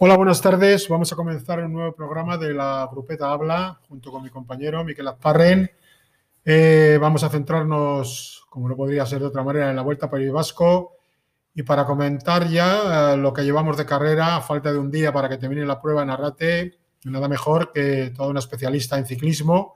Hola, 0.00 0.16
buenas 0.16 0.40
tardes. 0.40 0.88
Vamos 0.88 1.12
a 1.12 1.16
comenzar 1.16 1.58
un 1.58 1.72
nuevo 1.72 1.92
programa 1.92 2.38
de 2.38 2.54
la 2.54 2.88
Grupeta 2.88 3.32
Habla 3.32 3.80
junto 3.88 4.12
con 4.12 4.22
mi 4.22 4.30
compañero 4.30 4.84
Miquel 4.84 5.08
Azparren. 5.08 5.68
Eh, 6.44 6.98
vamos 7.00 7.24
a 7.24 7.28
centrarnos, 7.28 8.46
como 8.48 8.68
no 8.68 8.76
podría 8.76 9.04
ser 9.06 9.18
de 9.18 9.26
otra 9.26 9.42
manera, 9.42 9.70
en 9.70 9.74
la 9.74 9.82
Vuelta 9.82 10.06
a 10.06 10.10
País 10.10 10.30
Vasco 10.30 10.92
y 11.52 11.64
para 11.64 11.84
comentar 11.84 12.46
ya 12.48 13.14
eh, 13.14 13.16
lo 13.16 13.32
que 13.32 13.42
llevamos 13.42 13.76
de 13.76 13.86
carrera, 13.86 14.40
falta 14.40 14.70
de 14.70 14.78
un 14.78 14.88
día 14.88 15.12
para 15.12 15.28
que 15.28 15.36
termine 15.36 15.66
la 15.66 15.82
prueba 15.82 16.04
en 16.04 16.10
Arrate, 16.10 16.78
nada 17.06 17.26
mejor 17.26 17.72
que 17.72 18.12
toda 18.14 18.28
una 18.28 18.38
especialista 18.38 18.98
en 18.98 19.04
ciclismo, 19.04 19.74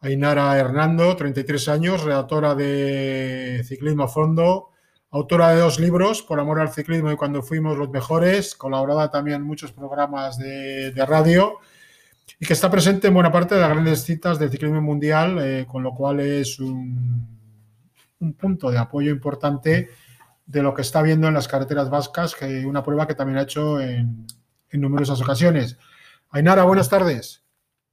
Ainara 0.00 0.56
Hernando, 0.56 1.14
33 1.14 1.68
años, 1.68 2.04
redactora 2.04 2.54
de 2.54 3.62
Ciclismo 3.66 4.04
a 4.04 4.08
Fondo, 4.08 4.71
autora 5.12 5.50
de 5.50 5.60
dos 5.60 5.78
libros, 5.78 6.22
Por 6.22 6.40
amor 6.40 6.58
al 6.58 6.72
ciclismo 6.72 7.12
y 7.12 7.16
Cuando 7.16 7.42
fuimos 7.42 7.78
los 7.78 7.90
mejores, 7.90 8.56
colaborada 8.56 9.10
también 9.10 9.36
en 9.36 9.46
muchos 9.46 9.72
programas 9.72 10.38
de, 10.38 10.92
radio 11.06 11.58
y 12.40 12.46
que 12.46 12.54
está 12.54 12.70
presente 12.70 13.08
en 13.08 13.14
buena 13.14 13.30
parte 13.30 13.54
de 13.54 13.60
las 13.60 13.70
grandes 13.70 14.02
citas 14.02 14.38
del 14.38 14.50
ciclismo 14.50 14.80
mundial, 14.80 15.38
eh, 15.40 15.66
con 15.68 15.82
lo 15.82 15.94
cual 15.94 16.20
es 16.20 16.58
un, 16.58 17.28
un, 18.18 18.32
punto 18.34 18.70
de 18.70 18.78
apoyo 18.78 19.10
importante 19.10 19.90
de 20.46 20.62
lo 20.62 20.74
que 20.74 20.82
está 20.82 21.02
viendo 21.02 21.28
en 21.28 21.34
las 21.34 21.46
carreteras 21.46 21.90
vascas, 21.90 22.34
que 22.34 22.64
una 22.66 22.82
prueba 22.82 23.06
que 23.06 23.14
también 23.14 23.38
ha 23.38 23.42
hecho 23.42 23.80
en, 23.80 24.26
en 24.70 24.80
numerosas 24.80 25.20
ocasiones. 25.20 25.78
Ainara, 26.30 26.64
buenas 26.64 26.88
tardes. 26.88 27.44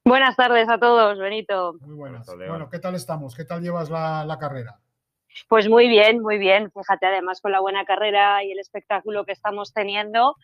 Buenas 0.05 0.35
tardes 0.35 0.69
a 0.69 0.79
todos, 0.79 1.19
Benito. 1.19 1.75
Muy 1.81 1.95
buenas. 1.95 2.25
Bueno, 2.25 2.69
¿qué 2.69 2.79
tal 2.79 2.95
estamos? 2.95 3.35
¿Qué 3.35 3.45
tal 3.45 3.61
llevas 3.61 3.89
la, 3.89 4.25
la 4.25 4.39
carrera? 4.39 4.79
Pues 5.47 5.67
muy 5.69 5.87
bien, 5.87 6.21
muy 6.21 6.37
bien. 6.37 6.71
Fíjate, 6.71 7.07
además 7.07 7.41
con 7.41 7.51
la 7.51 7.59
buena 7.59 7.85
carrera 7.85 8.43
y 8.43 8.51
el 8.51 8.59
espectáculo 8.59 9.25
que 9.25 9.31
estamos 9.31 9.73
teniendo, 9.73 10.35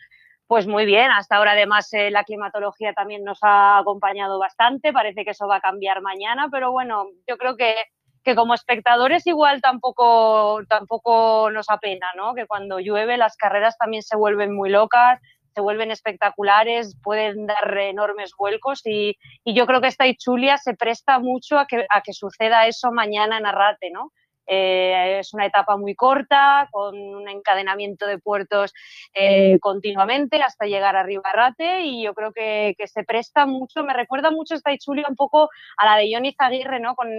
pues 0.47 0.67
muy 0.67 0.85
bien. 0.85 1.11
Hasta 1.11 1.37
ahora, 1.37 1.53
además, 1.53 1.91
eh, 1.93 2.11
la 2.11 2.23
climatología 2.23 2.93
también 2.93 3.23
nos 3.23 3.39
ha 3.43 3.79
acompañado 3.79 4.39
bastante. 4.39 4.93
Parece 4.93 5.25
que 5.25 5.31
eso 5.31 5.47
va 5.47 5.57
a 5.57 5.61
cambiar 5.61 6.01
mañana, 6.01 6.49
pero 6.51 6.71
bueno, 6.71 7.05
yo 7.27 7.37
creo 7.37 7.57
que, 7.57 7.75
que 8.23 8.35
como 8.35 8.53
espectadores 8.55 9.27
igual 9.27 9.61
tampoco, 9.61 10.61
tampoco 10.69 11.49
nos 11.51 11.69
apena, 11.69 12.07
¿no? 12.17 12.33
Que 12.35 12.47
cuando 12.47 12.79
llueve 12.79 13.17
las 13.17 13.37
carreras 13.37 13.77
también 13.77 14.03
se 14.03 14.17
vuelven 14.17 14.55
muy 14.55 14.69
locas, 14.69 15.19
se 15.55 15.61
vuelven 15.61 15.91
espectaculares, 15.91 16.97
pueden 17.03 17.47
dar 17.47 17.77
enormes 17.79 18.31
vuelcos 18.37 18.81
y, 18.85 19.17
y 19.43 19.55
yo 19.55 19.65
creo 19.67 19.81
que 19.81 19.87
esta 19.87 20.07
Ichulia 20.07 20.57
se 20.57 20.75
presta 20.75 21.19
mucho 21.19 21.59
a 21.59 21.67
que, 21.67 21.85
a 21.89 22.01
que 22.01 22.13
suceda 22.13 22.67
eso 22.67 22.91
mañana 22.91 23.37
en 23.39 23.45
Arrate, 23.47 23.89
¿no? 23.91 24.11
Eh, 24.47 25.19
es 25.19 25.33
una 25.33 25.45
etapa 25.45 25.77
muy 25.77 25.95
corta, 25.95 26.67
con 26.71 26.97
un 26.97 27.27
encadenamiento 27.27 28.05
de 28.05 28.19
puertos 28.19 28.73
eh, 29.13 29.57
continuamente 29.59 30.41
hasta 30.41 30.65
llegar 30.65 30.95
a 30.95 31.03
Ribarrate 31.03 31.81
y 31.81 32.03
yo 32.03 32.13
creo 32.13 32.31
que, 32.31 32.75
que, 32.77 32.87
se 32.87 33.03
presta 33.03 33.45
mucho, 33.45 33.83
me 33.83 33.93
recuerda 33.93 34.31
mucho 34.31 34.55
esta 34.55 34.71
Ichulia 34.71 35.07
un 35.09 35.15
poco 35.15 35.49
a 35.77 35.85
la 35.85 35.97
de 35.97 36.09
Johnny 36.13 36.33
Zaguirre, 36.33 36.79
¿no? 36.79 36.95
Con, 36.95 37.09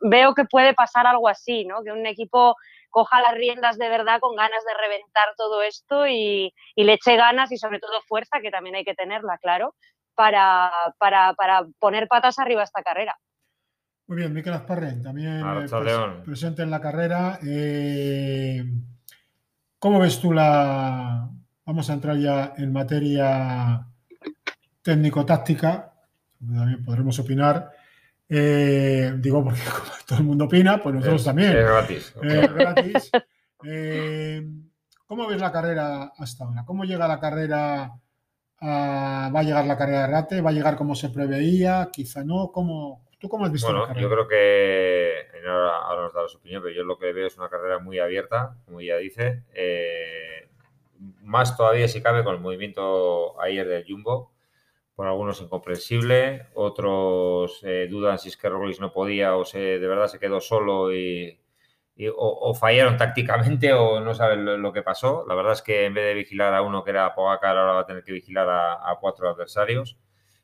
veo 0.00 0.34
que 0.34 0.44
puede 0.44 0.74
pasar 0.74 1.06
algo 1.06 1.28
así, 1.28 1.64
¿no? 1.64 1.82
Que 1.82 1.92
un 1.92 2.06
equipo 2.06 2.56
coja 2.90 3.20
las 3.20 3.34
riendas 3.34 3.78
de 3.78 3.88
verdad 3.88 4.20
con 4.20 4.36
ganas 4.36 4.64
de 4.64 4.74
reventar 4.74 5.34
todo 5.36 5.62
esto 5.62 6.06
y, 6.06 6.52
y 6.74 6.84
le 6.84 6.94
eche 6.94 7.16
ganas 7.16 7.52
y 7.52 7.56
sobre 7.56 7.78
todo 7.78 8.02
fuerza, 8.02 8.40
que 8.40 8.50
también 8.50 8.76
hay 8.76 8.84
que 8.84 8.94
tenerla, 8.94 9.38
claro, 9.38 9.74
para, 10.14 10.70
para, 10.98 11.34
para 11.34 11.66
poner 11.78 12.08
patas 12.08 12.38
arriba 12.38 12.62
a 12.62 12.64
esta 12.64 12.82
carrera. 12.82 13.16
Muy 14.10 14.16
bien, 14.16 14.32
Miquel 14.32 14.54
Asparren, 14.54 15.04
también 15.04 15.38
eh, 15.38 15.68
pres 15.68 15.94
presente 16.24 16.62
en 16.62 16.70
la 16.72 16.80
carrera. 16.80 17.38
Eh, 17.46 18.68
¿Cómo 19.78 20.00
ves 20.00 20.18
tú 20.18 20.32
la... 20.32 21.30
Vamos 21.64 21.88
a 21.88 21.92
entrar 21.92 22.16
ya 22.16 22.54
en 22.56 22.72
materia 22.72 23.86
técnico-táctica, 24.82 25.92
también 26.40 26.84
podremos 26.84 27.20
opinar. 27.20 27.70
Eh, 28.28 29.14
digo, 29.18 29.44
porque 29.44 29.60
como 29.78 29.92
todo 30.04 30.18
el 30.18 30.24
mundo 30.24 30.46
opina, 30.46 30.82
pues 30.82 30.92
nosotros 30.96 31.20
es, 31.20 31.26
también. 31.26 31.56
Es 31.56 31.64
gratis. 31.64 32.14
Es 32.20 32.52
gratis. 32.52 33.10
Eh, 33.62 34.44
¿Cómo 35.06 35.28
ves 35.28 35.40
la 35.40 35.52
carrera 35.52 36.14
hasta 36.18 36.42
ahora? 36.42 36.64
¿Cómo 36.64 36.82
llega 36.82 37.06
la 37.06 37.20
carrera? 37.20 37.92
A, 38.58 39.30
¿Va 39.32 39.38
a 39.38 39.42
llegar 39.44 39.66
la 39.66 39.78
carrera 39.78 40.00
de 40.00 40.06
Rate? 40.08 40.40
¿Va 40.40 40.50
a 40.50 40.52
llegar 40.52 40.76
como 40.76 40.96
se 40.96 41.10
preveía? 41.10 41.90
Quizá 41.92 42.24
no. 42.24 42.50
¿Cómo, 42.50 43.04
¿Tú 43.20 43.28
cómo 43.28 43.44
has 43.44 43.52
visto 43.52 43.66
bueno, 43.66 43.82
la 43.82 43.88
carrera? 43.88 44.02
yo 44.02 44.10
creo 44.10 44.26
que 44.26 45.26
ahora, 45.46 45.76
ahora, 45.76 46.02
nos 46.04 46.14
da 46.14 46.26
su 46.26 46.38
opinión, 46.38 46.62
pero 46.62 46.74
yo 46.74 46.84
lo 46.84 46.98
que 46.98 47.12
veo 47.12 47.26
es 47.26 47.36
una 47.36 47.50
carrera 47.50 47.78
muy 47.78 47.98
abierta, 47.98 48.56
como 48.64 48.80
ya 48.80 48.96
dice. 48.96 49.44
Eh, 49.52 50.48
más 51.22 51.54
todavía 51.54 51.86
si 51.86 52.02
cabe 52.02 52.24
con 52.24 52.34
el 52.34 52.40
movimiento 52.40 53.38
ayer 53.40 53.68
del 53.68 53.84
Jumbo. 53.86 54.32
Por 54.94 55.06
algunos 55.06 55.40
incomprensible, 55.40 56.46
otros 56.54 57.60
eh, 57.62 57.88
dudan 57.90 58.18
si 58.18 58.28
es 58.28 58.36
que 58.36 58.48
Roglic 58.48 58.80
no 58.80 58.92
podía 58.92 59.36
o 59.36 59.44
se, 59.44 59.58
de 59.58 59.88
verdad 59.88 60.08
se 60.08 60.18
quedó 60.18 60.40
solo 60.40 60.92
y, 60.92 61.40
y 61.96 62.08
o, 62.08 62.16
o, 62.18 62.54
fallaron 62.54 62.98
tácticamente 62.98 63.72
o 63.72 64.00
no 64.00 64.14
saben 64.14 64.44
lo, 64.44 64.58
lo, 64.58 64.72
que 64.72 64.82
pasó. 64.82 65.24
La 65.26 65.34
verdad 65.34 65.52
es 65.54 65.62
que 65.62 65.86
en 65.86 65.94
vez 65.94 66.04
de 66.04 66.14
vigilar 66.14 66.54
a 66.54 66.62
uno 66.62 66.84
que 66.84 66.90
era 66.90 67.14
Pogacar, 67.14 67.56
ahora 67.56 67.72
va 67.72 67.80
a 67.80 67.86
tener 67.86 68.02
que 68.02 68.12
vigilar 68.12 68.48
a, 68.48 68.90
a 68.90 68.98
cuatro 69.00 69.28
adversarios, 69.28 69.98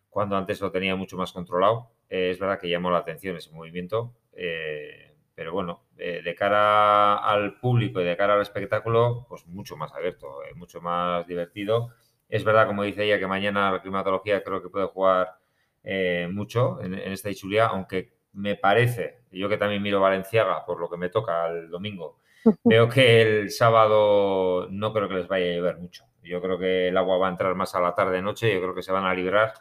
cuando 0.08 0.36
antes 0.36 0.60
lo 0.60 0.70
tenía 0.70 0.96
mucho 0.96 1.18
más 1.18 1.32
controlado. 1.32 1.95
Eh, 2.08 2.30
es 2.30 2.38
verdad 2.38 2.58
que 2.58 2.68
llamó 2.68 2.90
la 2.90 2.98
atención 2.98 3.36
ese 3.36 3.52
movimiento, 3.52 4.14
eh, 4.32 5.14
pero 5.34 5.52
bueno, 5.52 5.84
eh, 5.98 6.22
de 6.24 6.34
cara 6.34 7.16
al 7.18 7.58
público 7.58 8.00
y 8.00 8.04
de 8.04 8.16
cara 8.16 8.34
al 8.34 8.42
espectáculo, 8.42 9.26
pues 9.28 9.46
mucho 9.46 9.76
más 9.76 9.92
abierto, 9.92 10.38
mucho 10.54 10.80
más 10.80 11.26
divertido. 11.26 11.90
Es 12.28 12.44
verdad, 12.44 12.66
como 12.66 12.82
dice 12.82 13.04
ella, 13.04 13.18
que 13.18 13.26
mañana 13.26 13.70
la 13.70 13.82
climatología 13.82 14.42
creo 14.42 14.62
que 14.62 14.68
puede 14.68 14.86
jugar 14.86 15.36
eh, 15.84 16.28
mucho 16.32 16.80
en, 16.82 16.94
en, 16.94 17.12
esta 17.12 17.30
Ichulia, 17.30 17.66
aunque 17.66 18.14
me 18.32 18.56
parece, 18.56 19.20
yo 19.30 19.48
que 19.48 19.56
también 19.56 19.82
miro 19.82 20.00
Valenciaga 20.00 20.64
por 20.66 20.80
lo 20.80 20.90
que 20.90 20.96
me 20.96 21.10
toca 21.10 21.48
el 21.48 21.70
domingo, 21.70 22.18
veo 22.64 22.88
que 22.88 23.22
el 23.22 23.50
sábado 23.50 24.68
no 24.70 24.92
creo 24.92 25.08
que 25.08 25.14
les 25.14 25.28
vaya 25.28 25.46
a 25.46 25.56
llover 25.56 25.78
mucho. 25.78 26.04
Yo 26.22 26.42
creo 26.42 26.58
que 26.58 26.88
el 26.88 26.96
agua 26.96 27.18
va 27.18 27.28
a 27.28 27.30
entrar 27.30 27.54
más 27.54 27.74
a 27.74 27.80
la 27.80 27.94
tarde-noche, 27.94 28.52
yo 28.52 28.60
creo 28.60 28.74
que 28.74 28.82
se 28.82 28.90
van 28.90 29.04
a 29.04 29.14
librar 29.14 29.54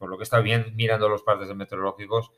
por 0.00 0.08
lo 0.08 0.16
que 0.16 0.24
está 0.24 0.40
bien 0.40 0.72
mirando 0.76 1.10
los 1.10 1.22
partes 1.22 1.54
meteorológicos. 1.54 2.32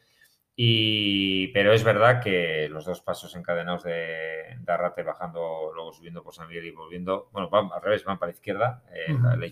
Y, 0.57 1.47
pero 1.49 1.73
es 1.73 1.85
verdad 1.85 2.21
que 2.21 2.69
los 2.69 2.85
dos 2.85 3.01
pasos 3.01 3.35
encadenados 3.37 3.85
de, 3.85 4.57
de 4.59 4.73
Arrate 4.73 5.05
bajando, 5.05 5.71
luego 5.73 5.93
subiendo 5.93 6.25
por 6.25 6.35
San 6.35 6.49
Miguel 6.49 6.67
y 6.67 6.71
volviendo, 6.73 7.31
bueno, 7.33 7.49
van 7.49 7.71
al 7.73 7.81
revés, 7.81 8.05
van 8.05 8.19
para 8.19 8.33
la 8.33 8.37
izquierda, 8.37 8.83
eh, 8.93 9.13
uh 9.13 9.17
-huh. 9.17 9.23
la, 9.23 9.37
la 9.37 9.47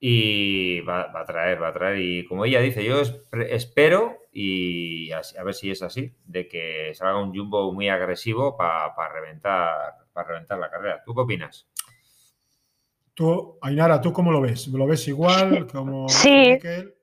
y 0.00 0.80
va, 0.80 1.06
va, 1.12 1.20
a 1.20 1.24
traer, 1.24 1.62
va 1.62 1.68
a 1.68 1.72
traer. 1.72 2.00
Y 2.00 2.26
como 2.26 2.44
ella 2.44 2.60
dice, 2.60 2.84
yo 2.84 3.00
espero, 3.48 4.18
y 4.32 5.12
a, 5.12 5.22
a 5.38 5.44
ver 5.44 5.54
si 5.54 5.70
es 5.70 5.82
así, 5.82 6.12
de 6.24 6.48
que 6.48 6.92
salga 6.92 7.22
un 7.22 7.32
jumbo 7.34 7.72
muy 7.72 7.88
agresivo 7.88 8.56
para 8.56 8.94
pa 8.96 9.08
reventar, 9.08 9.94
para 10.12 10.28
reventar 10.28 10.58
la 10.58 10.70
carrera. 10.70 11.02
¿Tú 11.06 11.14
qué 11.14 11.20
opinas? 11.20 11.68
Tú, 13.14 13.58
Ainara, 13.62 14.00
¿tú 14.00 14.12
cómo 14.12 14.30
lo 14.30 14.42
ves? 14.42 14.66
¿Lo 14.68 14.86
ves 14.86 15.08
igual? 15.08 15.66
Como 15.72 16.08
sí. 16.08 16.50
Miquel? 16.50 16.95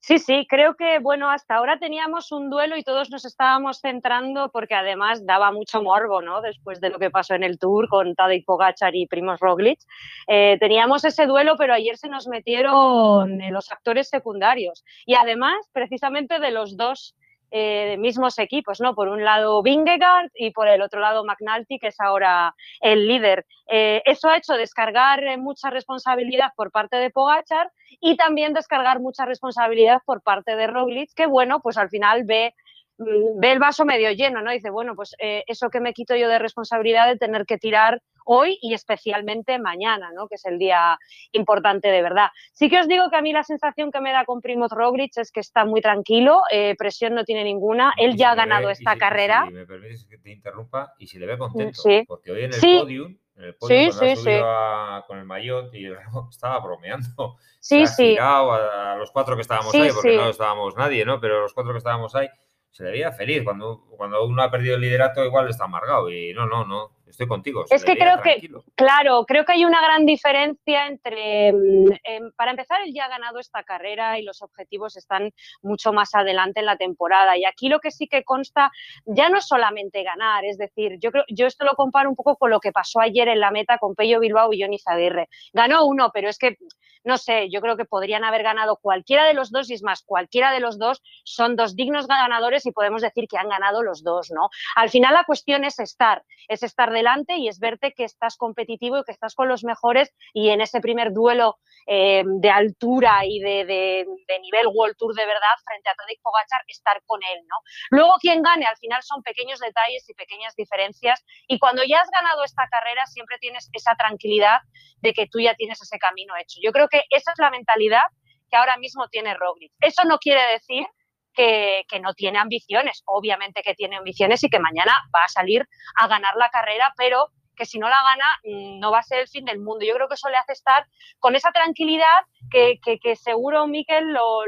Sí, 0.00 0.18
sí, 0.18 0.46
creo 0.48 0.74
que, 0.74 1.00
bueno, 1.00 1.28
hasta 1.28 1.56
ahora 1.56 1.78
teníamos 1.78 2.30
un 2.32 2.50
duelo 2.50 2.76
y 2.76 2.84
todos 2.84 3.10
nos 3.10 3.24
estábamos 3.24 3.80
centrando 3.80 4.48
porque 4.50 4.74
además 4.74 5.26
daba 5.26 5.50
mucho 5.52 5.82
morbo, 5.82 6.22
¿no? 6.22 6.40
Después 6.40 6.80
de 6.80 6.90
lo 6.90 6.98
que 6.98 7.10
pasó 7.10 7.34
en 7.34 7.42
el 7.42 7.58
Tour 7.58 7.88
con 7.88 8.14
Tadej 8.14 8.44
Pogacar 8.46 8.94
y 8.94 9.06
Primoz 9.06 9.40
Roglic. 9.40 9.80
Eh, 10.28 10.56
teníamos 10.60 11.04
ese 11.04 11.26
duelo, 11.26 11.56
pero 11.58 11.74
ayer 11.74 11.96
se 11.98 12.08
nos 12.08 12.28
metieron 12.28 13.38
los 13.50 13.70
actores 13.72 14.08
secundarios 14.08 14.84
y 15.04 15.14
además, 15.14 15.68
precisamente 15.72 16.38
de 16.38 16.52
los 16.52 16.76
dos 16.76 17.14
eh, 17.50 17.96
mismos 17.98 18.38
equipos, 18.38 18.80
¿no? 18.80 18.94
Por 18.94 19.08
un 19.08 19.24
lado 19.24 19.62
Vingegaard 19.62 20.30
y 20.34 20.50
por 20.50 20.68
el 20.68 20.82
otro 20.82 21.00
lado 21.00 21.24
McNulty, 21.24 21.78
que 21.78 21.88
es 21.88 22.00
ahora 22.00 22.54
el 22.80 23.06
líder. 23.08 23.46
Eh, 23.70 24.02
eso 24.04 24.28
ha 24.28 24.36
hecho 24.36 24.54
descargar 24.54 25.22
eh, 25.24 25.36
mucha 25.36 25.70
responsabilidad 25.70 26.52
por 26.56 26.70
parte 26.70 26.96
de 26.96 27.10
Pogachar 27.10 27.70
y 28.00 28.16
también 28.16 28.52
descargar 28.52 29.00
mucha 29.00 29.24
responsabilidad 29.24 30.00
por 30.04 30.22
parte 30.22 30.56
de 30.56 30.66
Roglic, 30.66 31.10
que 31.14 31.26
bueno, 31.26 31.60
pues 31.60 31.76
al 31.76 31.88
final 31.88 32.24
ve 32.24 32.54
mm, 32.98 33.40
ve 33.40 33.52
el 33.52 33.58
vaso 33.58 33.84
medio 33.84 34.10
lleno, 34.12 34.42
¿no? 34.42 34.50
Dice, 34.50 34.70
bueno, 34.70 34.94
pues 34.94 35.14
eh, 35.18 35.44
eso 35.46 35.70
que 35.70 35.80
me 35.80 35.94
quito 35.94 36.16
yo 36.16 36.28
de 36.28 36.38
responsabilidad 36.38 37.06
de 37.08 37.16
tener 37.16 37.46
que 37.46 37.58
tirar 37.58 38.02
hoy 38.28 38.58
y 38.60 38.74
especialmente 38.74 39.58
mañana, 39.58 40.12
¿no? 40.12 40.28
Que 40.28 40.34
es 40.34 40.44
el 40.44 40.58
día 40.58 40.98
importante 41.32 41.88
de 41.88 42.02
verdad. 42.02 42.28
Sí 42.52 42.68
que 42.68 42.78
os 42.78 42.86
digo 42.86 43.08
que 43.10 43.16
a 43.16 43.22
mí 43.22 43.32
la 43.32 43.42
sensación 43.42 43.90
que 43.90 44.00
me 44.00 44.12
da 44.12 44.24
con 44.26 44.42
Primoz 44.42 44.70
Roglic 44.70 45.16
es 45.16 45.32
que 45.32 45.40
está 45.40 45.64
muy 45.64 45.80
tranquilo, 45.80 46.42
eh, 46.52 46.74
presión 46.78 47.14
no 47.14 47.24
tiene 47.24 47.42
ninguna, 47.42 47.94
él 47.96 48.16
ya 48.16 48.32
ha 48.32 48.34
ganado 48.34 48.66
ve, 48.66 48.74
esta 48.74 48.92
si, 48.92 48.98
carrera. 48.98 49.44
Si 49.46 49.54
me 49.54 49.66
permites 49.66 50.04
que 50.04 50.18
te 50.18 50.30
interrumpa, 50.30 50.92
y 50.98 51.06
si 51.06 51.18
le 51.18 51.26
ve 51.26 51.38
contento, 51.38 51.80
sí. 51.80 52.04
porque 52.06 52.30
hoy 52.32 52.44
en 52.44 52.52
el 52.52 52.60
sí. 52.60 52.78
podium, 52.78 53.16
en 53.36 53.44
el 53.44 53.56
sí, 53.60 54.16
sí, 54.16 54.30
a, 54.42 55.04
con 55.06 55.18
el 55.18 55.24
maillot 55.24 55.74
y 55.74 55.86
el 55.86 55.96
remo, 55.96 56.28
estaba 56.30 56.60
bromeando. 56.60 57.36
Sí, 57.60 57.86
Se 57.88 57.94
sí. 57.94 58.16
a, 58.18 58.94
los 58.98 59.10
cuatro 59.10 59.34
que 59.34 59.42
estábamos 59.42 59.74
ahí, 59.74 59.90
porque 59.92 60.16
no 60.16 60.30
estábamos 60.30 60.76
nadie, 60.76 61.04
¿no? 61.04 61.20
Pero 61.20 61.40
los 61.40 61.52
cuatro 61.52 61.72
que 61.72 61.78
estábamos 61.78 62.14
ahí, 62.14 62.28
se 62.70 62.84
le 62.84 62.92
veía 62.92 63.10
feliz. 63.10 63.42
Cuando, 63.42 63.84
cuando 63.96 64.24
uno 64.24 64.42
ha 64.42 64.50
perdido 64.50 64.76
el 64.76 64.80
liderato, 64.80 65.24
igual 65.24 65.48
está 65.48 65.64
amargado. 65.64 66.08
Y 66.08 66.32
no, 66.32 66.46
no, 66.46 66.64
no. 66.64 66.97
Estoy 67.08 67.26
contigo. 67.26 67.64
Es 67.70 67.84
que 67.84 67.96
creo 67.96 68.20
que, 68.22 68.48
claro, 68.74 69.24
creo 69.26 69.44
que 69.44 69.52
hay 69.52 69.64
una 69.64 69.80
gran 69.82 70.06
diferencia 70.06 70.86
entre, 70.86 71.52
mm, 71.52 71.92
em, 72.04 72.32
para 72.36 72.50
empezar, 72.50 72.80
él 72.82 72.92
ya 72.94 73.06
ha 73.06 73.08
ganado 73.08 73.38
esta 73.38 73.62
carrera 73.62 74.18
y 74.18 74.22
los 74.22 74.42
objetivos 74.42 74.96
están 74.96 75.32
mucho 75.62 75.92
más 75.92 76.14
adelante 76.14 76.60
en 76.60 76.66
la 76.66 76.76
temporada. 76.76 77.36
Y 77.36 77.44
aquí 77.44 77.68
lo 77.68 77.80
que 77.80 77.90
sí 77.90 78.08
que 78.08 78.24
consta 78.24 78.70
ya 79.04 79.28
no 79.28 79.38
es 79.38 79.46
solamente 79.46 80.02
ganar, 80.02 80.44
es 80.44 80.58
decir, 80.58 80.98
yo 81.00 81.10
creo, 81.10 81.24
yo 81.28 81.46
esto 81.46 81.64
lo 81.64 81.74
comparo 81.74 82.08
un 82.08 82.16
poco 82.16 82.36
con 82.36 82.50
lo 82.50 82.60
que 82.60 82.72
pasó 82.72 83.00
ayer 83.00 83.28
en 83.28 83.40
la 83.40 83.50
meta 83.50 83.78
con 83.78 83.94
Pello 83.94 84.20
Bilbao 84.20 84.52
y 84.52 84.62
Johnny 84.62 84.78
Zaguirre. 84.78 85.28
Ganó 85.52 85.86
uno, 85.86 86.10
pero 86.12 86.28
es 86.28 86.38
que 86.38 86.56
no 87.04 87.16
sé, 87.16 87.48
yo 87.50 87.60
creo 87.60 87.76
que 87.76 87.84
podrían 87.84 88.24
haber 88.24 88.42
ganado 88.42 88.76
cualquiera 88.76 89.24
de 89.24 89.34
los 89.34 89.50
dos 89.50 89.70
y 89.70 89.74
es 89.74 89.82
más, 89.82 90.02
cualquiera 90.02 90.52
de 90.52 90.60
los 90.60 90.78
dos 90.78 91.02
son 91.24 91.56
dos 91.56 91.74
dignos 91.76 92.06
ganadores 92.06 92.66
y 92.66 92.72
podemos 92.72 93.02
decir 93.02 93.26
que 93.28 93.38
han 93.38 93.48
ganado 93.48 93.82
los 93.82 94.02
dos, 94.02 94.30
¿no? 94.30 94.50
Al 94.76 94.90
final 94.90 95.14
la 95.14 95.24
cuestión 95.24 95.64
es 95.64 95.78
estar, 95.78 96.22
es 96.48 96.62
estar 96.62 96.90
delante 96.98 97.36
y 97.36 97.48
es 97.48 97.58
verte 97.58 97.92
que 97.92 98.04
estás 98.04 98.36
competitivo 98.36 98.98
y 98.98 99.04
que 99.04 99.12
estás 99.12 99.34
con 99.34 99.48
los 99.48 99.64
mejores 99.64 100.12
y 100.32 100.50
en 100.50 100.60
ese 100.60 100.80
primer 100.80 101.12
duelo 101.12 101.58
eh, 101.86 102.22
de 102.26 102.50
altura 102.50 103.24
y 103.24 103.40
de, 103.40 104.06
nivel 104.42 104.66
World 104.68 104.96
Tour 104.96 105.14
de 105.14 105.26
verdad 105.26 105.56
frente 105.64 105.88
a 105.88 105.94
Tadej 105.94 106.20
Pogacar, 106.22 106.62
estar 106.66 107.02
con 107.06 107.20
él, 107.22 107.40
¿no? 107.48 107.56
Luego 107.90 108.14
quien 108.20 108.42
gane 108.42 108.66
al 108.66 108.76
final 108.76 109.02
son 109.02 109.22
pequeños 109.22 109.58
detalles 109.58 110.08
y 110.08 110.14
pequeñas 110.14 110.54
diferencias 110.56 111.24
y 111.46 111.58
cuando 111.58 111.82
ya 111.84 112.00
has 112.00 112.10
ganado 112.10 112.44
esta 112.44 112.68
carrera 112.68 113.06
siempre 113.06 113.38
tienes 113.38 113.68
esa 113.72 113.94
tranquilidad 113.94 114.60
de 115.00 115.12
que 115.12 115.26
tú 115.26 115.40
ya 115.40 115.54
tienes 115.54 115.80
ese 115.80 115.98
camino 115.98 116.34
hecho. 116.36 116.58
Yo 116.62 116.72
creo 116.72 116.88
que 116.88 117.02
esa 117.10 117.32
es 117.32 117.38
la 117.38 117.50
mentalidad 117.50 118.04
que 118.50 118.56
ahora 118.56 118.76
mismo 118.78 119.08
tiene 119.08 119.34
Roglic. 119.34 119.72
Eso 119.80 120.04
no 120.04 120.18
quiere 120.18 120.42
decir 120.52 120.86
que, 121.34 121.84
que, 121.88 122.00
no 122.00 122.14
tiene 122.14 122.38
ambiciones, 122.38 123.02
obviamente 123.06 123.62
que 123.62 123.74
tiene 123.74 123.96
ambiciones 123.96 124.42
y 124.44 124.48
que 124.48 124.58
mañana 124.58 124.92
va 125.14 125.24
a 125.24 125.28
salir 125.28 125.66
a 125.96 126.08
ganar 126.08 126.34
la 126.36 126.50
carrera, 126.50 126.92
pero 126.96 127.28
que 127.58 127.66
si 127.66 127.78
no 127.78 127.88
la 127.88 128.02
gana 128.02 128.38
mm, 128.44 128.78
no 128.78 128.90
va 128.90 129.00
a 129.00 129.02
ser 129.02 129.20
el 129.20 129.28
fin 129.28 129.44
del 129.44 129.58
mundo. 129.58 129.84
Yo 129.84 129.94
creo 129.94 130.08
que 130.08 130.14
eso 130.14 130.28
le 130.28 130.36
hace 130.36 130.52
estar 130.52 130.86
con 131.18 131.34
esa 131.34 131.50
tranquilidad 131.50 132.06
que, 132.50 132.78
que, 132.80 133.16
seguro, 133.16 133.66
Miquel, 133.66 134.12
lo, 134.12 134.44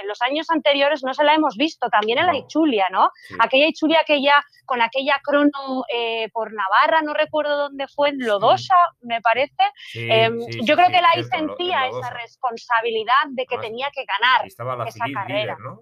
en 0.00 0.06
los 0.06 0.20
años 0.22 0.50
anteriores 0.50 1.02
no 1.02 1.14
se 1.14 1.24
la 1.24 1.34
hemos 1.34 1.56
visto, 1.56 1.88
también 1.88 2.18
en 2.18 2.26
la 2.26 2.36
Ichulia, 2.36 2.88
¿no? 2.90 3.10
Aquella 3.38 3.66
Ichulia 3.66 4.04
que 4.06 4.22
ya 4.22 4.42
con 4.66 4.82
aquella 4.82 5.20
crono 5.24 5.84
eh, 5.92 6.28
por 6.32 6.52
Navarra, 6.52 7.02
no 7.02 7.14
recuerdo 7.14 7.56
dónde 7.56 7.88
fue, 7.88 8.10
en 8.10 8.18
Lodosa, 8.18 8.76
me 9.00 9.20
parece. 9.20 9.64
Em, 9.94 10.38
yo 10.62 10.76
creo 10.76 10.88
que 10.88 11.00
la 11.00 11.08
ahí 11.14 11.24
sentía 11.24 11.88
esa 11.88 12.10
responsabilidad 12.10 13.14
de 13.30 13.46
que 13.46 13.58
tenía 13.58 13.90
que 13.92 14.04
ganar 14.04 14.46
esa 14.86 15.04
carrera. 15.12 15.56
¿no? 15.58 15.80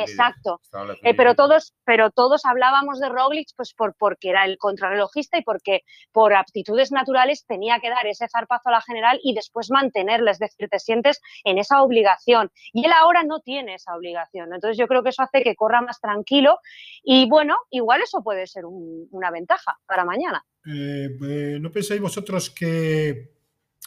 Exacto. 0.00 0.60
Eh, 1.02 1.14
pero 1.14 1.34
todos, 1.34 1.74
pero 1.84 2.10
todos 2.10 2.44
hablábamos 2.44 3.00
de 3.00 3.08
Roglic 3.08 3.48
pues 3.56 3.74
por, 3.74 3.94
porque 3.98 4.30
era 4.30 4.44
el 4.44 4.58
contrarrelojista 4.58 5.38
y 5.38 5.42
porque 5.42 5.82
por 6.12 6.34
aptitudes 6.34 6.92
naturales 6.92 7.44
tenía 7.46 7.80
que 7.80 7.90
dar 7.90 8.06
ese 8.06 8.28
zarpazo 8.28 8.68
a 8.68 8.72
la 8.72 8.80
general 8.80 9.20
y 9.22 9.34
después 9.34 9.70
mantenerla, 9.70 10.30
es 10.30 10.38
decir, 10.38 10.68
te 10.68 10.78
sientes 10.78 11.20
en 11.44 11.58
esa 11.58 11.82
obligación. 11.82 12.50
Y 12.72 12.84
él 12.84 12.92
ahora 12.92 13.22
no 13.22 13.40
tiene 13.40 13.74
esa 13.74 13.94
obligación. 13.94 14.52
Entonces 14.52 14.78
yo 14.78 14.86
creo 14.86 15.02
que 15.02 15.10
eso 15.10 15.22
hace 15.22 15.42
que 15.42 15.54
corra 15.54 15.80
más 15.80 16.00
tranquilo 16.00 16.58
y 17.02 17.28
bueno, 17.28 17.56
igual 17.70 18.02
eso 18.02 18.22
puede 18.22 18.46
ser 18.46 18.64
una 18.66 19.30
ventaja 19.30 19.78
para 19.86 20.04
mañana. 20.04 20.44
Eh, 20.66 21.08
eh, 21.22 21.58
¿No 21.60 21.70
pensáis 21.70 22.00
vosotros 22.00 22.50
que 22.50 23.32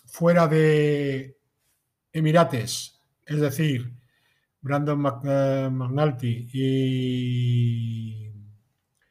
fuera 0.06 0.48
de 0.48 1.38
Emirates, 2.12 3.02
es 3.26 3.40
decir, 3.40 3.94
Brandon 4.62 5.06
eh, 5.26 5.70
McNulty 5.72 6.50
y 6.52 8.32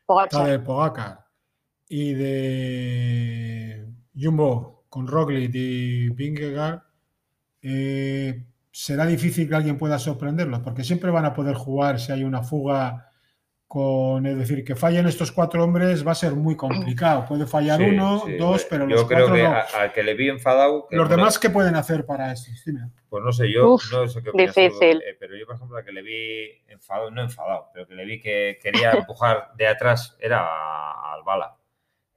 Pogacar 0.06 1.27
y 1.88 2.12
de 2.14 3.86
Jumbo 4.14 4.84
con 4.88 5.06
Roglic 5.06 5.54
y 5.54 6.08
Vingegaard, 6.10 6.82
eh, 7.62 8.44
será 8.70 9.06
difícil 9.06 9.48
que 9.48 9.54
alguien 9.54 9.78
pueda 9.78 9.98
sorprenderlos, 9.98 10.60
porque 10.60 10.84
siempre 10.84 11.10
van 11.10 11.24
a 11.24 11.34
poder 11.34 11.54
jugar 11.54 11.98
si 11.98 12.12
hay 12.12 12.24
una 12.24 12.42
fuga 12.42 13.04
con, 13.66 14.24
es 14.24 14.38
decir, 14.38 14.64
que 14.64 14.74
fallen 14.74 15.06
estos 15.06 15.30
cuatro 15.30 15.62
hombres 15.62 16.06
va 16.06 16.12
a 16.12 16.14
ser 16.14 16.32
muy 16.32 16.56
complicado. 16.56 17.26
Puede 17.26 17.46
fallar 17.46 17.82
uno, 17.82 18.24
dos, 18.38 18.66
pero 18.68 18.86
los 18.86 19.02
yo 19.02 19.06
creo 19.06 19.30
que 19.30 19.44
al 19.44 19.92
que 19.92 20.02
le 20.02 20.14
vi 20.14 20.30
enfadado. 20.30 20.86
los 20.90 21.08
demás, 21.08 21.38
¿qué 21.38 21.50
pueden 21.50 21.76
hacer 21.76 22.06
para 22.06 22.32
eso? 22.32 22.50
Pues 23.10 23.22
no 23.22 23.30
sé, 23.30 23.52
yo 23.52 23.76
no 23.92 24.08
sé 24.08 24.22
qué 24.22 24.30
difícil. 24.32 25.02
Eh, 25.02 25.16
pero 25.20 25.36
yo, 25.36 25.44
por 25.44 25.56
ejemplo, 25.56 25.76
al 25.76 25.84
que 25.84 25.92
le 25.92 26.02
vi 26.02 26.64
enfadado, 26.68 27.10
no 27.10 27.20
enfadado, 27.20 27.68
pero 27.74 27.86
que 27.86 27.94
le 27.94 28.06
vi 28.06 28.20
que 28.20 28.58
quería 28.62 28.92
empujar 28.96 29.50
de 29.58 29.66
atrás 29.66 30.16
era 30.18 30.40
al 31.12 31.22
Bala 31.24 31.57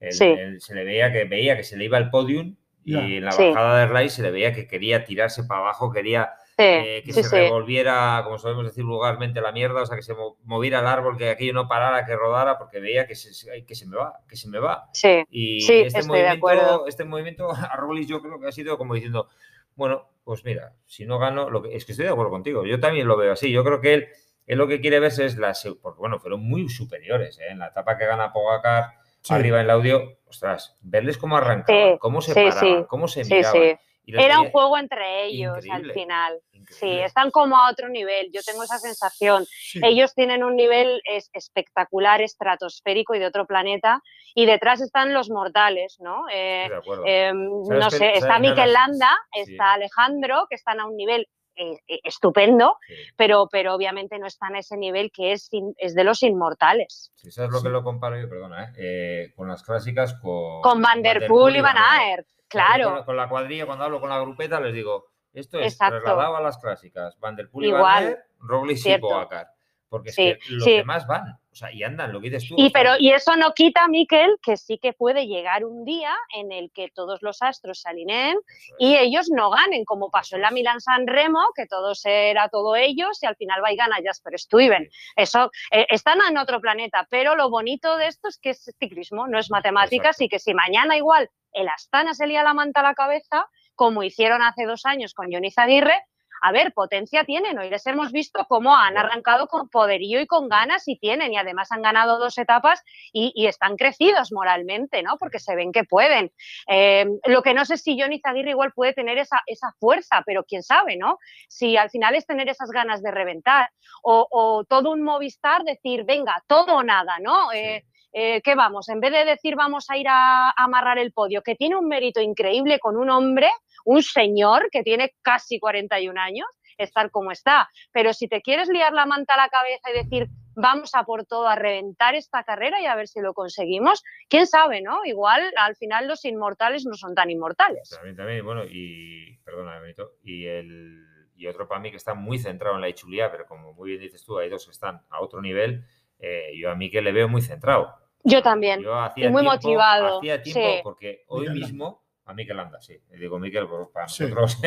se 0.10 0.76
le 0.76 0.84
veía 0.84 1.12
que 1.12 1.26
veía 1.26 1.56
que 1.56 1.64
se 1.64 1.78
le 1.78 1.86
iba 1.86 1.98
el 1.98 2.10
podium 2.10 2.56
y 2.84 2.96
en 2.96 3.26
la 3.26 3.36
bajada 3.36 3.80
de 3.80 3.88
Ray 3.88 4.10
se 4.10 4.24
le 4.24 4.32
veía 4.32 4.54
que 4.54 4.68
quería 4.68 5.06
tirarse 5.06 5.44
para 5.44 5.62
abajo, 5.62 5.92
quería 5.92 6.34
eh, 6.58 7.04
que 7.06 7.14
se 7.14 7.28
revolviera, 7.30 8.22
como 8.24 8.38
sabemos 8.38 8.66
decir 8.66 8.84
vulgarmente, 8.84 9.42
la 9.42 9.52
mierda, 9.52 9.82
o 9.82 9.86
sea, 9.86 9.96
que 9.96 10.04
se 10.04 10.14
moviera 10.44 10.80
el 10.80 10.88
árbol, 10.88 11.18
que 11.18 11.30
aquello 11.30 11.54
no 11.54 11.68
parara, 11.68 12.06
que 12.06 12.16
rodara, 12.16 12.58
porque 12.58 12.80
veía 12.80 13.08
que 13.08 13.16
se, 13.16 13.64
que 13.64 13.76
se 13.76 13.88
me 13.88 13.98
va, 13.98 14.20
que 14.28 14.36
se 14.36 14.48
me 14.50 14.60
va. 14.60 14.90
Sí, 14.94 15.24
y 15.30 15.58
este, 15.58 16.04
movimiento, 16.04 16.88
este 16.88 17.04
movimiento 17.06 17.52
a 17.52 17.76
Roglic 17.76 18.08
yo 18.08 18.22
creo 18.22 18.40
que 18.40 18.48
ha 18.48 18.52
sido 18.52 18.78
como 18.78 18.94
diciendo, 18.94 19.30
bueno, 19.76 20.10
pues 20.24 20.44
mira, 20.46 20.74
si 20.86 21.06
no 21.06 21.20
gano, 21.20 21.50
lo 21.50 21.62
que, 21.62 21.76
es 21.76 21.86
que 21.86 21.94
estoy 21.94 22.06
de 22.06 22.12
acuerdo 22.12 22.32
contigo, 22.32 22.66
yo 22.66 22.80
también 22.80 23.08
lo 23.08 23.18
veo 23.18 23.34
así, 23.34 23.52
yo 23.52 23.64
creo 23.64 23.82
que 23.82 23.94
él, 23.94 24.08
él 24.46 24.58
lo 24.58 24.68
que 24.68 24.82
quiere 24.82 25.00
verse 25.00 25.26
es 25.26 25.38
la, 25.38 25.54
porque 25.82 26.00
bueno, 26.00 26.20
fueron 26.20 26.42
muy 26.42 26.70
superiores, 26.70 27.40
¿eh? 27.40 27.50
en 27.50 27.60
la 27.60 27.68
etapa 27.68 27.98
que 27.98 28.06
gana 28.06 28.34
Pogacar 28.34 29.01
arriba 29.30 29.60
en 29.60 29.66
el 29.66 29.70
audio, 29.70 30.18
ostras, 30.28 30.78
verles 30.82 31.18
cómo 31.18 31.38
arrancaban, 31.38 31.98
cómo 31.98 32.22
se 32.22 32.34
paraban, 32.34 32.86
cómo 32.86 33.08
se 33.08 33.24
miraban. 33.24 33.80
Era 34.06 34.42
un 34.42 34.50
juego 34.50 34.78
entre 34.78 35.26
ellos 35.26 35.64
al 35.70 35.92
final. 35.92 36.40
Sí, 36.70 36.90
están 37.00 37.32
como 37.32 37.58
a 37.58 37.70
otro 37.70 37.90
nivel. 37.90 38.32
Yo 38.32 38.42
tengo 38.44 38.64
esa 38.64 38.78
sensación. 38.78 39.46
Ellos 39.82 40.14
tienen 40.14 40.44
un 40.44 40.56
nivel 40.56 41.02
espectacular, 41.34 42.22
estratosférico 42.22 43.16
y 43.16 43.20
de 43.20 43.28
otro 43.28 43.46
planeta. 43.46 44.02
Y 44.34 44.46
detrás 44.46 44.82
están 44.82 45.14
los 45.14 45.30
mortales, 45.30 45.98
¿no? 46.00 46.26
Eh, 46.32 46.70
em, 47.06 47.50
no 47.68 47.90
sé, 47.90 48.14
está 48.14 48.40
Mikel 48.40 48.72
Landa, 48.72 49.18
está 49.34 49.74
Alejandro, 49.74 50.46
que 50.50 50.56
están 50.56 50.80
a 50.80 50.86
un 50.86 50.96
nivel 50.96 51.28
eh, 51.62 51.80
eh, 51.88 52.00
estupendo, 52.04 52.78
pero, 53.16 53.48
pero 53.52 53.76
obviamente 53.76 54.18
no 54.18 54.26
está 54.26 54.48
en 54.48 54.56
ese 54.56 54.78
nivel 54.78 55.12
que 55.12 55.34
es, 55.34 55.48
es 55.78 55.94
de 55.94 56.04
los 56.04 56.24
inmortales. 56.24 57.12
Sí, 57.16 57.30
eso 57.30 57.44
es 57.44 57.52
lo 57.52 57.62
que 57.62 57.70
lo 57.70 57.84
comparo 57.84 58.20
yo, 58.20 58.28
perdona, 58.28 58.74
eh, 58.76 59.32
con 59.36 59.48
las 59.48 59.62
clásicas 59.62 60.16
con... 60.16 60.62
Con 60.62 60.82
Van 60.82 61.04
Der 61.04 61.28
Poel 61.28 61.58
y 61.58 61.62
Van 61.62 61.78
Aert, 61.78 62.28
claro. 62.48 63.06
Con, 63.06 63.16
la 63.16 63.30
cuadrilla, 63.30 63.68
cuando 63.68 63.86
hablo 63.86 64.02
con 64.02 64.10
la 64.10 64.20
grupeta, 64.20 64.60
les 64.60 64.74
digo, 64.74 65.12
esto 65.34 65.60
es 65.60 65.78
trasladado 65.78 66.36
a 66.36 66.42
las 66.42 66.58
clásicas, 66.58 67.20
Van 67.20 67.36
Der 67.36 67.48
Poel 67.52 67.68
y 67.68 67.72
Van 67.72 68.04
Aert, 68.06 68.20
Roglic 68.40 68.84
y 68.84 68.98
Pogacar 68.98 69.48
porque 69.92 70.10
es 70.12 70.16
que 70.16 70.40
los 70.48 70.64
demás 70.64 71.06
van, 71.06 71.34
o 71.52 71.54
sea, 71.54 71.70
y 71.70 71.84
andan, 71.84 72.14
lo 72.14 72.22
que 72.22 72.30
dices 72.30 72.48
tú. 72.48 72.56
Y, 72.58 72.70
pero, 72.70 72.94
y 72.98 73.12
eso 73.12 73.36
no 73.36 73.54
quita, 73.54 73.90
Miquel, 73.90 74.38
que 74.42 74.56
sí 74.56 74.80
que 74.82 74.94
puede 74.94 75.28
llegar 75.28 75.66
un 75.66 75.84
día 75.84 76.16
en 76.34 76.54
el 76.54 76.72
que 76.72 76.90
todos 76.96 77.22
los 77.22 77.42
astros 77.42 77.82
se 77.82 77.90
alineen 77.90 78.38
y 78.80 78.96
ellos 78.96 79.28
no 79.30 79.50
ganen, 79.50 79.84
como 79.84 80.10
pasó 80.10 80.38
en 80.38 80.44
la 80.44 80.52
Milan 80.52 80.80
San 80.80 81.08
Remo, 81.08 81.42
que 81.54 81.68
todo 81.68 81.92
era 82.06 82.48
todo 82.48 82.78
ellos 82.78 83.22
y 83.22 83.26
al 83.26 83.36
final 83.36 83.62
va 83.62 83.74
y 83.74 83.76
gana 83.76 83.98
Jasper 84.02 84.40
Stuyven. 84.40 84.90
Eso, 85.18 85.52
eh, 85.72 85.86
están 85.90 86.20
en 86.26 86.38
otro 86.38 86.62
planeta, 86.62 87.06
pero 87.10 87.36
lo 87.36 87.50
bonito 87.50 87.98
de 87.98 88.08
esto 88.08 88.30
es 88.30 88.40
que 88.40 88.52
es 88.52 88.74
ciclismo, 88.80 89.28
no 89.28 89.38
es 89.40 89.52
matemáticas 89.52 90.22
y 90.22 90.30
que 90.30 90.40
si 90.40 90.54
mañana 90.54 90.96
igual 90.96 91.30
el 91.52 91.68
Astana 91.68 92.14
se 92.14 92.28
lía 92.28 92.44
la 92.44 92.54
manta 92.54 92.80
a 92.80 92.84
la 92.84 92.94
cabeza, 92.94 93.46
como 93.76 94.04
hicieron 94.04 94.42
hace 94.42 94.66
dos 94.66 94.86
años 94.86 95.14
con 95.14 95.30
Johnny 95.30 95.52
Zaguirre, 95.52 96.06
a 96.42 96.52
ver, 96.52 96.74
potencia 96.74 97.24
tienen. 97.24 97.58
Hoy 97.60 97.70
les 97.70 97.86
hemos 97.86 98.12
visto 98.12 98.46
cómo 98.50 98.76
han 98.76 98.98
arrancado 98.98 99.48
con 99.48 99.70
poderío 99.70 100.20
y 100.20 100.28
con 100.28 100.50
ganas 100.50 100.88
y 100.88 100.98
tienen, 100.98 101.34
y 101.34 101.38
además 101.38 101.72
han 101.72 101.82
ganado 101.82 102.18
dos 102.18 102.38
etapas 102.38 102.84
y, 103.14 103.32
están 103.46 103.76
crecidos 103.76 104.32
moralmente, 104.32 105.04
¿no? 105.04 105.18
Porque 105.18 105.40
se 105.40 105.56
ven 105.56 105.72
que 105.72 105.84
pueden. 105.84 106.32
Eh, 106.68 107.06
lo 107.26 107.42
que 107.42 107.54
no 107.54 107.66
sé 107.66 107.78
si 107.78 108.00
Johnny 108.00 108.20
Zaguirre 108.20 108.52
igual 108.52 108.72
puede 108.74 108.94
tener 108.94 109.18
esa, 109.18 109.42
esa 109.46 109.74
fuerza, 109.80 110.24
pero 110.26 110.44
quién 110.44 110.64
sabe, 110.64 110.96
¿no? 110.96 111.18
Si 111.48 111.78
al 111.78 111.90
final 111.90 112.16
es 112.16 112.26
tener 112.26 112.50
esas 112.50 112.70
ganas 112.72 113.04
de 113.04 113.12
reventar 113.12 113.70
o, 114.04 114.66
todo 114.68 114.92
un 114.92 115.04
Movistar 115.04 115.64
decir, 115.64 116.06
venga, 116.06 116.44
todo 116.48 116.78
o 116.78 116.84
nada, 116.84 117.18
¿no? 117.20 117.52
Eh, 117.52 117.84
eh, 118.12 118.42
¿qué 118.42 118.56
vamos? 118.56 118.90
En 118.90 119.00
vez 119.00 119.12
de 119.12 119.26
decir 119.26 119.56
vamos 119.56 119.90
a 119.90 119.98
ir 119.98 120.08
a, 120.10 120.52
amarrar 120.52 121.00
el 121.00 121.14
podio, 121.14 121.42
que 121.42 121.56
tiene 121.56 121.76
un 121.76 121.88
mérito 121.88 122.22
increíble 122.22 122.80
con 122.80 122.98
un 122.98 123.10
hombre, 123.10 123.50
un 123.86 124.04
señor 124.04 124.70
que 124.72 124.84
tiene 124.84 125.14
casi 125.22 125.60
41 125.60 126.20
años, 126.20 126.48
estar 126.78 127.12
como 127.12 127.32
está. 127.32 127.70
Pero 127.92 128.14
si 128.14 128.28
te 128.28 128.42
quieres 128.42 128.70
liar 128.70 128.94
la 128.94 129.06
manta 129.06 129.36
a 129.36 129.38
la 129.38 129.50
cabeza 129.50 129.90
y 129.92 130.04
decir 130.04 130.30
vamos 130.54 130.92
a 130.96 131.04
por 131.04 131.26
todo, 131.26 131.48
a 131.48 131.56
reventar 131.56 132.14
esta 132.16 132.44
carrera 132.44 132.82
y 132.82 132.86
a 132.86 132.96
ver 132.96 133.08
si 133.08 133.22
lo 133.22 133.34
conseguimos, 133.34 134.04
quién 134.28 134.46
sabe, 134.46 134.82
¿no? 134.82 135.06
Igual 135.06 135.52
al 135.58 135.76
final 135.78 136.08
los 136.08 136.26
inmortales 136.26 136.86
no 136.86 136.96
son 136.96 137.16
tan 137.16 137.30
inmortales. 137.30 137.90
También, 137.90 138.18
también, 138.18 138.46
bueno, 138.46 138.64
y 138.66 139.38
perdona, 139.46 139.80
y 140.24 140.46
el 140.46 141.08
y 141.42 141.48
otro 141.48 141.68
para 141.68 141.82
mí 141.82 141.90
que 141.90 141.98
está 141.98 142.14
muy 142.14 142.38
centrado 142.38 142.76
en 142.76 142.82
la 142.82 142.90
Ichulía, 142.90 143.32
pero 143.32 143.48
como 143.48 143.74
muy 143.74 143.90
bien 143.90 144.02
dices 144.02 144.24
tú, 144.24 144.38
hay 144.38 144.48
dos 144.48 144.66
que 144.66 144.72
están 144.72 145.02
a 145.10 145.22
otro 145.22 145.42
nivel, 145.42 145.84
eh, 146.22 146.52
yo 146.56 146.70
a 146.70 146.76
mí 146.76 146.90
que 146.90 147.02
le 147.02 147.12
veo 147.12 147.28
muy 147.28 147.42
centrado 147.42 147.94
Yo 148.24 148.42
también. 148.42 148.86
y 149.16 149.28
muy 149.28 149.44
motivado. 149.44 150.20
Hacía 150.20 150.42
tiempo, 150.42 150.84
porque 150.84 151.24
hoy 151.28 151.50
mismo 151.50 152.04
a 152.26 152.34
Mikel 152.34 152.58
Landa, 152.58 152.80
sí. 152.80 152.98
Digo 153.10 153.40
Mikel, 153.40 153.68
pues, 153.68 153.90
para 153.94 154.06
nosotros. 154.06 154.58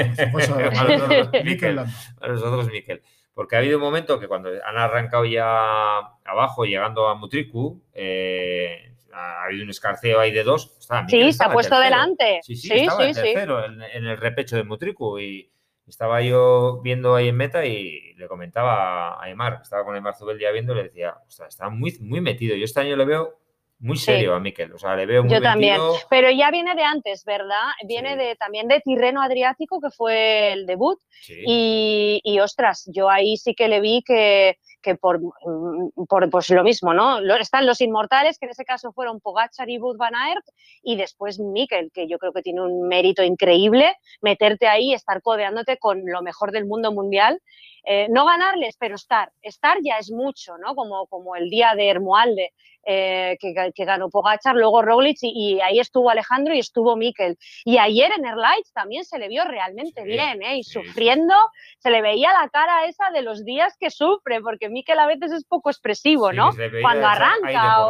para 2.20 2.32
nosotros, 2.32 2.70
Mikel. 2.70 3.02
Porque 3.32 3.56
ha 3.56 3.58
habido 3.58 3.78
un 3.78 3.84
momento 3.84 4.20
que 4.20 4.28
cuando 4.28 4.50
han 4.64 4.76
arrancado 4.76 5.24
ya 5.24 5.98
abajo, 6.24 6.64
llegando 6.64 7.08
a 7.08 7.14
Mutriku, 7.14 7.82
eh, 7.92 8.94
ha 9.12 9.44
habido 9.44 9.64
un 9.64 9.70
escarceo 9.70 10.20
ahí 10.20 10.32
de 10.32 10.44
dos. 10.44 10.76
sí, 11.08 11.32
se 11.32 11.44
ha 11.44 11.52
puesto 11.52 11.78
delante. 11.78 12.40
Sí, 12.42 12.56
sí, 12.56 12.72
estaba 12.72 13.06
en 13.06 13.14
tercero 13.14 13.64
en, 13.64 13.82
el 13.82 14.16
repecho 14.16 14.56
de 14.56 14.64
Mutriku. 14.64 15.18
Y 15.18 15.50
estaba 15.86 16.22
yo 16.22 16.80
viendo 16.82 17.14
ahí 17.14 17.28
en 17.28 17.36
meta 17.36 17.64
y 17.66 18.14
le 18.14 18.26
comentaba 18.28 19.14
a 19.14 19.24
Aymar, 19.24 19.60
estaba 19.62 19.84
con 19.84 19.94
Aymar 19.94 20.16
Zubel 20.16 20.38
día 20.38 20.50
viendo, 20.50 20.72
y 20.72 20.76
le 20.76 20.82
decía, 20.84 21.16
ostras, 21.26 21.48
está 21.48 21.68
muy, 21.68 21.96
muy 22.00 22.20
metido. 22.20 22.56
Yo 22.56 22.64
este 22.64 22.80
año 22.80 22.96
le 22.96 23.04
veo 23.04 23.38
muy 23.80 23.96
serio 23.96 24.34
a 24.34 24.40
Miquel, 24.40 24.72
o 24.72 24.78
sea, 24.78 24.96
le 24.96 25.04
veo 25.04 25.22
muy 25.22 25.32
Yo 25.32 25.42
también, 25.42 25.78
pero 26.08 26.30
ya 26.30 26.50
viene 26.50 26.74
de 26.74 26.84
antes, 26.84 27.24
¿verdad? 27.24 27.68
Viene 27.86 28.16
de 28.16 28.34
también 28.36 28.66
de 28.66 28.80
Tirreno 28.80 29.20
Adriático, 29.20 29.80
que 29.80 29.90
fue 29.90 30.52
el 30.52 30.64
debut, 30.64 30.98
y, 31.28 32.20
y, 32.24 32.38
ostras, 32.38 32.88
yo 32.92 33.10
ahí 33.10 33.36
sí 33.36 33.54
que 33.54 33.68
le 33.68 33.80
vi 33.80 34.02
que, 34.06 34.58
que 34.84 34.94
por, 34.94 35.20
mm, 35.20 36.04
por 36.08 36.30
pues 36.30 36.50
lo 36.50 36.62
mismo, 36.62 36.92
¿no? 36.92 37.18
Están 37.36 37.66
los 37.66 37.80
inmortales, 37.80 38.38
que 38.38 38.46
en 38.46 38.52
ese 38.52 38.64
caso 38.64 38.92
fueron 38.92 39.20
Pogachar 39.20 39.68
y 39.70 39.78
Bud 39.78 39.96
Van 39.96 40.14
Aert, 40.14 40.44
y 40.82 40.96
después 40.96 41.40
Mikel, 41.40 41.90
que 41.92 42.06
yo 42.06 42.18
creo 42.18 42.32
que 42.32 42.42
tiene 42.42 42.60
un 42.60 42.86
mérito 42.86 43.24
increíble, 43.24 43.96
meterte 44.20 44.68
ahí, 44.68 44.92
estar 44.92 45.22
codeándote 45.22 45.78
con 45.78 46.02
lo 46.04 46.22
mejor 46.22 46.52
del 46.52 46.66
mundo 46.66 46.92
mundial. 46.92 47.40
Eh, 47.86 48.06
no 48.10 48.24
ganarles, 48.24 48.76
pero 48.78 48.94
estar. 48.94 49.30
Estar 49.42 49.78
ya 49.82 49.98
es 49.98 50.10
mucho, 50.10 50.56
¿no? 50.58 50.74
Como, 50.74 51.06
como 51.06 51.36
el 51.36 51.50
día 51.50 51.74
de 51.74 51.88
Hermoalde, 51.88 52.52
eh, 52.86 53.38
que, 53.40 53.84
ganó 53.84 54.10
Pogachar, 54.10 54.54
luego 54.54 54.82
Roglic 54.82 55.18
y, 55.22 55.60
ahí 55.60 55.80
estuvo 55.80 56.10
Alejandro 56.10 56.54
y 56.54 56.58
estuvo 56.58 56.96
Mikel. 56.96 57.38
Y 57.64 57.78
ayer 57.78 58.10
en 58.16 58.26
Airlights 58.26 58.72
también 58.72 59.04
se 59.04 59.18
le 59.18 59.28
vio 59.28 59.44
realmente 59.44 60.02
bien, 60.04 60.42
¿eh? 60.42 60.58
Y 60.58 60.64
sufriendo, 60.64 61.34
se 61.78 61.90
le 61.90 62.02
veía 62.02 62.32
la 62.32 62.48
cara 62.48 62.86
esa 62.86 63.10
de 63.10 63.22
los 63.22 63.44
días 63.44 63.76
que 63.78 63.90
sufre, 63.90 64.40
porque 64.40 64.68
Mikel 64.68 64.98
a 64.98 65.06
veces 65.06 65.32
es 65.32 65.44
poco 65.44 65.70
expresivo, 65.70 66.32
¿no? 66.32 66.50
Cuando 66.82 67.06
arranca. 67.06 67.86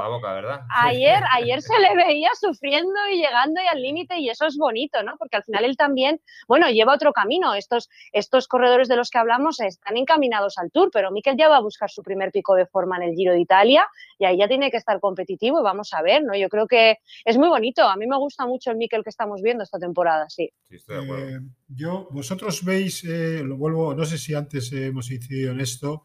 ayer, 0.71 1.23
ayer 1.33 1.61
se 1.61 1.79
le 1.81 1.95
veía 1.97 2.31
sufriendo 2.39 3.09
y 3.11 3.17
llegando 3.19 3.61
y 3.61 3.67
al 3.67 3.83
límite 3.83 4.19
y 4.19 4.29
eso 4.29 4.47
es 4.47 4.57
bonito, 4.57 5.03
¿no? 5.03 5.17
Porque 5.19 5.37
al 5.37 5.45
final 5.45 5.65
él 5.65 5.77
también, 5.77 6.21
bueno, 6.47 6.69
lleva 6.71 6.95
otro 6.95 7.13
camino. 7.13 7.55
Estos, 7.55 7.91
estos 8.13 8.47
corredores 8.47 8.89
de 8.89 8.97
los 8.97 9.11
que 9.11 9.19
hablamos 9.19 9.61
están 9.85 9.99
encaminados 9.99 10.57
al 10.57 10.71
Tour, 10.71 10.91
pero 10.91 11.11
Mikel 11.11 11.37
ya 11.37 11.49
va 11.49 11.59
a 11.59 11.61
buscar 11.61 11.91
su 11.91 12.03
primer 12.03 12.33
pico 12.33 12.55
de 12.55 12.65
forma 12.65 12.97
en 12.97 13.11
el 13.11 13.15
Giro 13.15 13.33
de 13.33 13.41
Italia 13.41 13.87
y 14.19 14.25
ahí 14.25 14.39
ya 14.39 14.49
tiene 14.49 14.71
que 14.71 14.79
estar 14.79 14.99
competitivo 14.99 15.61
y 15.61 15.63
vamos 15.63 15.93
a 15.93 16.01
ver, 16.01 16.25
¿no? 16.25 16.35
Yo 16.35 16.49
creo 16.49 16.67
que 16.67 16.97
es 17.25 17.37
muy 17.37 17.49
bonito. 17.49 17.83
A 17.83 17.97
mí 17.97 18.07
me 18.07 18.17
gusta 18.17 18.47
mucho 18.47 18.71
el 18.71 18.79
Mikel 18.79 19.05
que 19.05 19.11
estamos 19.11 19.43
viendo 19.43 19.63
esta 19.63 19.79
temporada, 19.79 20.27
sí. 20.31 20.51
Eh, 20.71 21.39
yo, 21.69 22.09
vosotros 22.11 22.65
veis, 22.65 23.05
eh, 23.05 23.43
lo 23.45 23.59
vuelvo, 23.59 23.95
no 23.95 24.07
sé 24.07 24.17
si 24.17 24.35
antes 24.35 24.73
hemos 24.73 25.11
incidido 25.11 25.53
en 25.53 25.61
esto, 25.61 26.05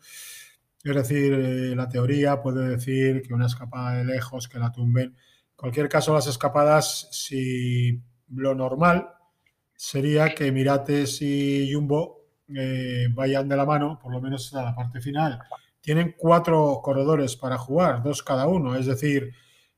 es 0.83 0.95
decir, 0.95 1.33
eh, 1.33 1.75
la 1.75 1.87
teoría 1.87 2.41
puede 2.41 2.67
decir 2.67 3.21
que 3.21 3.33
una 3.33 3.45
escapada 3.45 3.97
de 3.97 4.03
lejos, 4.03 4.49
que 4.49 4.59
la 4.59 4.73
tumben. 4.73 5.05
En 5.05 5.15
cualquier 5.55 5.87
caso, 5.87 6.13
las 6.13 6.27
escapadas, 6.27 7.07
si 7.11 8.01
lo 8.29 8.55
normal 8.55 9.09
sería 9.73 10.35
que 10.35 10.51
Mirates 10.51 11.21
y 11.21 11.71
Jumbo 11.73 12.18
vayan 13.13 13.47
de 13.47 13.55
la 13.55 13.65
mano, 13.65 13.99
por 14.01 14.11
lo 14.11 14.21
menos 14.21 14.53
a 14.53 14.63
la 14.63 14.75
parte 14.75 14.99
final. 15.01 15.39
Tienen 15.81 16.15
cuatro 16.17 16.81
corredores 16.83 17.35
para 17.35 17.57
jugar, 17.57 18.03
dos 18.03 18.21
cada 18.23 18.47
uno, 18.47 18.75
es 18.75 18.85
decir, 18.85 19.33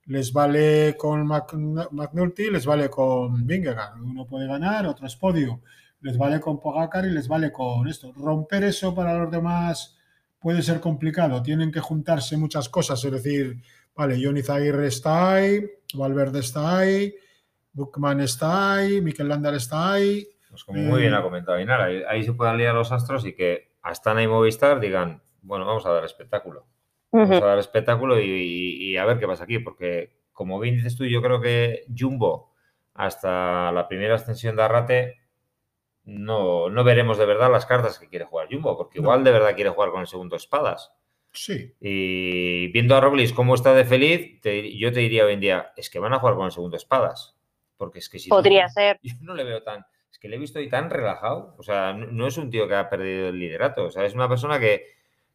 les 0.06 0.34
vale 0.34 0.96
con 0.98 1.26
McNulty, 1.26 2.50
les 2.50 2.66
vale 2.66 2.90
con 2.90 3.46
Vingegaard, 3.46 4.02
uno 4.02 4.26
puede 4.26 4.48
ganar, 4.48 4.88
otro 4.88 5.06
es 5.06 5.16
podio, 5.16 5.62
les 6.02 6.18
vale 6.18 6.40
con 6.40 6.60
Pogacar 6.60 7.06
y 7.06 7.12
les 7.12 7.28
vale 7.28 7.52
con 7.52 7.88
esto. 7.88 8.12
Romper 8.14 8.64
eso 8.64 8.96
para 8.96 9.14
los 9.18 9.32
demás 9.32 9.98
puede 10.40 10.64
ser 10.64 10.80
complicado, 10.80 11.44
tienen 11.44 11.72
que 11.72 11.80
juntarse 11.80 12.36
muchas 12.36 12.68
cosas, 12.68 13.04
es 13.06 13.12
decir, 13.12 13.62
vale, 13.96 14.20
Johnny 14.22 14.42
Zaguirre 14.42 14.88
está 14.88 15.36
ahí, 15.36 15.64
Valverde 15.94 16.40
está 16.40 16.80
ahí, 16.80 17.14
Buchmann 17.74 18.22
está 18.22 18.74
ahí, 18.74 19.02
Mikel 19.02 19.28
Landar 19.28 19.54
está 19.56 19.94
ahí. 19.94 20.28
Pues 20.52 20.66
como 20.66 20.80
muy 20.82 21.02
bien 21.02 21.14
ha 21.14 21.22
comentado 21.22 21.60
Inara, 21.60 21.86
ahí, 22.10 22.24
se 22.24 22.34
pueden 22.34 22.58
liar 22.58 22.76
los 22.76 22.92
astros 22.92 23.26
y 23.26 23.34
que 23.34 23.72
Astana 23.82 24.22
y 24.22 24.28
Movistar 24.28 24.82
digan, 24.82 25.24
bueno, 25.42 25.66
vamos 25.66 25.86
a 25.86 25.92
dar 25.92 26.04
espectáculo. 26.04 26.68
Vamos 27.10 27.42
a 27.42 27.46
dar 27.46 27.58
espectáculo 27.58 28.20
y, 28.20 28.96
a 28.98 29.06
ver 29.06 29.18
qué 29.18 29.28
pasa 29.28 29.46
aquí, 29.46 29.60
porque 29.60 30.18
como 30.34 30.60
bien 30.60 30.76
dices 30.76 30.96
tú, 30.96 31.06
yo 31.06 31.22
creo 31.22 31.42
que 31.42 31.86
Jumbo, 31.98 32.54
hasta 32.94 33.72
la 33.72 33.88
primera 33.88 34.16
extensión 34.16 34.56
de 34.56 34.64
Arrate, 34.64 35.22
no, 36.04 36.70
no 36.70 36.84
veremos 36.84 37.18
de 37.18 37.26
verdad 37.26 37.52
las 37.52 37.66
cartas 37.66 37.98
que 37.98 38.10
quiere 38.10 38.26
jugar 38.26 38.48
Jumbo, 38.52 38.78
porque 38.78 39.00
igual 39.00 39.24
de 39.24 39.32
verdad 39.32 39.56
quiere 39.56 39.70
jugar 39.70 39.92
con 39.92 40.02
el 40.02 40.08
segundo 40.08 40.36
espadas. 40.36 40.94
Sí. 41.32 41.74
Y 41.80 42.68
viendo 42.74 42.96
a 42.96 43.00
Roglic 43.00 43.34
cómo 43.34 43.56
está 43.56 43.74
de 43.74 43.86
feliz, 43.86 44.42
yo 44.44 44.92
te 44.92 45.00
diría 45.00 45.26
hoy 45.26 45.34
en 45.34 45.40
día, 45.40 45.72
es 45.78 45.90
que 45.90 46.00
van 46.00 46.14
a 46.14 46.20
jugar 46.20 46.36
con 46.36 46.46
el 46.46 46.52
segundo 46.52 46.76
espadas. 46.76 47.38
Porque 47.82 47.98
es 47.98 48.10
que 48.10 48.20
si 48.20 48.30
Podría 48.30 48.70
ser. 48.70 49.00
Yo 49.04 49.16
no 49.22 49.34
le 49.34 49.44
veo 49.44 49.64
tan. 49.64 49.84
Es 50.12 50.20
que 50.20 50.28
le 50.28 50.36
he 50.36 50.40
visto 50.40 50.60
ahí 50.60 50.70
tan 50.70 50.90
relajado. 50.90 51.56
O 51.58 51.64
sea, 51.64 51.94
no 51.94 52.28
es 52.28 52.38
un 52.38 52.50
tío 52.50 52.68
que 52.68 52.76
ha 52.76 52.90
perdido 52.90 53.30
el 53.30 53.40
liderato. 53.40 53.86
O 53.86 53.92
sea, 53.92 54.06
es 54.06 54.14
una 54.14 54.28
persona 54.30 54.60
que 54.60 54.84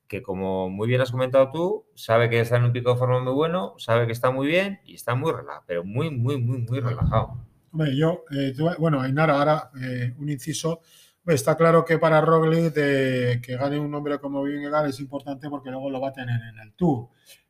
que 0.09 0.23
como 0.23 0.71
muy 0.71 0.88
bien 0.88 1.00
has 1.00 1.11
comentado 1.11 1.50
tú, 1.50 1.87
sabe 1.95 2.30
que 2.30 2.40
está 2.40 2.56
en 2.56 2.64
un 2.64 2.73
pico 2.73 2.92
de 2.92 2.99
forma 2.99 3.21
muy 3.21 3.33
bueno, 3.33 3.75
sabe 3.78 4.06
que 4.06 4.12
está 4.12 4.30
muy 4.30 4.47
bien 4.47 4.80
y 4.85 4.95
está 4.95 5.14
muy 5.14 5.33
relajado, 5.33 5.64
pero 5.66 5.85
muy, 5.85 6.11
muy, 6.11 6.40
muy, 6.40 6.59
muy 6.59 6.80
relajado. 6.80 7.45
Hombre, 7.73 7.97
yo, 7.97 8.25
eh, 8.30 8.54
bueno, 8.78 9.00
Ainara, 9.00 9.38
ahora 9.38 9.71
eh, 9.80 10.14
un 10.18 10.28
inciso. 10.28 10.80
Está 11.26 11.56
claro 11.56 11.85
que 11.85 11.99
para 11.99 12.21
Roglic 12.21 12.73
que 12.73 13.56
gane 13.59 13.80
un 13.80 13.90
nombre 13.90 14.21
como 14.21 14.45
Vingegaard 14.45 14.87
es 14.87 15.00
importante 15.00 15.50
porque 15.50 15.71
luego 15.71 15.90
lo 15.90 16.00
va 16.00 16.11
a 16.11 16.12
tener 16.12 16.40
en 16.40 16.61
el 16.61 16.73
Tour. 16.75 17.09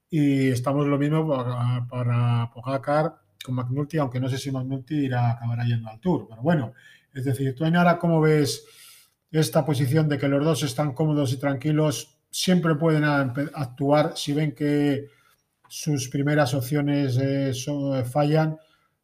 Y 0.08 0.48
estamos 0.48 0.86
lo 0.86 0.96
mismo 0.96 1.28
para, 1.28 1.86
para 1.86 2.50
Pogacar 2.54 3.16
con 3.44 3.54
McNulty, 3.54 3.98
aunque 3.98 4.18
no 4.18 4.30
sé 4.30 4.38
si 4.38 4.50
McNulty 4.50 5.04
irá, 5.04 5.32
acabará 5.32 5.64
yendo 5.64 5.90
al 5.90 6.00
Tour. 6.00 6.26
Pero 6.26 6.40
bueno, 6.40 6.72
es 7.16 7.24
decir, 7.24 7.54
tú 7.54 7.64
Ainara, 7.64 7.98
¿cómo 7.98 8.20
ves 8.20 8.64
esta 9.30 9.64
posición 9.64 10.08
de 10.08 10.18
que 10.18 10.28
los 10.28 10.44
dos 10.44 10.62
están 10.62 10.92
cómodos 10.92 11.32
y 11.32 11.38
tranquilos 11.38 12.18
siempre 12.30 12.74
pueden 12.74 13.04
actuar 13.04 14.12
si 14.16 14.32
ven 14.32 14.54
que 14.54 15.08
sus 15.68 16.08
primeras 16.08 16.54
opciones 16.54 17.18
eh, 17.20 17.52
fallan. 18.04 18.58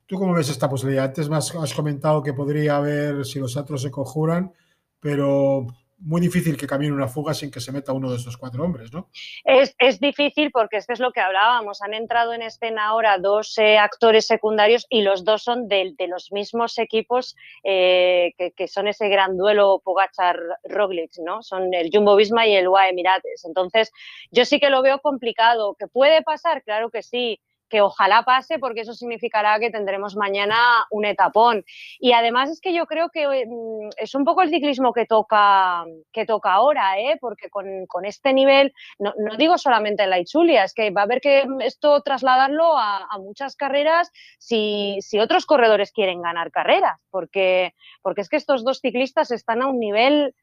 ¿Tú 0.07 0.17
cómo 0.17 0.35
ves 0.35 0.51
esta 0.51 0.69
posibilidad? 0.69 1.07
Antes 1.07 1.29
más 1.29 1.55
has 1.55 1.75
comentado 1.75 2.23
que 2.23 2.35
podría 2.35 2.77
haber 2.77 3.25
si 3.25 3.39
los 3.39 3.57
otros 3.57 3.83
se 3.83 3.91
conjuran, 3.91 4.53
pero 5.01 5.67
muy 6.05 6.21
difícil 6.21 6.57
que 6.57 6.67
camine 6.67 6.93
una 6.93 7.09
fuga 7.09 7.35
sin 7.35 7.51
que 7.51 7.61
se 7.61 7.73
meta 7.73 7.93
uno 7.93 8.11
de 8.11 8.17
estos 8.17 8.37
cuatro 8.37 8.65
hombres, 8.65 8.93
¿no? 8.93 9.09
Es, 9.45 9.75
es 9.79 10.01
difícil 10.01 10.51
porque 10.51 10.77
esto 10.77 10.93
es 10.93 11.01
lo 11.01 11.13
que 11.13 11.21
hablábamos. 11.21 11.83
Han 11.83 11.95
entrado 11.95 12.33
en 12.33 12.43
escena 12.43 12.87
ahora 12.87 13.19
dos 13.19 13.57
eh, 13.59 13.79
actores 13.79 14.27
secundarios 14.27 14.87
y 14.89 15.03
los 15.03 15.25
dos 15.25 15.43
son 15.43 15.69
de, 15.69 15.95
de 15.97 16.07
los 16.09 16.33
mismos 16.33 16.79
equipos 16.79 17.37
eh, 17.65 18.33
que, 18.37 18.53
que, 18.53 18.69
son 18.69 18.89
ese 18.89 19.09
gran 19.09 19.37
duelo 19.37 19.81
Pogachar-Roglic, 19.85 21.19
¿no? 21.25 21.43
Son 21.43 21.73
el 21.73 21.91
Jumbo 21.93 22.17
Visma 22.17 22.47
y 22.47 22.55
el 22.55 22.69
UAE 22.69 22.91
Emirates. 22.91 23.45
Entonces, 23.45 23.93
yo 24.31 24.45
sí 24.45 24.59
que 24.59 24.71
lo 24.71 24.83
veo 24.83 24.99
complicado. 25.01 25.77
¿Que 25.79 25.87
puede 25.87 26.23
pasar? 26.23 26.63
Claro 26.63 26.91
que 26.91 27.03
sí 27.03 27.41
que 27.73 27.81
ojalá 27.81 28.23
pase 28.23 28.59
porque 28.59 28.83
eso 28.83 28.93
significará 28.93 29.59
que 29.59 29.71
tendremos 29.71 30.15
mañana 30.15 30.87
un 30.91 31.07
etapón. 31.07 31.65
Y 31.99 32.13
además 32.13 32.51
es 32.51 32.61
que 32.61 32.75
yo 32.75 32.85
creo 32.85 33.09
que 33.09 33.27
mm, 33.27 33.89
es 33.97 34.15
un 34.15 34.27
poco 34.27 34.43
el 34.43 34.51
ciclismo 34.51 34.93
que 34.93 35.07
toca, 35.07 35.87
que 36.13 36.27
toca 36.27 36.53
ahora, 36.53 37.01
¿eh? 37.01 37.17
porque 37.19 37.49
con, 37.49 38.05
este 38.05 38.35
nivel, 38.35 38.75
no, 38.99 39.15
digo 39.39 39.57
solamente 39.57 40.03
en 40.03 40.11
la 40.11 40.19
Ichulia, 40.19 40.65
es 40.65 40.75
que 40.75 40.91
va 40.91 41.01
a 41.01 41.05
haber 41.05 41.23
que 41.23 41.47
esto 41.61 42.03
trasladarlo 42.03 42.77
a, 42.77 43.09
muchas 43.21 43.57
carreras 43.57 44.11
si, 44.39 44.99
otros 45.19 45.47
corredores 45.47 45.93
quieren 45.93 46.21
ganar 46.21 46.51
carreras, 46.51 47.01
porque, 47.09 47.73
porque 48.03 48.21
es 48.21 48.29
que 48.29 48.37
estos 48.37 48.65
dos 48.65 48.81
ciclistas 48.81 49.31
están 49.31 49.63
a 49.63 49.69
un 49.69 49.79
nivel 49.79 50.35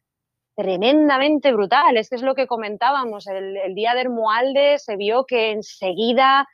tremendamente 0.56 1.52
brutal. 1.54 1.96
Es 1.98 2.10
que 2.10 2.16
es 2.16 2.22
lo 2.22 2.34
que 2.34 2.48
comentábamos. 2.48 3.28
El, 3.28 3.56
el 3.58 3.76
día 3.76 3.94
de 3.94 4.02
Hermoalde 4.02 4.80
se 4.80 4.96
vio 4.96 5.26
que 5.26 5.52
enseguida 5.52 6.48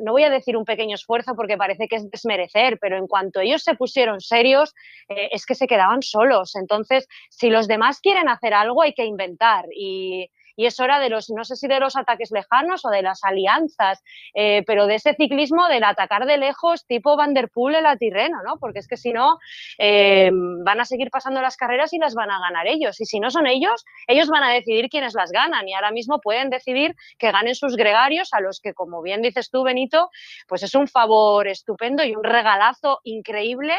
no 0.00 0.12
voy 0.12 0.24
a 0.24 0.30
decir 0.30 0.56
un 0.56 0.64
pequeño 0.64 0.94
esfuerzo 0.94 1.34
porque 1.34 1.56
parece 1.56 1.88
que 1.88 1.96
es 1.96 2.10
desmerecer, 2.10 2.78
pero 2.80 2.96
en 2.96 3.06
cuanto 3.06 3.40
ellos 3.40 3.62
se 3.62 3.74
pusieron 3.74 4.20
serios, 4.20 4.74
eh, 5.08 5.28
es 5.32 5.46
que 5.46 5.54
se 5.54 5.66
quedaban 5.66 6.02
solos. 6.02 6.54
Entonces, 6.56 7.06
si 7.30 7.50
los 7.50 7.68
demás 7.68 8.00
quieren 8.00 8.28
hacer 8.28 8.54
algo, 8.54 8.82
hay 8.82 8.94
que 8.94 9.04
inventar. 9.04 9.66
Y, 9.74 10.30
y 10.56 10.66
es 10.66 10.78
hora 10.80 10.98
de 10.98 11.08
los, 11.08 11.30
no 11.30 11.44
sé 11.44 11.56
si 11.56 11.68
de 11.68 11.80
los 11.80 11.96
ataques 11.96 12.30
lejanos 12.30 12.84
o 12.84 12.90
de 12.90 13.02
las 13.02 13.24
alianzas, 13.24 14.02
eh, 14.34 14.62
pero 14.66 14.86
de 14.86 14.96
ese 14.96 15.14
ciclismo 15.14 15.68
del 15.68 15.84
atacar 15.84 16.26
de 16.26 16.38
lejos 16.38 16.86
tipo 16.86 17.16
Van 17.16 17.34
der 17.34 17.48
Poel 17.50 17.76
en 17.76 17.84
la 17.84 17.96
Tirreno, 17.96 18.38
¿no? 18.44 18.58
Porque 18.58 18.78
es 18.78 18.88
que 18.88 18.96
si 18.96 19.12
no, 19.12 19.38
eh, 19.78 20.30
van 20.32 20.80
a 20.80 20.84
seguir 20.84 21.10
pasando 21.10 21.40
las 21.40 21.56
carreras 21.56 21.92
y 21.92 21.98
las 21.98 22.14
van 22.14 22.30
a 22.30 22.40
ganar 22.40 22.66
ellos. 22.66 23.00
Y 23.00 23.06
si 23.06 23.20
no 23.20 23.30
son 23.30 23.46
ellos, 23.46 23.84
ellos 24.06 24.28
van 24.28 24.44
a 24.44 24.52
decidir 24.52 24.88
quiénes 24.88 25.14
las 25.14 25.30
ganan 25.30 25.68
y 25.68 25.74
ahora 25.74 25.90
mismo 25.90 26.20
pueden 26.20 26.50
decidir 26.50 26.94
que 27.18 27.32
ganen 27.32 27.54
sus 27.54 27.76
gregarios 27.76 28.32
a 28.32 28.40
los 28.40 28.60
que, 28.60 28.74
como 28.74 29.02
bien 29.02 29.22
dices 29.22 29.50
tú, 29.50 29.62
Benito, 29.62 30.10
pues 30.48 30.62
es 30.62 30.74
un 30.74 30.88
favor 30.88 31.48
estupendo 31.48 32.04
y 32.04 32.14
un 32.14 32.24
regalazo 32.24 33.00
increíble 33.04 33.74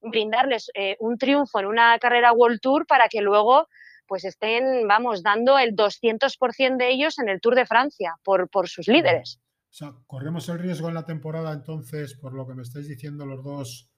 brindarles 0.00 0.70
eh, 0.74 0.96
un 1.00 1.18
triunfo 1.18 1.58
en 1.60 1.66
una 1.66 1.98
carrera 1.98 2.32
World 2.32 2.60
Tour 2.60 2.86
para 2.86 3.08
que 3.08 3.20
luego 3.20 3.68
pues 4.08 4.24
estén, 4.24 4.88
vamos, 4.88 5.22
dando 5.22 5.58
el 5.58 5.76
200% 5.76 6.76
de 6.76 6.90
ellos 6.90 7.18
en 7.18 7.28
el 7.28 7.40
Tour 7.40 7.54
de 7.54 7.66
Francia 7.66 8.16
por, 8.24 8.48
por 8.48 8.68
sus 8.68 8.88
líderes. 8.88 9.38
O 9.70 9.74
sea, 9.74 9.92
corremos 10.06 10.48
el 10.48 10.58
riesgo 10.58 10.88
en 10.88 10.94
la 10.94 11.04
temporada 11.04 11.52
entonces, 11.52 12.14
por 12.14 12.32
lo 12.32 12.46
que 12.46 12.54
me 12.54 12.62
estáis 12.62 12.88
diciendo 12.88 13.26
los 13.26 13.44
dos, 13.44 13.90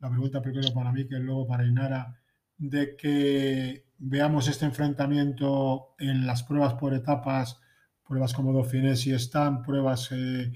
la 0.00 0.08
pregunta 0.08 0.40
primero 0.40 0.72
para 0.72 0.90
mí, 0.90 1.06
que 1.06 1.16
luego 1.16 1.46
para 1.46 1.66
Inara, 1.66 2.18
de 2.56 2.96
que 2.96 3.84
veamos 3.98 4.48
este 4.48 4.64
enfrentamiento 4.64 5.94
en 5.98 6.26
las 6.26 6.42
pruebas 6.42 6.74
por 6.74 6.94
etapas, 6.94 7.60
pruebas 8.02 8.32
como 8.32 8.52
Dauphiné 8.52 8.94
y 9.04 9.12
están, 9.12 9.62
pruebas 9.62 10.08
eh, 10.12 10.52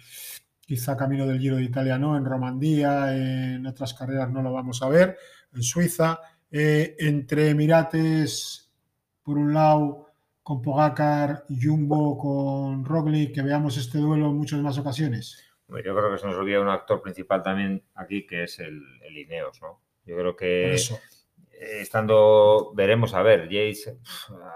quizá 0.60 0.96
camino 0.96 1.26
del 1.26 1.38
Giro 1.38 1.56
de 1.56 1.64
Italia 1.64 1.98
no, 1.98 2.16
en 2.16 2.24
Romandía, 2.24 3.14
en 3.14 3.66
otras 3.66 3.94
carreras 3.94 4.30
no 4.30 4.42
lo 4.42 4.52
vamos 4.52 4.82
a 4.82 4.88
ver, 4.88 5.16
en 5.52 5.62
Suiza, 5.62 6.18
eh, 6.50 6.96
entre 6.98 7.50
Emirates 7.50 8.65
por 9.26 9.38
un 9.38 9.52
lado, 9.52 10.06
con 10.45 10.62
Pogacar, 10.62 11.42
Jumbo, 11.49 12.16
con 12.16 12.85
Roglic, 12.85 13.35
que 13.35 13.42
veamos 13.42 13.76
este 13.76 13.99
duelo 13.99 14.26
en 14.26 14.37
muchas 14.37 14.61
más 14.61 14.78
ocasiones? 14.78 15.45
Yo 15.68 15.75
creo 15.75 16.12
que 16.12 16.18
se 16.18 16.28
nos 16.28 16.37
olvida 16.37 16.61
un 16.61 16.68
actor 16.68 17.02
principal 17.02 17.42
también 17.42 17.83
aquí, 17.97 18.25
que 18.25 18.45
es 18.45 18.61
el, 18.61 18.80
Ineos, 19.11 19.61
¿no? 19.61 19.80
Yo 20.04 20.16
creo 20.16 20.37
que 20.37 20.76
estando, 21.80 22.71
veremos 22.76 23.14
a 23.14 23.23
ver, 23.23 23.47
Jace, 23.47 23.99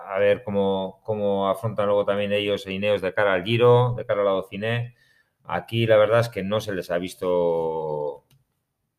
a 0.06 0.16
ver 0.20 0.44
cómo, 0.44 1.00
cómo 1.02 1.48
afrontan 1.48 1.86
luego 1.86 2.04
también 2.04 2.32
ellos 2.32 2.64
e 2.68 2.72
Ineos 2.72 3.02
de 3.02 3.12
cara 3.12 3.34
al 3.34 3.42
Giro, 3.42 3.94
de 3.96 4.06
cara 4.06 4.20
al 4.20 4.26
lado 4.26 4.46
cine. 4.48 4.94
Aquí 5.42 5.84
la 5.84 5.96
verdad 5.96 6.20
es 6.20 6.28
que 6.28 6.44
no 6.44 6.60
se 6.60 6.72
les 6.72 6.92
ha 6.92 6.98
visto 6.98 8.24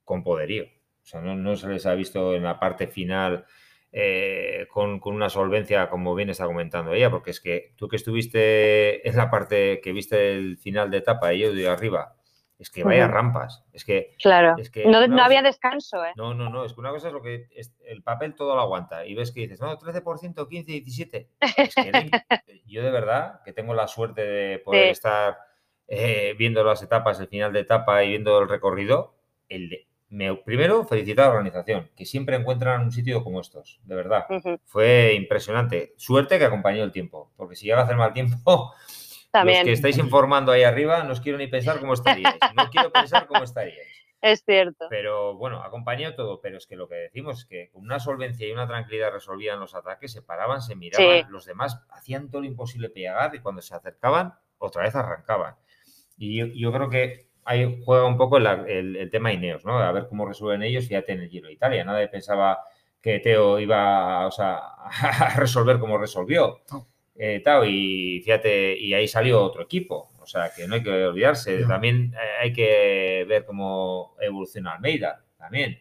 con 0.03 0.21
poderío. 0.21 0.65
O 0.65 1.05
sea, 1.05 1.21
no, 1.21 1.33
no 1.37 1.55
se 1.55 1.69
les 1.69 1.85
ha 1.85 1.93
visto 1.93 2.35
en 2.35 2.43
la 2.43 2.59
parte 2.59 2.87
final 2.87 3.45
eh, 3.93 4.67
con, 4.69 5.01
una 5.03 5.29
solvencia, 5.29 5.89
como 5.89 6.15
bien 6.15 6.29
está 6.29 6.45
comentando 6.45 6.93
ella, 6.93 7.11
porque 7.11 7.31
es 7.31 7.41
que 7.41 7.73
tú 7.75 7.87
que 7.87 7.97
estuviste 7.97 9.07
en 9.07 9.17
la 9.17 9.29
parte 9.29 9.81
que 9.81 9.91
viste 9.91 10.33
el 10.33 10.57
final 10.57 10.89
de 10.89 10.97
etapa 10.97 11.33
y 11.33 11.39
yo 11.39 11.53
de 11.53 11.67
arriba, 11.67 12.15
es 12.61 12.69
que 12.69 12.83
vaya 12.83 13.07
rampas. 13.07 13.65
Es 13.73 13.83
que. 13.83 14.15
Claro. 14.21 14.55
no, 14.85 15.23
había 15.23 15.41
descanso, 15.41 16.05
¿eh? 16.05 16.11
No, 16.15 16.35
no, 16.35 16.47
no. 16.51 16.63
Es 16.63 16.73
que 16.73 16.79
una 16.79 16.91
cosa 16.91 17.07
es 17.07 17.13
lo 17.13 17.21
que. 17.23 17.47
el 17.85 18.03
papel 18.03 18.35
todo 18.35 18.55
lo 18.55 18.61
aguanta. 18.61 19.03
Y 19.03 19.15
ves 19.15 19.31
que 19.31 19.41
dices, 19.41 19.59
no, 19.59 19.75
13%, 19.79 20.47
15, 20.47 20.71
17. 20.71 21.29
Es 21.57 21.73
que 21.75 22.11
yo 22.67 22.83
de 22.83 22.91
verdad 22.91 23.41
que 23.43 23.51
tengo 23.51 23.73
la 23.73 23.87
suerte 23.87 24.21
de 24.21 24.59
poder 24.59 24.89
estar 24.89 25.39
eh, 25.87 26.35
viendo 26.37 26.63
las 26.63 26.83
etapas, 26.83 27.19
el 27.19 27.29
final 27.29 27.51
de 27.51 27.61
etapa 27.61 28.03
y 28.03 28.09
viendo 28.09 28.39
el 28.39 28.47
recorrido. 28.47 29.15
El 29.49 29.87
primero, 30.43 30.83
felicitar 30.85 31.25
a 31.25 31.27
la 31.29 31.35
organización, 31.35 31.89
que 31.95 32.05
siempre 32.05 32.35
encuentran 32.35 32.81
un 32.81 32.91
sitio 32.91 33.23
como 33.23 33.39
estos, 33.39 33.79
de 33.83 33.95
verdad. 33.95 34.25
Fue 34.65 35.13
impresionante. 35.15 35.93
Suerte 35.97 36.37
que 36.37 36.45
acompañó 36.45 36.83
el 36.83 36.91
tiempo, 36.91 37.31
porque 37.37 37.55
si 37.55 37.65
llega 37.65 37.81
a 37.81 37.83
hacer 37.83 37.95
mal 37.95 38.13
tiempo, 38.13 38.73
También. 39.31 39.59
los 39.59 39.65
que 39.65 39.71
estáis 39.71 39.97
informando 39.97 40.51
ahí 40.51 40.63
arriba, 40.63 41.03
no 41.03 41.13
os 41.13 41.21
quiero 41.21 41.37
ni 41.37 41.47
pensar 41.47 41.79
cómo 41.79 41.93
estaríais. 41.93 42.35
No 42.55 42.69
quiero 42.69 42.91
pensar 42.91 43.27
cómo 43.27 43.43
estaríais. 43.43 43.87
Es 44.21 44.43
cierto. 44.45 44.85
Pero 44.91 45.35
bueno, 45.35 45.63
acompañó 45.63 46.13
todo, 46.13 46.41
pero 46.41 46.57
es 46.57 46.67
que 46.67 46.75
lo 46.75 46.87
que 46.87 46.93
decimos 46.93 47.39
es 47.39 47.45
que 47.45 47.71
con 47.71 47.81
una 47.81 47.99
solvencia 47.99 48.47
y 48.47 48.51
una 48.51 48.67
tranquilidad 48.67 49.11
resolvían 49.11 49.59
los 49.59 49.73
ataques, 49.73 50.11
se 50.11 50.21
paraban, 50.21 50.61
se 50.61 50.75
miraban, 50.75 51.31
los 51.31 51.45
demás 51.45 51.81
hacían 51.89 52.29
todo 52.29 52.41
lo 52.41 52.47
imposible 52.47 52.91
pegar 52.91 53.33
y 53.33 53.39
cuando 53.39 53.63
se 53.63 53.73
acercaban, 53.73 54.35
otra 54.59 54.83
vez 54.83 54.95
arrancaban. 54.95 55.55
Y 56.17 56.61
yo 56.61 56.71
creo 56.71 56.87
que 56.87 57.30
ahí 57.45 57.81
juega 57.85 58.05
un 58.05 58.17
poco 58.17 58.37
el, 58.37 59.09
tema 59.11 59.33
Ineos, 59.33 59.65
¿no? 59.65 59.77
A 59.79 59.91
ver 59.91 60.07
cómo 60.07 60.25
resuelven 60.25 60.63
ellos, 60.63 60.87
fíjate 60.87 61.13
en 61.13 61.21
el 61.21 61.29
Giro 61.29 61.47
de 61.47 61.53
Italia. 61.53 61.83
Nadie 61.83 62.07
pensaba 62.07 62.59
que 63.01 63.19
Teo 63.19 63.59
iba 63.59 64.25
a 64.27 65.33
resolver 65.37 65.79
como 65.79 65.97
resolvió. 65.97 66.61
Eh, 67.15 67.43
y 67.67 68.21
fíjate, 68.21 68.77
y 68.79 68.93
ahí 68.93 69.07
salió 69.07 69.41
otro 69.41 69.63
equipo. 69.63 70.11
O 70.19 70.25
sea, 70.25 70.51
que 70.55 70.67
no 70.67 70.75
hay 70.75 70.83
que 70.83 71.05
olvidarse. 71.05 71.63
También 71.65 72.13
hay 72.41 72.53
que 72.53 73.25
ver 73.27 73.45
cómo 73.45 74.15
evoluciona 74.19 74.73
Almeida. 74.73 75.23
También. 75.37 75.79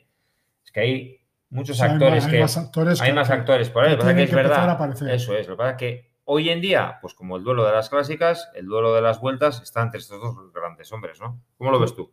Es 0.65 0.73
que 0.73 0.81
hay 0.81 1.21
muchos 1.51 1.81
actores 1.81 2.27
que. 2.27 2.37
Hay 2.37 2.43
más 2.43 2.57
actores, 2.57 3.01
hay 3.01 3.13
más 3.13 3.31
actores 3.31 3.71
por 3.71 3.85
ahí. 3.85 3.97
Lo 3.97 4.05
que 4.05 4.23
es 4.23 4.35
verdad. 4.35 4.91
Eso 5.13 5.37
es. 5.37 5.47
Lo 5.47 5.55
que 5.55 5.59
pasa 5.59 5.71
es 5.71 5.77
que 5.77 6.10
Hoy 6.33 6.49
en 6.49 6.61
día, 6.61 7.01
pues 7.03 7.13
como 7.13 7.37
el 7.37 7.43
duelo 7.43 7.65
de 7.65 7.73
las 7.73 7.91
clásicas, 7.91 8.53
el 8.55 8.67
duelo 8.67 8.95
de 8.95 9.01
las 9.01 9.21
vueltas 9.21 9.61
está 9.63 9.83
entre 9.83 9.99
estos 9.99 10.21
dos 10.21 10.53
grandes 10.53 10.93
hombres, 10.93 11.21
¿no? 11.21 11.43
¿Cómo 11.59 11.73
lo 11.73 11.81
ves 11.81 11.93
tú? 11.97 12.13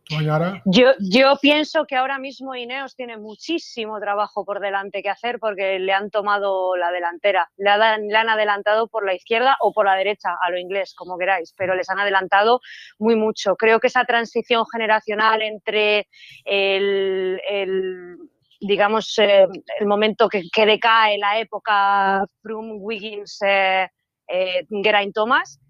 Yo, 0.64 0.90
yo 0.98 1.36
pienso 1.40 1.84
que 1.84 1.94
ahora 1.94 2.18
mismo 2.18 2.52
Ineos 2.56 2.96
tiene 2.96 3.16
muchísimo 3.16 4.00
trabajo 4.00 4.44
por 4.44 4.58
delante 4.58 5.04
que 5.04 5.08
hacer 5.08 5.38
porque 5.38 5.78
le 5.78 5.92
han 5.92 6.10
tomado 6.10 6.74
la 6.74 6.90
delantera. 6.90 7.48
Le 7.58 7.70
han, 7.70 8.08
le 8.08 8.16
han 8.16 8.28
adelantado 8.28 8.88
por 8.88 9.06
la 9.06 9.14
izquierda 9.14 9.56
o 9.60 9.72
por 9.72 9.86
la 9.86 9.94
derecha, 9.94 10.30
a 10.42 10.50
lo 10.50 10.58
inglés, 10.58 10.94
como 10.96 11.16
queráis, 11.16 11.54
pero 11.56 11.76
les 11.76 11.88
han 11.88 12.00
adelantado 12.00 12.58
muy 12.98 13.14
mucho. 13.14 13.54
Creo 13.54 13.78
que 13.78 13.86
esa 13.86 14.04
transición 14.04 14.64
generacional 14.66 15.42
entre 15.42 16.08
el, 16.44 18.18
digamos, 18.58 19.16
eh, 19.20 19.46
el 19.78 19.86
momento 19.86 20.28
que, 20.28 20.42
que, 20.52 20.66
decae 20.66 21.18
la 21.18 21.38
época 21.38 22.24
Froome-Wiggins 22.42 23.38
eh, 23.46 23.88
eh, 24.28 24.66
Geraint 24.82 25.14
Thomas, 25.14 25.60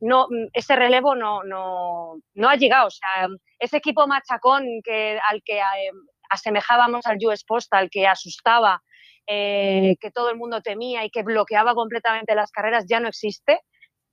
no, 0.00 0.26
ese 0.52 0.76
relevo 0.76 1.14
no, 1.14 1.42
no, 1.42 2.20
no, 2.34 2.48
ha 2.48 2.56
llegado. 2.56 2.86
O 2.86 2.90
sea, 2.90 3.28
ese 3.58 3.78
equipo 3.78 4.06
machacón 4.06 4.64
que, 4.84 5.18
al 5.28 5.42
que 5.44 5.58
eh, 5.58 5.90
asemejábamos 6.30 7.06
al 7.06 7.18
US 7.24 7.44
Postal, 7.44 7.88
que 7.90 8.06
asustaba, 8.06 8.82
eh, 9.26 9.96
que 10.00 10.10
todo 10.10 10.30
el 10.30 10.36
mundo 10.36 10.62
temía 10.62 11.04
y 11.04 11.10
que 11.10 11.22
bloqueaba 11.22 11.74
completamente 11.74 12.34
las 12.34 12.50
carreras, 12.50 12.86
ya 12.88 13.00
no 13.00 13.08
existe 13.08 13.60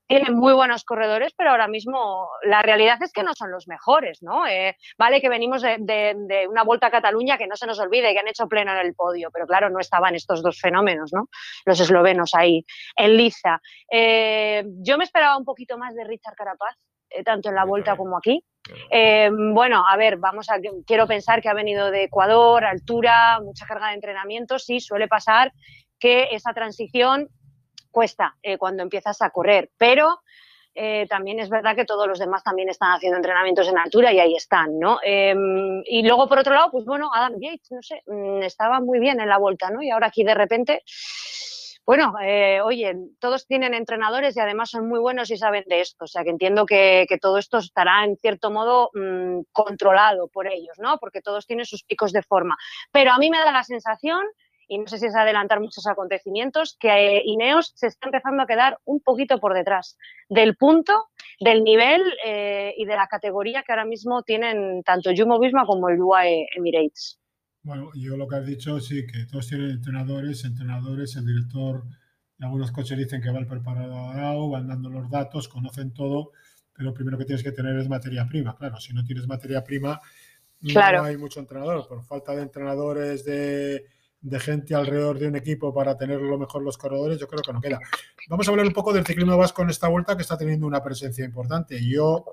tienen 0.08 0.36
muy 0.36 0.54
buenos 0.54 0.84
corredores, 0.84 1.34
pero 1.36 1.52
ahora 1.52 1.68
mismo 1.68 2.30
la 2.44 2.62
realidad 2.62 2.98
es 3.02 3.12
que 3.12 3.24
no 3.24 3.34
son 3.34 3.52
los 3.52 3.68
mejores, 3.68 4.22
¿no? 4.22 4.46
Eh, 4.46 4.76
vale 4.98 5.20
que 5.20 5.30
venimos 5.30 5.62
de, 5.62 6.48
una 6.50 6.64
vuelta 6.64 6.88
a 6.88 6.92
Cataluña 6.92 7.38
que 7.38 7.48
no 7.48 7.56
se 7.56 7.66
nos 7.66 7.80
olvide 7.80 8.14
que 8.14 8.20
han 8.20 8.28
hecho 8.28 8.48
pleno 8.48 8.72
en 8.72 8.86
el 8.86 8.94
podio, 8.94 9.30
pero 9.32 9.48
claro, 9.48 9.70
no 9.70 9.80
estaban 9.80 10.16
estos 10.16 10.44
dos 10.44 10.60
fenómenos, 10.60 11.12
¿no? 11.14 11.30
Los 11.66 11.80
eslovenos 11.80 12.36
ahí 12.36 12.66
en 12.96 13.18
liza. 13.18 13.60
Eh, 13.92 14.64
yo 14.84 14.98
me 14.98 15.06
esperaba 15.06 15.38
un 15.38 15.46
poquito 15.46 15.78
más 15.78 15.96
de 15.96 16.04
Richard 16.04 16.36
Carapaz, 16.36 16.76
eh, 17.10 17.24
tanto 17.24 17.50
en 17.50 17.56
la 17.56 17.66
vuelta 17.66 17.98
como 17.98 18.18
aquí. 18.18 18.44
bueno, 19.54 19.86
a 19.88 19.98
ver, 19.98 20.18
vamos 20.18 20.50
a, 20.50 20.60
quiero 20.86 21.08
pensar 21.08 21.42
que 21.42 21.50
ha 21.50 21.54
venido 21.54 21.90
de 21.90 22.04
Ecuador, 22.04 22.64
altura, 22.64 23.40
mucha 23.42 23.66
carga 23.66 23.90
de 23.90 23.96
entrenamiento, 23.96 24.60
sí, 24.60 24.80
suele 24.80 25.08
pasar 25.08 25.52
que 26.00 26.30
esa 26.32 26.54
transición 26.54 27.30
cuesta 27.96 28.36
eh, 28.44 28.58
cuando 28.58 28.84
empiezas 28.84 29.22
a 29.22 29.30
correr, 29.30 29.72
pero 29.78 30.20
eh, 30.74 31.08
también 31.08 31.40
es 31.40 31.50
verdad 31.50 31.78
que 31.78 31.86
todos 31.86 32.06
los 32.10 32.20
demás 32.20 32.44
también 32.44 32.68
están 32.68 32.92
haciendo 32.92 33.16
entrenamientos 33.16 33.70
en 33.70 33.78
altura 33.78 34.12
y 34.12 34.20
ahí 34.20 34.36
están, 34.36 34.78
¿no? 34.78 35.00
Em, 35.02 35.82
y 35.86 36.06
luego, 36.06 36.28
por 36.28 36.40
otro 36.40 36.54
lado, 36.54 36.72
pues 36.72 36.84
bueno, 36.84 37.10
Adam 37.14 37.40
Yates, 37.40 37.72
no 37.72 37.82
sé, 37.82 38.04
mm, 38.06 38.44
estaba 38.44 38.82
muy 38.82 39.00
bien 39.00 39.22
en 39.22 39.30
la 39.30 39.38
vuelta, 39.38 39.70
¿no? 39.70 39.82
Y 39.82 39.92
ahora 39.92 40.08
aquí 40.08 40.26
de 40.26 40.34
repente, 40.34 40.84
bueno, 41.86 42.16
eh, 42.22 42.60
oye, 42.62 42.94
todos 43.20 43.48
tienen 43.48 43.74
entrenadores 43.74 44.36
y 44.36 44.42
además 44.42 44.72
son 44.72 44.90
muy 44.90 45.00
buenos 45.00 45.32
y 45.32 45.38
saben 45.38 45.64
de 45.68 45.80
esto, 45.80 46.04
o 46.04 46.08
sea 46.08 46.26
que 46.26 46.32
entiendo 46.32 46.66
que, 46.66 47.08
todo 47.22 47.38
esto 47.38 47.60
estará 47.60 48.04
en 48.04 48.18
cierto 48.18 48.52
modo 48.52 48.90
mm, 48.94 49.44
controlado 49.54 50.28
por 50.28 50.48
ellos, 50.48 50.78
¿no? 50.80 50.98
Porque 50.98 51.22
todos 51.22 51.48
tienen 51.48 51.66
sus 51.66 51.84
picos 51.86 52.12
de 52.12 52.22
forma. 52.22 52.58
Pero 52.92 53.14
a 53.14 53.18
mí 53.18 53.30
me 53.30 53.38
da 53.38 53.54
la 53.54 53.64
sensación 53.64 54.26
y 54.68 54.78
no 54.78 54.88
sé 54.88 54.98
si 54.98 55.06
es 55.06 55.16
adelantar 55.16 55.60
muchos 55.60 55.88
acontecimientos, 55.88 56.78
que 56.80 57.22
Ineos 57.26 57.72
se 57.76 57.88
está 57.88 58.08
empezando 58.08 58.44
a 58.44 58.48
quedar 58.48 58.80
un 58.86 59.00
poquito 59.00 59.40
por 59.40 59.54
detrás 59.54 59.98
del 60.30 60.56
punto, 60.56 61.10
del 61.40 61.64
nivel 61.64 62.02
eh, 62.26 62.74
y 62.78 62.86
de 62.86 62.96
la 62.96 63.08
categoría 63.08 63.64
que 63.64 63.72
ahora 63.72 63.86
mismo 63.86 64.24
tienen 64.24 64.84
tanto 64.84 65.12
Jumbo 65.16 65.40
Visma 65.40 65.66
como 65.66 65.90
el 65.90 66.02
UAE 66.02 66.48
Emirates. 66.56 67.20
Bueno, 67.64 67.90
yo 67.96 68.16
lo 68.16 68.28
que 68.28 68.36
has 68.36 68.46
dicho, 68.46 68.80
sí, 68.80 69.08
que 69.08 69.26
todos 69.26 69.48
tienen 69.48 69.72
entrenadores, 69.72 70.46
entrenadores, 70.46 71.16
el 71.16 71.26
director 71.26 71.84
algunos 72.40 72.72
coches 72.72 72.98
dicen 72.98 73.22
que 73.22 73.32
va 73.32 73.40
el 73.40 73.48
preparador, 73.48 74.52
van 74.52 74.68
dando 74.68 74.90
los 74.90 75.10
datos, 75.10 75.48
conocen 75.48 75.94
todo, 75.94 76.32
pero 76.74 76.90
lo 76.90 76.94
primero 76.94 77.18
que 77.18 77.26
tienes 77.26 77.44
que 77.44 77.52
tener 77.52 77.78
es 77.78 77.88
materia 77.88 78.26
prima. 78.28 78.56
Claro, 78.56 78.80
si 78.80 78.94
no 78.94 79.06
tienes 79.06 79.28
materia 79.28 79.64
prima, 79.64 80.02
no 80.62 81.04
hay 81.04 81.18
mucho 81.18 81.40
entrenador. 81.40 81.88
Por 81.88 82.04
falta 82.04 82.36
de 82.36 82.42
entrenadores 82.42 83.24
de 83.24 83.86
de 84.26 84.40
gente 84.40 84.74
alrededor 84.74 85.20
de 85.20 85.28
un 85.28 85.36
equipo 85.36 85.72
para 85.72 85.96
tener 85.96 86.20
lo 86.20 86.40
mejor 86.40 86.64
los 86.64 86.80
corredores, 86.80 87.20
yo 87.20 87.28
creo 87.28 87.44
que 87.44 87.54
no 87.54 87.62
queda. 87.62 87.80
Vamos 88.28 88.48
a 88.48 88.52
hablar 88.52 88.66
un 88.66 88.74
poco 88.74 88.92
del 88.92 89.06
ciclismo 89.06 89.38
vasco 89.38 89.62
en 89.62 89.70
esta 89.70 89.88
vuelta 89.88 90.16
que 90.16 90.24
está 90.24 90.36
teniendo 90.36 90.66
una 90.66 90.82
presencia 90.82 91.24
importante. 91.24 91.80
Yo 91.88 92.26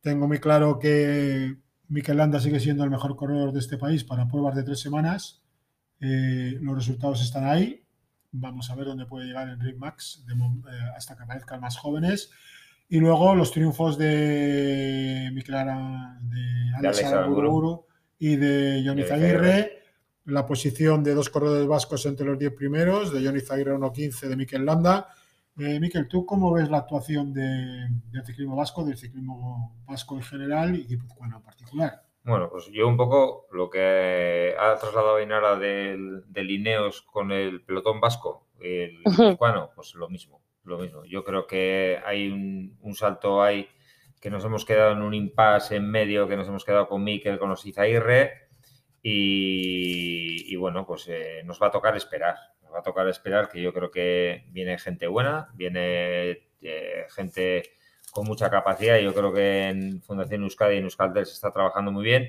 tengo 0.00 0.28
muy 0.28 0.38
claro 0.38 0.78
que 0.78 1.56
Mikel 1.88 2.16
Landa 2.16 2.38
sigue 2.38 2.60
siendo 2.60 2.84
el 2.84 2.90
mejor 2.90 3.16
corredor 3.16 3.50
de 3.52 3.58
este 3.58 3.76
país 3.76 4.04
para 4.04 4.28
pruebas 4.28 4.54
de 4.54 4.62
tres 4.62 4.78
semanas. 4.78 5.42
Eh, 6.00 6.56
los 6.60 6.76
resultados 6.76 7.20
están 7.22 7.44
ahí. 7.44 7.84
Vamos 8.30 8.70
a 8.70 8.76
ver 8.76 8.86
dónde 8.86 9.06
puede 9.06 9.26
llegar 9.26 9.48
Enric 9.48 9.78
Max 9.78 10.24
eh, 10.28 10.72
hasta 10.96 11.16
que 11.16 11.24
aparezcan 11.24 11.60
más 11.60 11.76
jóvenes. 11.76 12.30
Y 12.88 13.00
luego 13.00 13.34
los 13.34 13.50
triunfos 13.50 13.98
de 13.98 15.28
Mikel 15.32 15.56
de 15.56 16.72
Alex 16.78 17.04
y 18.20 18.36
de 18.36 18.84
Johnny 18.86 19.02
Zaguirre 19.02 19.79
la 20.30 20.46
posición 20.46 21.02
de 21.02 21.14
dos 21.14 21.28
corredores 21.28 21.66
vascos 21.66 22.06
entre 22.06 22.26
los 22.26 22.38
10 22.38 22.54
primeros, 22.54 23.12
de 23.12 23.24
Johnny 23.24 23.40
Zaguirre 23.40 23.74
1.15 23.74 24.28
de 24.28 24.36
Mikel 24.36 24.64
Landa. 24.64 25.08
Eh, 25.58 25.78
Miquel, 25.80 26.08
¿tú 26.08 26.24
cómo 26.24 26.52
ves 26.52 26.70
la 26.70 26.78
actuación 26.78 27.32
del 27.32 28.24
ciclismo 28.24 28.56
vasco, 28.56 28.84
del 28.84 28.96
ciclismo 28.96 29.82
vasco 29.86 30.16
en 30.16 30.22
general 30.22 30.76
y 30.76 30.86
guipuzcoano 30.86 31.38
en 31.38 31.42
particular? 31.42 32.02
Bueno, 32.22 32.48
pues 32.50 32.66
yo 32.72 32.86
un 32.86 32.96
poco 32.96 33.46
lo 33.50 33.68
que 33.68 34.54
ha 34.58 34.76
trasladado 34.76 35.20
Inara 35.20 35.56
del, 35.56 36.22
del 36.28 36.50
Ineos 36.50 37.02
con 37.02 37.32
el 37.32 37.62
pelotón 37.62 38.00
vasco, 38.00 38.46
el 38.60 39.02
guipuzcoano, 39.04 39.70
pues 39.74 39.94
lo 39.94 40.08
mismo, 40.08 40.42
lo 40.64 40.78
mismo. 40.78 41.04
Yo 41.04 41.24
creo 41.24 41.46
que 41.46 41.98
hay 42.04 42.28
un, 42.28 42.78
un 42.80 42.94
salto 42.94 43.42
ahí 43.42 43.66
que 44.20 44.30
nos 44.30 44.44
hemos 44.44 44.64
quedado 44.64 44.92
en 44.92 45.02
un 45.02 45.14
impasse 45.14 45.76
en 45.76 45.90
medio, 45.90 46.28
que 46.28 46.36
nos 46.36 46.46
hemos 46.46 46.64
quedado 46.64 46.88
con 46.88 47.02
Miquel, 47.02 47.38
con 47.38 47.48
los 47.48 47.64
Izaguirre 47.64 48.49
y, 49.02 50.54
bueno, 50.56 50.86
pues 50.86 51.08
eh, 51.08 51.42
nos 51.44 51.60
va 51.60 51.68
a 51.68 51.70
tocar 51.70 51.96
esperar. 51.96 52.36
Nos 52.62 52.72
va 52.74 52.80
a 52.80 52.82
tocar 52.82 53.08
esperar 53.08 53.48
que 53.48 53.60
yo 53.62 53.72
creo 53.72 53.90
que 53.90 54.44
viene 54.48 54.78
gente 54.78 55.06
buena, 55.06 55.48
viene 55.54 56.38
eh, 56.60 57.06
gente 57.14 57.62
con 58.12 58.26
mucha 58.26 58.50
capacidad. 58.50 58.98
Yo 58.98 59.14
creo 59.14 59.32
que 59.32 59.68
en 59.68 60.02
Fundación 60.02 60.42
Euskadi 60.42 60.74
y 60.74 60.78
en 60.78 60.84
Euskaltel 60.84 61.26
se 61.26 61.32
está 61.32 61.52
trabajando 61.52 61.92
muy 61.92 62.04
bien. 62.04 62.28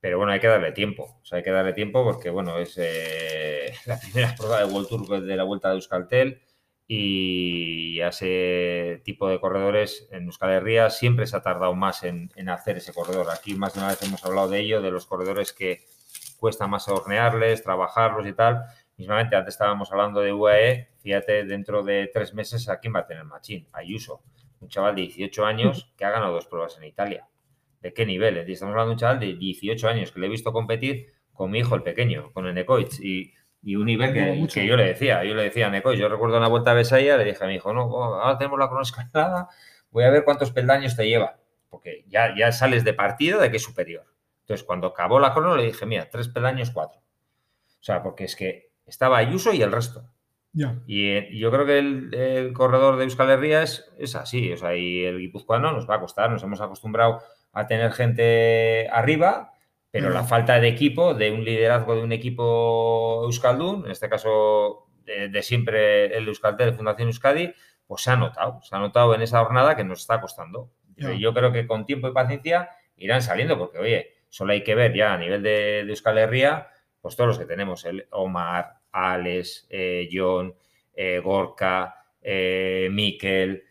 Pero 0.00 0.18
bueno, 0.18 0.32
hay 0.32 0.40
que 0.40 0.48
darle 0.48 0.72
tiempo. 0.72 1.18
O 1.22 1.24
sea, 1.24 1.38
hay 1.38 1.44
que 1.44 1.52
darle 1.52 1.72
tiempo 1.72 2.02
porque, 2.02 2.30
bueno, 2.30 2.58
es 2.58 2.76
eh, 2.78 3.72
la 3.86 3.98
primera 4.00 4.34
prueba 4.36 4.58
de 4.58 4.64
World 4.64 4.88
Tour 4.88 5.20
de 5.22 5.36
la 5.36 5.44
vuelta 5.44 5.68
de 5.68 5.76
Euskaltel 5.76 6.42
y 6.94 8.00
a 8.02 8.08
ese 8.08 9.00
tipo 9.04 9.28
de 9.28 9.40
corredores 9.40 10.08
en 10.10 10.24
Euskal 10.24 10.50
Herria 10.50 10.90
siempre 10.90 11.26
se 11.26 11.36
ha 11.36 11.40
tardado 11.40 11.74
más 11.74 12.02
en, 12.02 12.30
hacer 12.48 12.76
ese 12.76 12.92
corredor. 12.92 13.30
Aquí 13.30 13.54
más 13.54 13.72
de 13.72 13.80
una 13.80 13.88
vez 13.88 14.02
hemos 14.02 14.24
hablado 14.24 14.48
de 14.48 14.60
ello, 14.60 14.82
de 14.82 14.90
los 14.90 15.06
corredores 15.06 15.54
que 15.54 15.86
cuesta 16.42 16.66
más 16.66 16.88
hornearles, 16.88 17.62
trabajarlos 17.62 18.26
y 18.26 18.32
tal. 18.32 18.64
Mismamente, 18.96 19.36
antes 19.36 19.54
estábamos 19.54 19.92
hablando 19.92 20.20
de 20.20 20.32
UAE, 20.32 20.88
fíjate, 20.98 21.44
dentro 21.44 21.84
de 21.84 22.10
tres 22.12 22.34
meses, 22.34 22.68
¿a 22.68 22.80
quién 22.80 22.92
va 22.92 23.00
a 23.00 23.06
tener 23.06 23.24
Machín? 23.24 23.68
Ayuso, 23.72 24.24
un 24.60 24.68
chaval 24.68 24.96
de 24.96 25.02
18 25.02 25.46
años 25.46 25.92
que 25.96 26.04
ha 26.04 26.10
ganado 26.10 26.32
dos 26.32 26.48
pruebas 26.48 26.76
en 26.78 26.82
Italia. 26.82 27.28
¿De 27.80 27.94
qué 27.94 28.04
nivel? 28.04 28.38
Estamos 28.38 28.72
hablando 28.72 28.88
de 28.88 28.94
un 28.94 28.98
chaval 28.98 29.20
de 29.20 29.34
18 29.36 29.88
años 29.88 30.10
que 30.10 30.18
le 30.18 30.26
he 30.26 30.30
visto 30.30 30.52
competir 30.52 31.12
con 31.32 31.52
mi 31.52 31.60
hijo 31.60 31.76
el 31.76 31.84
pequeño, 31.84 32.32
con 32.32 32.46
el 32.46 32.54
Necoitz, 32.54 32.98
y 33.00 33.32
y 33.62 33.76
un 33.76 33.86
nivel 33.86 34.12
que, 34.12 34.66
yo 34.66 34.76
le 34.76 34.86
decía, 34.86 35.22
yo 35.22 35.34
le 35.34 35.44
decía 35.44 35.68
a 35.68 35.70
Neco, 35.70 35.92
yo 35.92 36.08
recuerdo 36.08 36.36
una 36.36 36.48
vuelta 36.48 36.72
a 36.72 36.74
Besaya, 36.74 37.16
le 37.16 37.24
dije 37.24 37.44
a 37.44 37.46
mi 37.46 37.54
hijo, 37.54 37.72
no, 37.72 37.84
oh, 37.84 38.14
ahora 38.16 38.36
tenemos 38.36 38.58
la 38.58 38.66
cronoescalada, 38.66 39.48
voy 39.90 40.02
a 40.02 40.10
ver 40.10 40.24
cuántos 40.24 40.50
peldaños 40.50 40.96
te 40.96 41.06
lleva, 41.06 41.38
porque 41.70 42.04
ya, 42.08 42.34
ya 42.36 42.50
sales 42.50 42.82
de 42.82 42.92
partido 42.92 43.38
de 43.40 43.52
que 43.52 43.58
es 43.58 43.62
superior. 43.62 44.11
Entonces, 44.52 44.66
cuando 44.66 44.88
acabó 44.88 45.18
la 45.18 45.32
crono, 45.32 45.56
le 45.56 45.64
dije, 45.64 45.86
mira, 45.86 46.10
tres 46.10 46.28
peldaños, 46.28 46.70
cuatro. 46.72 47.00
O 47.00 47.82
sea, 47.82 48.02
porque 48.02 48.24
es 48.24 48.36
que 48.36 48.72
estaba 48.84 49.16
Ayuso 49.16 49.54
y 49.54 49.62
el 49.62 49.72
resto. 49.72 50.04
Y, 50.86 51.38
yo 51.38 51.50
creo 51.50 51.64
que 51.64 51.78
el, 51.78 52.52
corredor 52.52 52.96
de 52.96 53.04
Euskal 53.04 53.30
Herria 53.30 53.62
es, 53.62 53.90
es, 53.98 54.14
así, 54.14 54.52
o 54.52 54.56
sea, 54.58 54.76
y 54.76 55.04
el 55.04 55.18
guipuzcoano 55.18 55.72
nos 55.72 55.88
va 55.88 55.94
a 55.94 56.00
costar, 56.00 56.30
nos 56.30 56.42
hemos 56.42 56.60
acostumbrado 56.60 57.22
a 57.54 57.66
tener 57.66 57.90
gente 57.92 58.88
arriba, 58.92 59.52
pero 59.90 60.10
la 60.10 60.24
falta 60.24 60.60
de 60.60 60.68
equipo, 60.68 61.14
de 61.14 61.32
un 61.32 61.44
liderazgo 61.44 61.94
de 61.94 62.02
un 62.02 62.12
equipo 62.12 63.22
Euskaldun, 63.24 63.86
en 63.86 63.90
este 63.90 64.10
caso 64.10 64.88
de, 65.04 65.42
siempre 65.42 66.14
el 66.14 66.28
Euskaltel, 66.28 66.74
Fundación 66.74 67.08
Euskadi, 67.08 67.54
pues 67.86 68.02
se 68.02 68.10
ha 68.10 68.16
notado, 68.16 68.60
se 68.62 68.76
ha 68.76 68.78
notado 68.78 69.14
en 69.14 69.22
esa 69.22 69.42
jornada 69.42 69.74
que 69.74 69.84
nos 69.84 70.00
está 70.00 70.20
costando. 70.20 70.70
Yo 71.18 71.32
creo 71.32 71.50
que 71.52 71.66
con 71.66 71.86
tiempo 71.86 72.08
y 72.08 72.12
paciencia 72.12 72.68
irán 72.96 73.22
saliendo, 73.22 73.58
porque 73.58 73.78
oye, 73.78 74.12
solo 74.32 74.52
hay 74.54 74.64
que 74.64 74.74
ver 74.74 74.94
ya 74.94 75.12
a 75.12 75.18
nivel 75.18 75.42
de, 75.42 75.80
Euskal 75.80 76.16
Herria, 76.16 76.70
pues 77.02 77.16
todos 77.16 77.28
los 77.28 77.38
que 77.38 77.44
tenemos, 77.44 77.84
el 77.84 78.06
Omar, 78.12 78.78
Alex, 78.90 79.66
eh, 79.68 80.08
John, 80.10 80.54
eh, 80.94 81.20
Gorka, 81.22 81.94
eh, 82.22 82.88
Miquel, 82.90 83.62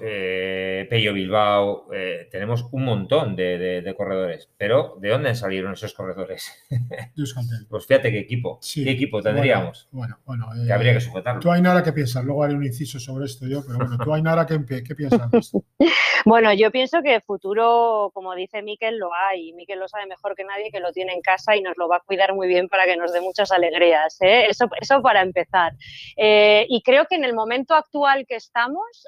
eh, 0.00 0.86
Pello 0.90 1.14
Bilbao, 1.14 1.86
eh, 1.92 2.28
tenemos 2.30 2.66
un 2.72 2.84
montón 2.84 3.34
de, 3.34 3.94
corredores. 3.96 4.50
Pero, 4.56 4.96
¿de 5.00 5.08
dónde 5.08 5.34
salieron 5.34 5.72
esos 5.72 5.94
corredores? 5.94 6.52
pues 7.68 7.86
fíjate 7.86 8.10
qué 8.10 8.18
equipo, 8.18 8.60
qué 8.74 8.90
equipo 8.90 9.22
tendríamos. 9.22 9.88
Bueno, 9.90 10.18
bueno, 10.26 10.48
que 10.66 10.72
habría 10.72 10.92
que 10.92 11.00
sujetarlo. 11.00 11.40
Tú 11.40 11.50
hay 11.50 11.62
nada 11.62 11.82
que 11.82 11.92
piensas, 11.92 12.24
luego 12.24 12.44
haré 12.44 12.54
un 12.54 12.64
inciso 12.64 13.00
sobre 13.00 13.26
esto 13.26 13.46
yo, 13.46 13.62
pero 13.66 13.78
bueno, 13.78 13.98
tú 13.98 14.12
hay 14.12 14.22
nada 14.22 14.46
que 14.46 14.58
¿qué 14.84 14.94
piensas? 14.94 15.52
bueno, 16.24 16.52
yo 16.52 16.70
pienso 16.70 17.00
que 17.02 17.16
el 17.16 17.22
futuro, 17.22 18.10
como 18.12 18.34
dice 18.34 18.62
Miquel, 18.62 18.98
lo 18.98 19.10
hay. 19.14 19.52
Miquel 19.54 19.78
lo 19.78 19.88
sabe 19.88 20.06
mejor 20.06 20.34
que 20.34 20.44
nadie, 20.44 20.70
que 20.70 20.80
lo 20.80 20.92
tiene 20.92 21.14
en 21.14 21.22
casa 21.22 21.56
y 21.56 21.62
nos 21.62 21.76
lo 21.76 21.88
va 21.88 21.96
a 21.96 22.00
cuidar 22.00 22.34
muy 22.34 22.46
bien 22.46 22.68
para 22.68 22.84
que 22.84 22.96
nos 22.96 23.12
dé 23.12 23.20
muchas 23.20 23.50
alegrías. 23.52 24.18
¿eh? 24.20 24.46
Eso, 24.48 24.66
eso 24.80 25.00
para 25.00 25.22
empezar. 25.22 25.72
y 26.16 26.82
creo 26.84 27.06
que 27.06 27.16
en 27.16 27.24
el 27.24 27.34
momento 27.34 27.74
actual 27.74 28.26
que 28.26 28.36
estamos, 28.36 29.06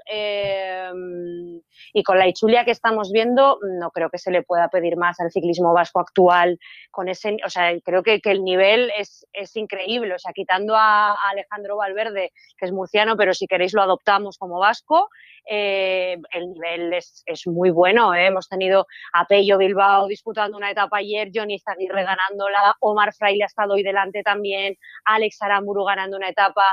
Em, 0.71 1.61
y 1.93 2.03
con 2.03 2.19
la 2.19 2.29
Ichulia 2.29 2.65
que 2.65 2.71
estamos 2.71 3.11
viendo, 3.13 3.59
no 3.79 3.91
creo 3.91 4.11
que 4.11 4.19
se 4.19 4.31
le 4.31 4.43
pueda 4.43 4.69
pedir 4.69 4.97
más 4.97 5.21
al 5.21 5.31
ciclismo 5.31 5.73
vasco 5.73 6.01
actual. 6.01 6.59
Con 6.91 7.09
ese, 7.09 7.37
o 7.45 7.51
sea, 7.51 7.73
creo 7.81 8.03
que, 8.03 8.21
el 8.25 8.45
nivel 8.45 8.93
es, 8.97 9.27
increíble. 9.57 10.15
O 10.15 10.19
sea, 10.19 10.33
quitando 10.33 10.77
a, 10.77 11.15
Alejandro 11.31 11.77
Valverde, 11.77 12.33
que 12.57 12.67
es 12.67 12.73
murciano, 12.73 13.17
pero 13.17 13.35
si 13.35 13.47
queréis 13.47 13.75
lo 13.75 13.83
adoptamos 13.83 14.39
como 14.39 14.59
vasco, 14.59 15.09
eh, 15.49 16.17
el 16.33 16.53
nivel 16.53 16.93
es, 16.93 17.47
muy 17.47 17.71
bueno. 17.71 18.15
¿eh? 18.15 18.27
Hemos 18.27 18.49
tenido 18.49 18.87
a 19.13 19.25
Pello 19.25 19.59
Bilbao 19.59 20.07
disputando 20.07 20.57
una 20.57 20.71
etapa 20.71 20.99
ayer, 20.99 21.31
Johnny 21.35 21.59
Zaguirre 21.59 22.05
ganándola, 22.05 22.77
Omar 22.81 23.13
Fraile 23.15 23.45
ha 23.45 23.47
estado 23.47 23.75
hoy 23.75 23.83
delante 23.83 24.23
también, 24.23 24.77
Alex 25.05 25.43
Aramburu 25.43 25.85
ganando 25.85 26.17
una 26.17 26.29
etapa. 26.29 26.65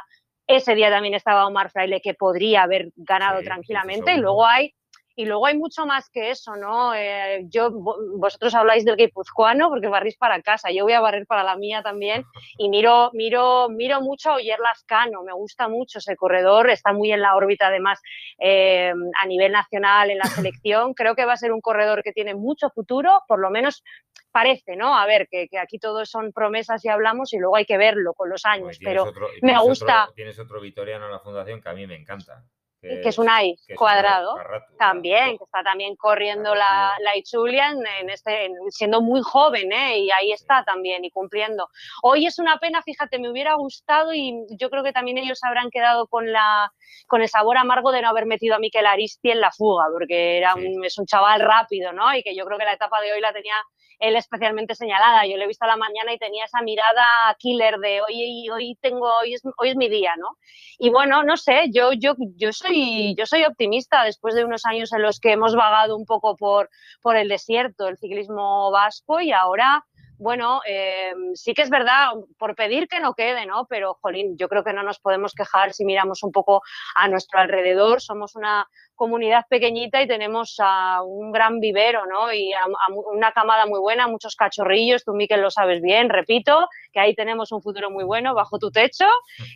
Ese 0.47 0.75
día 0.75 0.89
también 0.89 1.13
estaba 1.13 1.45
Omar 1.45 1.69
Fraile, 1.69 2.01
que 2.01 2.13
podría 2.13 2.63
haber 2.63 2.91
ganado 2.95 3.41
tranquilamente. 3.41 4.13
Y 4.13 4.17
luego 4.17 4.45
hay 4.45 4.73
y 5.17 5.25
luego 5.25 5.47
hay 5.47 5.57
mucho 5.57 5.87
más 5.87 6.11
que 6.11 6.29
eso, 6.29 6.55
¿no? 6.55 6.93
Eh, 6.93 7.43
yo, 7.49 7.71
vosotros 7.71 8.53
habláis 8.53 8.85
del 8.85 8.95
guipuzcoano 8.95 9.67
porque 9.67 9.87
barrís 9.87 10.15
para 10.15 10.39
casa, 10.43 10.69
yo 10.71 10.83
voy 10.83 10.93
a 10.93 11.01
barrer 11.01 11.25
para 11.25 11.43
la 11.43 11.57
mía 11.57 11.81
también 11.81 12.23
y 12.59 12.69
miro, 12.69 13.09
miro, 13.13 13.67
miro 13.67 13.99
mucho 13.99 14.29
a 14.29 14.35
Oyer 14.35 14.59
Lascano, 14.59 15.23
me 15.23 15.33
gusta 15.33 15.67
mucho 15.69 15.97
ese 15.97 16.15
corredor, 16.15 16.69
está 16.69 16.93
muy 16.93 17.11
en 17.11 17.21
la 17.21 17.35
órbita 17.35 17.67
además 17.67 17.99
eh, 18.37 18.93
a 19.19 19.25
nivel 19.25 19.53
nacional 19.53 20.11
en 20.11 20.19
la 20.19 20.25
selección, 20.25 20.93
creo 20.93 21.15
que 21.15 21.25
va 21.25 21.33
a 21.33 21.37
ser 21.37 21.51
un 21.51 21.61
corredor 21.61 22.03
que 22.03 22.13
tiene 22.13 22.35
mucho 22.35 22.69
futuro, 22.69 23.23
por 23.27 23.39
lo 23.39 23.49
menos 23.49 23.83
parece, 24.31 24.75
¿no? 24.75 24.95
A 24.95 25.07
ver, 25.07 25.27
que, 25.27 25.49
aquí 25.59 25.79
todos 25.79 26.11
son 26.11 26.31
promesas 26.31 26.85
y 26.85 26.89
hablamos 26.89 27.33
y 27.33 27.39
luego 27.39 27.55
hay 27.55 27.65
que 27.65 27.79
verlo 27.79 28.13
con 28.13 28.29
los 28.29 28.45
años, 28.45 28.77
pero 28.83 29.11
me 29.41 29.59
gusta. 29.59 30.09
tienes 30.13 30.37
otro 30.37 30.61
vitoriano 30.61 31.05
en 31.05 31.11
la 31.11 31.19
fundación 31.19 31.59
que 31.59 31.69
a 31.69 31.73
mí 31.73 31.87
me 31.87 31.95
encanta. 31.95 32.43
Que, 32.81 33.09
es 33.09 33.17
un 33.17 33.27
AI 33.27 33.55
cuadrado, 33.75 34.35
también, 34.77 35.37
que 35.37 35.43
está 35.43 35.63
también 35.63 35.95
corriendo 35.95 36.53
la, 36.53 36.93
la 36.99 37.17
Ichulian 37.17 37.79
en 37.99 38.09
este, 38.09 38.51
siendo 38.69 39.01
muy 39.01 39.21
joven, 39.23 39.71
¿eh? 39.71 39.99
y 39.99 40.11
ahí 40.11 40.31
está 40.31 40.63
también 40.63 41.03
y 41.03 41.09
cumpliendo. 41.09 41.69
Hoy 42.03 42.27
es 42.27 42.37
una 42.37 42.57
pena, 42.57 42.83
fíjate, 42.83 43.17
me 43.17 43.31
hubiera 43.31 43.55
gustado 43.55 44.13
y 44.13 44.45
yo 44.59 44.69
creo 44.69 44.83
que 44.83 44.93
también 44.93 45.17
ellos 45.17 45.39
habrán 45.43 45.71
quedado 45.71 46.07
con, 46.07 46.31
la, 46.31 46.71
con 47.07 47.21
el 47.21 47.29
sabor 47.29 47.57
amargo 47.57 47.91
de 47.91 48.01
no 48.01 48.09
haber 48.09 48.27
metido 48.27 48.55
a 48.55 48.59
Miquel 48.59 48.85
Aristi 48.85 49.31
en 49.31 49.41
la 49.41 49.51
fuga, 49.51 49.85
porque 49.91 50.37
era 50.37 50.53
un, 50.53 50.85
es 50.85 50.97
un 50.97 51.05
chaval 51.07 51.41
rápido, 51.41 51.93
¿no? 51.93 52.13
Y 52.13 52.21
que 52.21 52.35
yo 52.35 52.45
creo 52.45 52.59
que 52.59 52.65
la 52.65 52.73
etapa 52.73 53.01
de 53.01 53.11
hoy 53.11 53.21
la 53.21 53.33
tenía 53.33 53.55
él 53.99 54.15
especialmente 54.15 54.75
señalada. 54.75 55.25
Yo 55.25 55.37
le 55.37 55.43
he 55.43 55.47
visto 55.47 55.65
a 55.65 55.69
la 55.69 55.77
mañana 55.77 56.13
y 56.13 56.17
tenía 56.17 56.45
esa 56.45 56.61
mirada 56.61 57.35
killer 57.39 57.77
de 57.77 58.01
hoy, 58.01 58.49
hoy 58.49 58.77
tengo, 58.81 59.09
hoy 59.21 59.33
es, 59.33 59.41
hoy 59.57 59.69
es 59.69 59.75
mi 59.75 59.89
día, 59.89 60.15
¿no? 60.17 60.37
Y 60.79 60.89
bueno, 60.89 61.23
no 61.23 61.37
sé, 61.37 61.69
yo, 61.71 61.91
yo, 61.93 62.15
yo, 62.35 62.53
soy, 62.53 63.15
yo 63.17 63.25
soy 63.25 63.43
optimista 63.43 64.03
después 64.03 64.35
de 64.35 64.45
unos 64.45 64.65
años 64.65 64.93
en 64.93 65.01
los 65.01 65.19
que 65.19 65.31
hemos 65.31 65.55
vagado 65.55 65.95
un 65.97 66.05
poco 66.05 66.35
por, 66.35 66.69
por 67.01 67.15
el 67.15 67.29
desierto, 67.29 67.87
el 67.87 67.97
ciclismo 67.97 68.71
vasco, 68.71 69.19
y 69.19 69.31
ahora 69.31 69.83
bueno, 70.19 70.61
eh, 70.67 71.13
sí 71.35 71.53
que 71.53 71.61
es 71.61 71.69
verdad, 71.69 72.09
por 72.39 72.55
pedir 72.55 72.87
que 72.87 72.99
no 72.99 73.13
quede, 73.13 73.45
¿no? 73.45 73.67
Pero, 73.67 73.97
jolín, 74.01 74.35
yo 74.37 74.49
creo 74.49 74.63
que 74.63 74.73
no 74.73 74.81
nos 74.81 74.99
podemos 74.99 75.33
quejar 75.33 75.73
si 75.73 75.85
miramos 75.85 76.23
un 76.23 76.31
poco 76.31 76.63
a 76.95 77.07
nuestro 77.07 77.39
alrededor. 77.39 78.01
Somos 78.01 78.35
una, 78.35 78.67
comunidad 78.97 79.45
pequeñita 79.47 80.01
y 80.01 80.07
tenemos 80.07 80.57
a 80.59 81.01
un 81.03 81.31
gran 81.31 81.61
vivero, 81.61 82.05
¿no? 82.05 82.33
Y 82.33 82.51
a, 82.51 82.65
una 83.13 83.31
camada 83.31 83.65
muy 83.65 83.79
buena, 83.79 84.07
muchos 84.07 84.35
cachorrillos, 84.35 85.05
tú, 85.05 85.13
Miquel, 85.13 85.41
lo 85.41 85.49
sabes 85.49 85.81
bien, 85.81 86.09
repito, 86.09 86.67
que 86.91 86.99
ahí 86.99 87.15
tenemos 87.15 87.53
un 87.53 87.61
futuro 87.61 87.89
muy 87.89 88.03
bueno 88.03 88.33
bajo 88.33 88.59
tu 88.59 88.71
techo, 88.71 89.05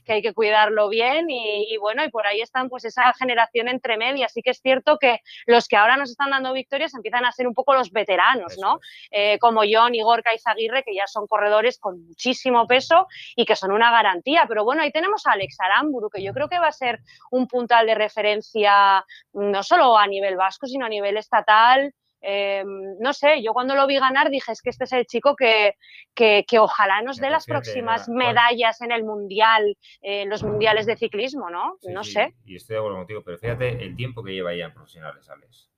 que 0.06 0.14
hay 0.14 0.22
que 0.22 0.34
cuidarlo 0.34 0.88
bien 0.88 1.30
y, 1.30 1.76
bueno, 1.78 2.06
y 2.06 2.10
por 2.10 2.26
ahí 2.26 2.40
están 2.40 2.70
pues 2.70 2.86
esa 2.86 3.12
generación 3.14 3.68
entre 3.68 3.98
medias. 3.98 4.32
Sí 4.32 4.42
que 4.42 4.52
es 4.52 4.62
cierto 4.62 4.98
que 4.98 5.20
los 5.46 5.68
que 5.68 5.76
ahora 5.76 5.98
nos 5.98 6.12
están 6.12 6.30
dando 6.30 6.54
victorias 6.54 6.94
empiezan 6.94 7.26
a 7.26 7.32
ser 7.32 7.48
un 7.48 7.54
poco 7.54 7.74
los 7.74 7.92
veteranos, 7.92 8.58
¿no? 8.60 8.80
Eh, 9.10 9.40
como 9.40 9.62
John, 9.70 9.96
Igor, 9.96 10.24
Caizaguirre, 10.24 10.84
que 10.84 10.96
ya 10.96 11.08
son 11.08 11.26
corredores 11.28 11.80
con 11.80 12.06
muchísimo 12.06 12.68
peso 12.68 13.08
y 13.36 13.46
que 13.46 13.56
son 13.56 13.72
una 13.72 13.92
garantía. 13.92 14.46
Pero 14.48 14.64
bueno, 14.64 14.84
ahí 14.84 14.92
tenemos 14.92 15.26
a 15.26 15.32
Alex 15.32 15.58
Aramburu, 15.60 16.10
que 16.10 16.24
yo 16.24 16.34
creo 16.34 16.48
que 16.48 16.60
va 16.60 16.68
a 16.68 16.72
ser 16.72 17.00
un 17.32 17.48
puntal 17.48 17.88
de 17.88 17.96
referencia 17.96 19.04
no 19.34 19.64
solo 19.64 19.98
a 19.98 20.08
nivel 20.08 20.36
vasco, 20.36 20.68
sino 20.68 20.86
a 20.86 20.90
nivel 20.90 21.18
estatal. 21.18 21.94
Em, 22.24 23.00
no 23.00 23.14
sé, 23.14 23.42
yo 23.42 23.52
cuando 23.52 23.74
lo 23.76 23.88
vi 23.88 23.98
ganar 23.98 24.30
dije, 24.30 24.52
es 24.52 24.62
que 24.62 24.70
este 24.70 24.84
es 24.84 24.94
el 24.94 25.08
chico 25.08 25.36
que, 25.36 25.76
que, 26.14 26.46
ojalá 26.60 27.02
nos 27.02 27.18
dé 27.18 27.32
las 27.32 27.46
próximas 27.46 28.08
medallas 28.10 28.80
en 28.82 28.92
el 28.92 29.04
mundial, 29.04 29.76
en 30.02 30.30
los 30.30 30.44
mundiales 30.44 30.86
de 30.86 30.98
ciclismo, 30.98 31.50
¿no? 31.50 31.80
no 31.82 32.04
sé. 32.04 32.36
Y 32.46 32.58
estoy 32.58 32.76
de 32.76 32.80
acuerdo 32.80 32.98
contigo, 32.98 33.24
pero 33.26 33.40
fíjate 33.40 33.84
el 33.84 33.96
tiempo 33.96 34.24
que 34.24 34.34
lleva 34.34 34.54
ya 34.54 34.66
en 34.66 34.74
profesionales, 34.74 35.28
Alex. 35.30 35.72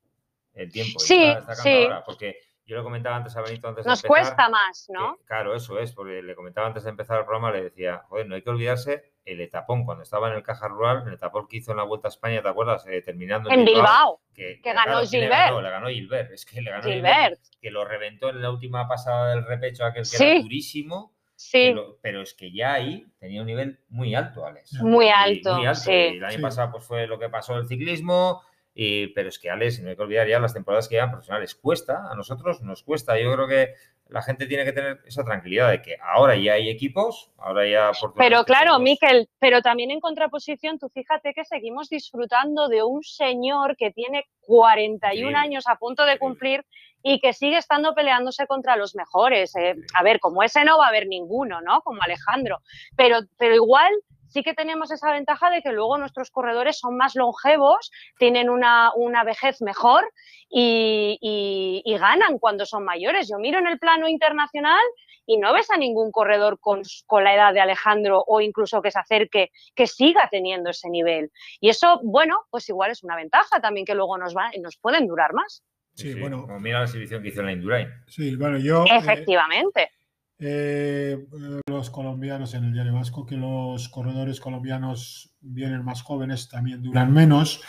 El 0.54 0.72
tiempo. 0.72 1.00
Sí, 1.00 1.34
sí. 1.64 1.88
porque 2.06 2.38
yo 2.66 2.78
le 2.78 2.84
comentaba 2.84 3.16
antes 3.16 3.36
a 3.38 3.42
Benito 3.42 3.70
antes 3.70 3.86
Nos 3.86 4.04
cuesta 4.04 4.50
más, 4.50 4.88
¿no? 4.90 5.18
claro, 5.26 5.56
eso 5.56 5.80
es, 5.80 5.94
porque 5.94 6.22
le 6.22 6.36
comentaba 6.36 6.68
antes 6.68 6.84
de 6.84 6.90
empezar 6.90 7.20
el 7.20 7.26
programa, 7.26 7.52
le 7.52 7.64
decía, 7.64 8.04
joder, 8.10 8.28
no 8.28 8.36
hay 8.36 8.42
que 8.42 8.50
olvidarse 8.50 9.13
el 9.26 9.42
etapón, 9.42 9.86
cuando 9.86 10.04
estaba 10.04 10.30
en 10.30 10.36
el 10.36 10.44
Caja 10.44 10.68
Rural, 10.68 11.04
el 11.08 11.14
etapón 11.14 11.48
que 11.48 11.58
hizo 11.58 11.72
en 11.72 11.78
la 11.78 11.84
Vuelta 11.84 12.08
a 12.08 12.10
España, 12.10 12.42
¿te 12.42 12.50
acuerdas? 12.50 12.86
Eh, 12.88 13.02
terminando 13.02 13.50
en, 13.50 13.64
Bilbao, 13.64 14.22
que, 14.34 14.60
ganó 14.64 15.00
Gilbert. 15.06 15.62
Le 15.62 15.70
ganó, 15.70 15.88
Gilbert, 15.88 16.32
es 16.32 16.46
que 16.46 16.62
le 16.62 16.72
ganó 16.72 16.84
Gilbert. 16.84 17.40
que 17.62 17.72
lo 17.72 17.86
reventó 17.86 18.30
en 18.30 18.42
la 18.42 18.52
última 18.52 18.88
pasada 18.88 19.36
del 19.36 19.46
repecho, 19.46 19.86
aquel 19.86 20.04
que 20.10 20.24
era 20.24 20.42
durísimo. 20.42 21.14
Sí. 21.36 21.76
Pero, 22.02 22.22
es 22.22 22.34
que 22.34 22.54
ya 22.54 22.74
ahí 22.74 23.06
tenía 23.20 23.42
un 23.42 23.48
nivel 23.48 23.80
muy 23.90 24.16
alto, 24.16 24.46
Alex. 24.46 24.74
Muy 24.82 25.10
alto. 25.10 25.56
muy 25.56 25.66
alto. 25.66 25.82
Sí. 25.82 25.92
el 25.92 26.24
año 26.24 26.42
pasado 26.42 26.72
pues, 26.72 26.86
fue 26.86 27.08
lo 27.08 27.20
que 27.20 27.30
pasó 27.30 27.58
el 27.58 27.68
ciclismo, 27.68 28.42
y, 28.76 29.08
pero 29.08 29.30
es 29.30 29.40
que, 29.40 29.50
Alex, 29.50 29.82
no 29.82 29.90
hay 29.90 29.96
que 29.96 30.02
olvidar 30.02 30.28
ya 30.28 30.40
las 30.40 30.54
temporadas 30.54 30.88
que 30.88 30.96
llevan 30.96 31.12
profesionales. 31.12 31.56
Cuesta, 31.56 32.12
a 32.12 32.16
nosotros 32.16 32.62
nos 32.62 32.84
cuesta. 32.84 33.20
Yo 33.20 33.34
creo 33.34 33.48
que 33.48 33.74
la 34.10 34.22
gente 34.22 34.46
tiene 34.46 34.66
que 34.66 34.74
tener 34.74 35.00
esa 35.06 35.24
tranquilidad 35.24 35.72
de 35.72 35.82
que 35.82 35.96
ahora 36.02 36.36
ya 36.36 36.54
hay 36.54 36.70
equipos, 36.70 37.32
ahora 37.38 37.68
ya... 37.68 37.92
Pero 38.16 38.44
claro, 38.44 38.78
Miquel, 38.80 39.28
pero 39.40 39.62
también 39.62 39.92
en 39.92 40.00
contraposición, 40.00 40.78
tú 40.78 40.90
fíjate 40.90 41.34
que 41.34 41.46
seguimos 41.46 41.90
disfrutando 41.90 42.68
de 42.68 42.84
un 42.84 43.04
señor 43.04 43.76
que 43.76 43.92
tiene 43.92 44.26
41 44.42 45.38
años 45.38 45.66
a 45.68 45.78
punto 45.78 46.06
de 46.06 46.20
cumplir 46.20 46.66
y 47.02 47.20
que 47.20 47.34
sigue 47.34 47.58
estando 47.58 47.94
peleándose 47.94 48.48
contra 48.48 48.78
los 48.78 48.96
mejores. 48.96 49.56
Eh. 49.56 49.76
A 49.94 50.04
ver, 50.04 50.20
como 50.20 50.42
ese 50.42 50.64
no 50.64 50.78
va 50.78 50.86
a 50.86 50.90
haber 50.90 51.08
ninguno, 51.08 51.62
¿no? 51.62 51.82
Como 51.82 52.02
Alejandro. 52.02 52.60
Pero, 52.96 53.20
pero 53.38 53.56
igual 53.56 53.92
sí 54.34 54.42
que 54.44 54.54
tenemos 54.54 54.92
esa 54.92 55.12
ventaja 55.12 55.50
de 55.52 55.62
que 55.62 55.72
luego 55.72 55.98
nuestros 55.98 56.32
corredores 56.32 56.80
son 56.80 56.98
más 56.98 57.16
longevos, 57.16 57.92
tienen 58.18 58.50
una, 58.50 58.92
vejez 59.24 59.62
mejor 59.62 60.12
y, 60.50 61.84
ganan 62.00 62.40
cuando 62.40 62.66
son 62.66 62.84
mayores. 62.84 63.30
Yo 63.30 63.38
miro 63.38 63.60
en 63.60 63.68
el 63.68 63.80
plano 63.80 64.08
internacional 64.08 64.82
y 65.26 65.38
no 65.38 65.54
ves 65.54 65.70
a 65.70 65.78
ningún 65.78 66.12
corredor 66.12 66.60
con, 66.60 66.82
la 67.24 67.36
edad 67.36 67.54
de 67.54 67.62
Alejandro 67.62 68.24
o 68.28 68.42
incluso 68.42 68.82
que 68.82 68.92
se 68.92 69.00
acerque, 69.00 69.52
que 69.76 69.88
siga 69.88 70.28
teniendo 70.32 70.72
ese 70.72 70.90
nivel. 70.90 71.32
Y 71.62 71.70
eso, 71.70 72.00
bueno, 72.04 72.42
pues 72.50 72.68
igual 72.68 72.92
es 72.92 73.04
una 73.04 73.16
ventaja 73.16 73.62
también 73.62 73.86
que 73.86 73.96
luego 73.96 74.18
nos, 74.18 74.36
va, 74.36 74.52
nos 74.60 74.78
pueden 74.78 75.08
durar 75.08 75.34
más. 75.34 75.64
Sí, 75.94 76.20
bueno. 76.20 76.42
Como 76.42 76.60
mira 76.60 76.80
la 76.80 76.86
exhibición 76.86 77.22
que 77.22 77.30
hizo 77.30 77.42
en 77.42 77.46
la 77.46 77.52
Indurain. 77.54 77.88
Sí, 78.08 78.36
bueno, 78.36 78.58
yo. 78.58 78.84
Eh, 78.86 78.98
Efectivamente. 78.98 79.84
Eh, 79.84 79.92
los 80.40 81.90
colombianos 81.90 82.54
en 82.54 82.66
el 82.66 82.74
Diario 82.74 82.94
Vasco, 82.94 83.26
que 83.26 83.38
los 83.38 83.90
corredores 83.90 84.40
colombianos 84.40 85.36
vienen 85.42 85.84
más 85.84 86.02
jóvenes, 86.02 86.50
también 86.50 86.82
duran 86.82 87.14
menos. 87.14 87.62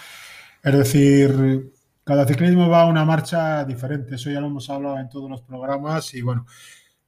Es 0.62 0.72
decir, 0.72 1.72
cada 2.04 2.26
ciclismo 2.26 2.68
va 2.68 2.82
a 2.82 2.86
una 2.86 3.04
marcha 3.04 3.64
diferente, 3.64 4.14
eso 4.16 4.30
ya 4.30 4.40
lo 4.40 4.48
hemos 4.48 4.68
hablado 4.70 4.98
en 4.98 5.08
todos 5.08 5.30
los 5.30 5.42
programas. 5.42 6.14
Y 6.14 6.22
bueno, 6.22 6.46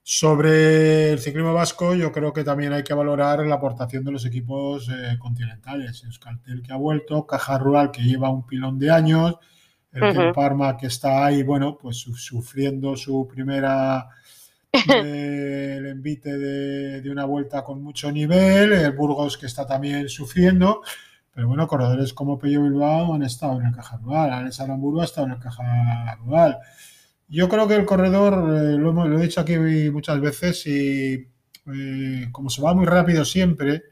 sobre 0.02 1.12
el 1.12 1.18
ciclismo 1.18 1.52
vasco 1.52 1.94
yo 1.94 2.12
creo 2.12 2.32
que 2.32 2.44
también 2.44 2.72
hay 2.72 2.84
que 2.84 2.94
valorar 2.94 3.44
la 3.46 3.56
aportación 3.56 4.04
de 4.04 4.12
los 4.12 4.24
equipos 4.24 4.88
eh, 4.88 5.18
continentales, 5.18 6.04
Euskaltel 6.04 6.62
que 6.62 6.72
ha 6.72 6.76
vuelto, 6.76 7.26
Caja 7.26 7.58
Rural 7.58 7.90
que 7.90 8.02
lleva 8.02 8.30
un 8.30 8.46
pilón 8.46 8.78
de 8.78 8.90
años, 8.90 9.36
el 9.92 10.32
Parma 10.32 10.76
que 10.76 10.86
está 10.86 11.24
ahí, 11.24 11.42
bueno, 11.42 11.76
pues 11.76 11.96
sufriendo 11.96 12.96
su 12.96 13.26
primera 13.26 14.08
el 14.88 15.86
envite 15.86 16.36
de, 16.36 17.10
una 17.10 17.24
vuelta 17.24 17.64
con 17.64 17.82
mucho 17.82 18.10
nivel, 18.10 18.72
el 18.72 18.92
Burgos 18.92 19.38
que 19.38 19.46
está 19.46 19.66
también 19.66 20.08
sufriendo, 20.08 20.82
pero 21.32 21.48
bueno, 21.48 21.66
corredores 21.66 22.12
como 22.12 22.38
Pello 22.38 22.62
Bilbao 22.62 23.14
han 23.14 23.22
estado 23.22 23.60
en 23.60 23.66
el 23.66 23.74
Caja 23.74 23.98
Rural, 23.98 24.32
Alex 24.32 24.60
Aramburu 24.60 25.00
ha 25.00 25.04
estado 25.04 25.26
en 25.26 25.32
el 25.34 25.38
Caja 25.38 26.16
Rural. 26.16 26.58
Yo 27.28 27.48
creo 27.48 27.66
que 27.66 27.74
el 27.74 27.84
corredor, 27.84 28.34
eh, 28.56 28.76
lo, 28.78 29.18
he 29.18 29.22
dicho 29.22 29.40
aquí 29.40 29.58
muchas 29.58 30.20
veces, 30.20 30.66
y 30.66 31.28
eh, 31.74 32.28
como 32.32 32.50
se 32.50 32.62
va 32.62 32.74
muy 32.74 32.86
rápido 32.86 33.24
siempre, 33.24 33.82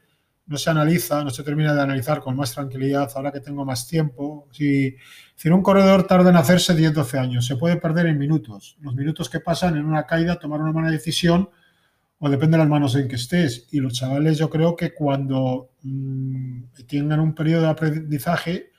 no 0.47 0.57
se 0.57 0.69
analiza, 0.69 1.23
no 1.23 1.29
se 1.31 1.43
termina 1.43 1.73
de 1.73 1.81
analizar 1.81 2.21
con 2.21 2.35
más 2.35 2.53
tranquilidad 2.53 3.09
ahora 3.15 3.31
que 3.31 3.39
tengo 3.39 3.65
más 3.65 3.87
tiempo. 3.87 4.47
Si, 4.51 4.95
si 5.35 5.49
un 5.49 5.63
corredor 5.63 6.05
tarda 6.05 6.29
en 6.29 6.35
hacerse 6.35 6.75
10-12 6.75 7.19
años, 7.19 7.45
se 7.45 7.55
puede 7.55 7.77
perder 7.77 8.05
en 8.07 8.19
minutos. 8.19 8.77
Los 8.81 8.95
minutos 8.95 9.29
que 9.29 9.39
pasan 9.39 9.75
en 9.75 9.85
una 9.85 10.05
caída, 10.05 10.37
tomar 10.37 10.61
una 10.61 10.71
mala 10.71 10.91
decisión 10.91 11.49
o 12.19 12.29
depende 12.29 12.57
de 12.57 12.63
las 12.63 12.69
manos 12.69 12.95
en 12.95 13.07
que 13.07 13.15
estés. 13.15 13.67
Y 13.71 13.79
los 13.79 13.93
chavales 13.93 14.37
yo 14.37 14.49
creo 14.49 14.75
que 14.75 14.93
cuando 14.93 15.71
mm, 15.81 16.63
tengan 16.87 17.19
un 17.19 17.33
periodo 17.33 17.63
de 17.63 17.69
aprendizaje, 17.69 18.71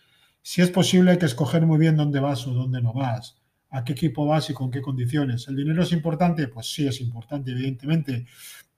si 0.43 0.63
es 0.63 0.71
posible 0.71 1.13
hay 1.13 1.19
que 1.19 1.27
escoger 1.27 1.67
muy 1.67 1.79
bien 1.79 1.97
dónde 1.97 2.21
vas 2.21 2.47
o 2.47 2.53
dónde 2.53 2.81
no 2.81 2.93
vas, 2.93 3.39
a 3.71 3.83
qué 3.83 3.93
equipo 3.93 4.25
vas 4.25 4.49
y 4.51 4.55
con 4.55 4.71
qué 4.71 4.81
condiciones. 4.81 5.49
¿El 5.49 5.57
dinero 5.57 5.83
es 5.83 5.91
importante? 5.91 6.47
Pues 6.47 6.73
sí, 6.73 6.87
es 6.87 7.01
importante, 7.01 7.51
evidentemente 7.51 8.27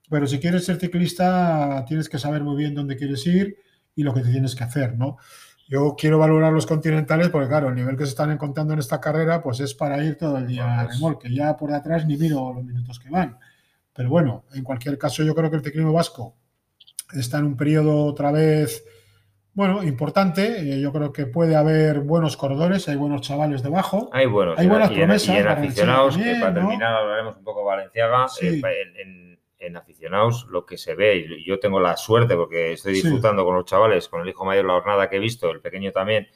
pero 0.09 0.27
si 0.27 0.39
quieres 0.39 0.65
ser 0.65 0.77
ciclista, 0.77 1.83
tienes 1.87 2.09
que 2.09 2.17
saber 2.17 2.43
muy 2.43 2.55
bien 2.57 2.73
dónde 2.73 2.97
quieres 2.97 3.25
ir 3.27 3.57
y 3.95 4.03
lo 4.03 4.13
que 4.13 4.21
te 4.21 4.31
tienes 4.31 4.55
que 4.55 4.63
hacer, 4.63 4.97
¿no? 4.97 5.17
Yo 5.67 5.95
quiero 5.95 6.17
valorar 6.17 6.51
los 6.51 6.65
continentales 6.65 7.29
porque, 7.29 7.47
claro, 7.47 7.69
el 7.69 7.75
nivel 7.75 7.95
que 7.95 8.05
se 8.05 8.09
están 8.09 8.31
encontrando 8.31 8.73
en 8.73 8.79
esta 8.79 8.99
carrera, 8.99 9.43
pues 9.43 9.59
es 9.59 9.75
para 9.75 10.03
ir 10.03 10.17
todo 10.17 10.37
el 10.37 10.47
día 10.47 10.79
a 10.79 10.87
remolque. 10.87 11.31
Ya 11.31 11.55
por 11.55 11.71
detrás 11.71 12.07
ni 12.07 12.17
miro 12.17 12.53
los 12.53 12.63
minutos 12.63 12.99
que 12.99 13.09
van. 13.09 13.37
Pero 13.93 14.09
bueno, 14.09 14.45
en 14.53 14.63
cualquier 14.63 14.97
caso, 14.97 15.23
yo 15.23 15.35
creo 15.35 15.51
que 15.51 15.57
el 15.57 15.63
ciclismo 15.63 15.93
vasco 15.93 16.35
está 17.13 17.37
en 17.37 17.45
un 17.45 17.55
periodo 17.55 18.05
otra 18.05 18.31
vez, 18.31 18.83
bueno, 19.53 19.83
importante. 19.83 20.61
Eh, 20.61 20.79
yo 20.79 20.93
creo 20.93 21.11
que 21.11 21.25
puede 21.25 21.55
haber 21.55 21.99
buenos 21.99 22.37
corredores, 22.37 22.87
hay 22.87 22.95
buenos 22.95 23.21
chavales 23.21 23.61
debajo. 23.61 24.09
Hay 24.13 24.25
buenos, 24.25 24.57
hay 24.57 24.67
buenas 24.67 24.89
promesas. 24.89 25.35
Y 25.35 25.37
en, 25.37 25.47
aficionados, 25.47 26.17
que 26.17 26.35
para 26.39 26.53
terminar 26.53 26.95
hablaremos 26.95 27.35
un 27.35 27.43
poco 27.43 27.65
Valenciaga. 27.65 28.27
Eh, 28.41 28.61
en 28.63 29.09
en 29.09 29.28
aficionados 29.75 30.47
lo 30.49 30.65
que 30.65 30.77
se 30.77 30.95
ve, 30.95 31.17
y 31.17 31.45
yo 31.45 31.59
tengo 31.59 31.79
la 31.79 31.97
suerte 31.97 32.35
porque 32.35 32.73
estoy 32.73 32.93
disfrutando 32.93 33.43
con 33.43 33.55
los 33.55 33.65
chavales, 33.65 34.07
con 34.07 34.21
el 34.21 34.29
hijo 34.29 34.45
mayor 34.45 34.65
la 34.65 34.73
jornada 34.73 35.09
que 35.09 35.17
he 35.17 35.19
visto, 35.19 35.51
el 35.51 35.61
pequeño 35.61 35.91
también, 35.91 36.27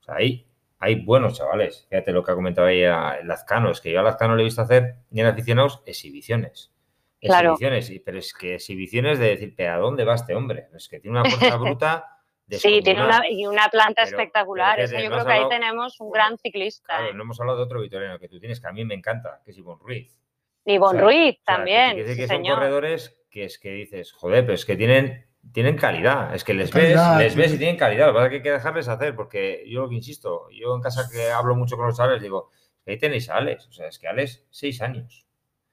o 0.00 0.02
sea, 0.02 0.16
ahí 0.16 0.48
hay 0.80 0.94
buenos 0.96 1.36
chavales. 1.36 1.86
Fíjate 1.90 2.12
lo 2.12 2.22
que 2.22 2.30
ha 2.30 2.34
comentado 2.34 2.68
ahí 2.68 2.82
el 2.82 3.26
Lazcano, 3.26 3.70
es 3.70 3.80
que 3.80 3.90
yo 3.92 4.00
a 4.00 4.02
Lazcano 4.02 4.36
le 4.36 4.42
he 4.42 4.44
visto 4.44 4.62
hacer, 4.62 4.96
y 5.10 5.20
en 5.20 5.26
aficionados, 5.26 5.82
exhibiciones. 5.86 6.72
Exhibiciones, 7.20 7.92
pero 8.04 8.18
es 8.18 8.32
que 8.32 8.54
exhibiciones 8.54 9.18
de 9.18 9.26
decir, 9.26 9.54
¿pero 9.56 9.72
a 9.72 9.78
dónde 9.78 10.04
va 10.04 10.14
este 10.14 10.36
hombre? 10.36 10.68
Es 10.74 10.88
que 10.88 11.00
tiene 11.00 11.20
una 11.20 11.28
fuerza 11.28 11.56
bruta. 11.58 12.14
Sí, 12.48 12.80
tiene 12.82 13.04
una, 13.04 13.28
y 13.28 13.46
una 13.46 13.68
planta 13.68 14.02
espectacular. 14.02 14.80
yo 14.80 15.10
creo 15.10 15.26
que 15.26 15.32
ahí 15.32 15.48
tenemos 15.50 16.00
un 16.00 16.10
gran 16.10 16.38
ciclista. 16.38 16.86
Claro, 16.86 17.10
¿eh? 17.10 17.14
no 17.14 17.24
hemos 17.24 17.38
hablado 17.40 17.58
de 17.58 17.64
otro 17.64 17.80
vitoriano 17.80 18.18
que 18.18 18.28
tú 18.28 18.38
tienes, 18.38 18.60
que 18.60 18.68
a 18.68 18.72
mí 18.72 18.84
me 18.84 18.94
encanta, 18.94 19.42
que 19.44 19.50
es 19.50 19.58
Ivonne 19.58 19.82
Ruiz. 19.82 20.18
Y 20.68 20.76
Bon 20.76 20.98
Ruiz 20.98 21.38
también. 21.44 21.96
que, 21.96 22.14
que 22.14 22.26
son 22.26 22.44
corredores 22.44 23.18
que 23.30 23.44
es 23.44 23.58
que 23.58 23.70
dices, 23.70 24.12
joder, 24.12 24.44
pero 24.44 24.54
es 24.54 24.66
que 24.66 24.76
tienen, 24.76 25.26
tienen 25.52 25.76
calidad. 25.76 26.34
Es 26.34 26.44
que 26.44 26.52
les 26.52 26.70
ves, 26.70 26.98
les 27.18 27.34
ves 27.34 27.54
y 27.54 27.58
tienen 27.58 27.76
calidad. 27.76 28.06
Lo 28.06 28.12
que 28.12 28.16
pasa 28.16 28.26
es 28.26 28.30
que 28.30 28.36
hay 28.36 28.42
que 28.42 28.50
dejarles 28.50 28.88
hacer, 28.88 29.16
porque 29.16 29.64
yo 29.66 29.80
lo 29.80 29.88
que 29.88 29.94
insisto, 29.94 30.48
yo 30.50 30.74
en 30.74 30.82
casa 30.82 31.08
que 31.10 31.30
hablo 31.30 31.56
mucho 31.56 31.76
con 31.76 31.86
los 31.86 31.96
chavales, 31.96 32.20
digo, 32.20 32.50
ahí 32.86 32.98
tenéis 32.98 33.30
a 33.30 33.36
Alex. 33.36 33.66
O 33.68 33.72
sea, 33.72 33.88
es 33.88 33.98
que 33.98 34.08
Alex, 34.08 34.44
seis 34.50 34.82
años. 34.82 35.26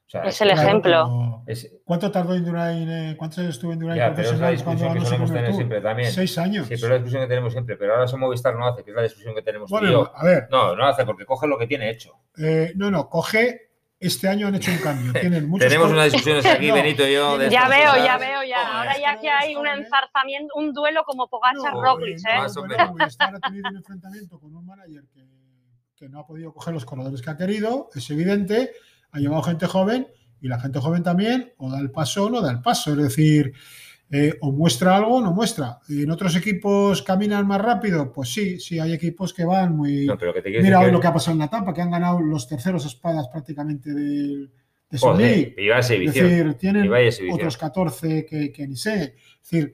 es, 0.08 0.42
el 0.42 0.52
ejemplo. 0.52 1.44
¿Cuánto 1.84 2.10
tardó 2.10 2.34
Indurain? 2.34 2.90
Eh, 2.90 3.16
¿Cuántos 3.18 3.40
años 3.40 3.56
estuvo 3.56 3.74
Indurain 3.74 3.98
ya, 3.98 4.14
pero 4.14 4.32
es 4.32 4.40
la 4.40 4.52
discusión 4.52 4.94
que 4.94 5.02
solemos 5.02 5.34
tener 5.34 5.54
siempre 5.54 5.82
también. 5.82 6.10
Seis 6.10 6.38
años. 6.38 6.68
Sí, 6.68 6.76
pero 6.76 6.86
es 6.86 6.90
la 6.90 6.96
discusión 6.98 7.24
que 7.24 7.28
tenemos 7.28 7.52
siempre. 7.52 7.76
Pero 7.76 7.94
ahora 7.94 8.06
eso 8.06 8.18
Movistar 8.18 8.56
no 8.56 8.66
hace, 8.66 8.84
que 8.86 8.92
es 8.92 8.96
la 8.96 9.04
discusión 9.04 9.36
que 9.36 9.42
tenemos 9.42 9.70
bueno, 9.70 10.10
A 10.16 10.24
ver. 10.24 10.48
No, 10.50 10.74
no 10.74 10.86
hace 10.86 11.06
porque 11.06 11.26
coge 11.26 11.48
lo 11.48 11.58
que 11.58 11.68
tiene 11.68 11.90
hecho. 11.90 12.14
Eh, 12.38 12.72
no, 12.76 12.90
no, 12.90 13.10
coge 13.10 13.66
este 14.00 14.28
año 14.28 14.48
han 14.48 14.56
hecho 14.56 14.72
un 14.72 14.78
cambio. 14.80 15.14
Tienen 15.20 15.48
muchos 15.48 15.68
Tenemos 15.68 15.92
unas 15.92 16.06
discusiones 16.12 16.46
aquí, 16.46 16.68
No. 16.68 16.76
Benito 16.76 17.08
y 17.08 17.14
yo. 17.14 17.38
De 17.38 17.50
Ya 17.50 17.68
veo, 17.68 17.92
cosas. 17.92 18.06
ya 18.06 18.18
veo, 18.18 18.44
ya. 18.44 18.78
Ahora 18.80 19.00
ya 19.00 19.20
que 19.20 19.30
hay 19.30 19.56
un 19.56 19.68
enzarzamiento, 19.68 20.54
un 20.56 20.74
duelo 20.74 21.04
como 21.06 21.28
Pogacar 21.28 21.74
No, 21.74 21.82
Roglic, 21.82 22.20
no, 22.24 22.46
¿eh? 22.46 22.48
Bueno, 22.56 22.96
ha 23.36 23.40
tenido 23.40 23.70
un 23.70 23.78
enfrentamiento 23.78 24.40
con 24.40 24.56
un 24.56 24.66
manager 24.66 25.04
que, 25.14 25.26
que 25.96 26.10
no 26.10 26.20
ha 26.20 26.28
podido 26.28 26.54
coger 26.54 26.74
los 26.74 26.86
corredores 26.86 27.22
que 27.22 27.30
ha 27.30 27.38
querido, 27.38 27.90
es 27.96 28.10
evidente, 28.10 28.72
ha 29.12 29.20
llevado 29.20 29.44
gente 29.44 29.66
joven 29.68 30.08
y 30.42 30.48
la 30.48 30.60
gente 30.60 30.80
joven 30.80 31.02
también 31.04 31.54
o 31.58 31.72
da 31.72 31.80
el 31.80 31.90
paso 31.92 32.26
o 32.26 32.30
no 32.30 32.42
da 32.42 32.52
el 32.52 32.62
paso, 32.62 32.92
es 32.92 32.98
decir, 32.98 33.54
eh, 34.12 34.34
o 34.42 34.52
muestra 34.52 34.96
algo 34.96 35.16
o 35.16 35.22
no 35.22 35.32
muestra. 35.34 35.80
¿Y 35.88 36.04
en 36.04 36.12
otros 36.12 36.36
equipos 36.36 37.02
caminan 37.02 37.48
más 37.48 37.60
rápido? 37.62 38.12
Pues 38.12 38.30
sí, 38.34 38.60
sí, 38.60 38.80
hay 38.80 38.94
equipos 38.94 39.34
que 39.34 39.46
van 39.46 39.76
muy... 39.76 40.06
No, 40.06 40.18
pero 40.18 40.34
que 40.34 40.42
te 40.42 40.50
quiero 40.50 40.64
Mira 40.64 40.80
hoy 40.80 40.86
que- 40.88 40.92
lo 40.92 41.00
que 41.00 41.08
ha 41.08 41.14
pasado 41.14 41.34
en 41.34 41.40
la 41.40 41.46
etapa, 41.46 41.74
que 41.74 41.82
han 41.82 41.92
ganado 41.92 42.20
los 42.22 42.48
terceros 42.48 42.86
espadas 42.86 43.28
prácticamente 43.30 43.94
del- 43.94 44.52
de 44.90 44.98
Joder, 45.00 45.54
va 45.72 45.78
a 45.78 45.80
Es 45.80 46.14
decir, 46.30 46.54
tienen 46.56 46.88
otros 47.34 47.58
14 47.58 48.26
que, 48.26 48.52
que 48.52 48.68
ni 48.68 48.76
sé. 48.78 49.16
Es 49.44 49.50
decir, 49.50 49.74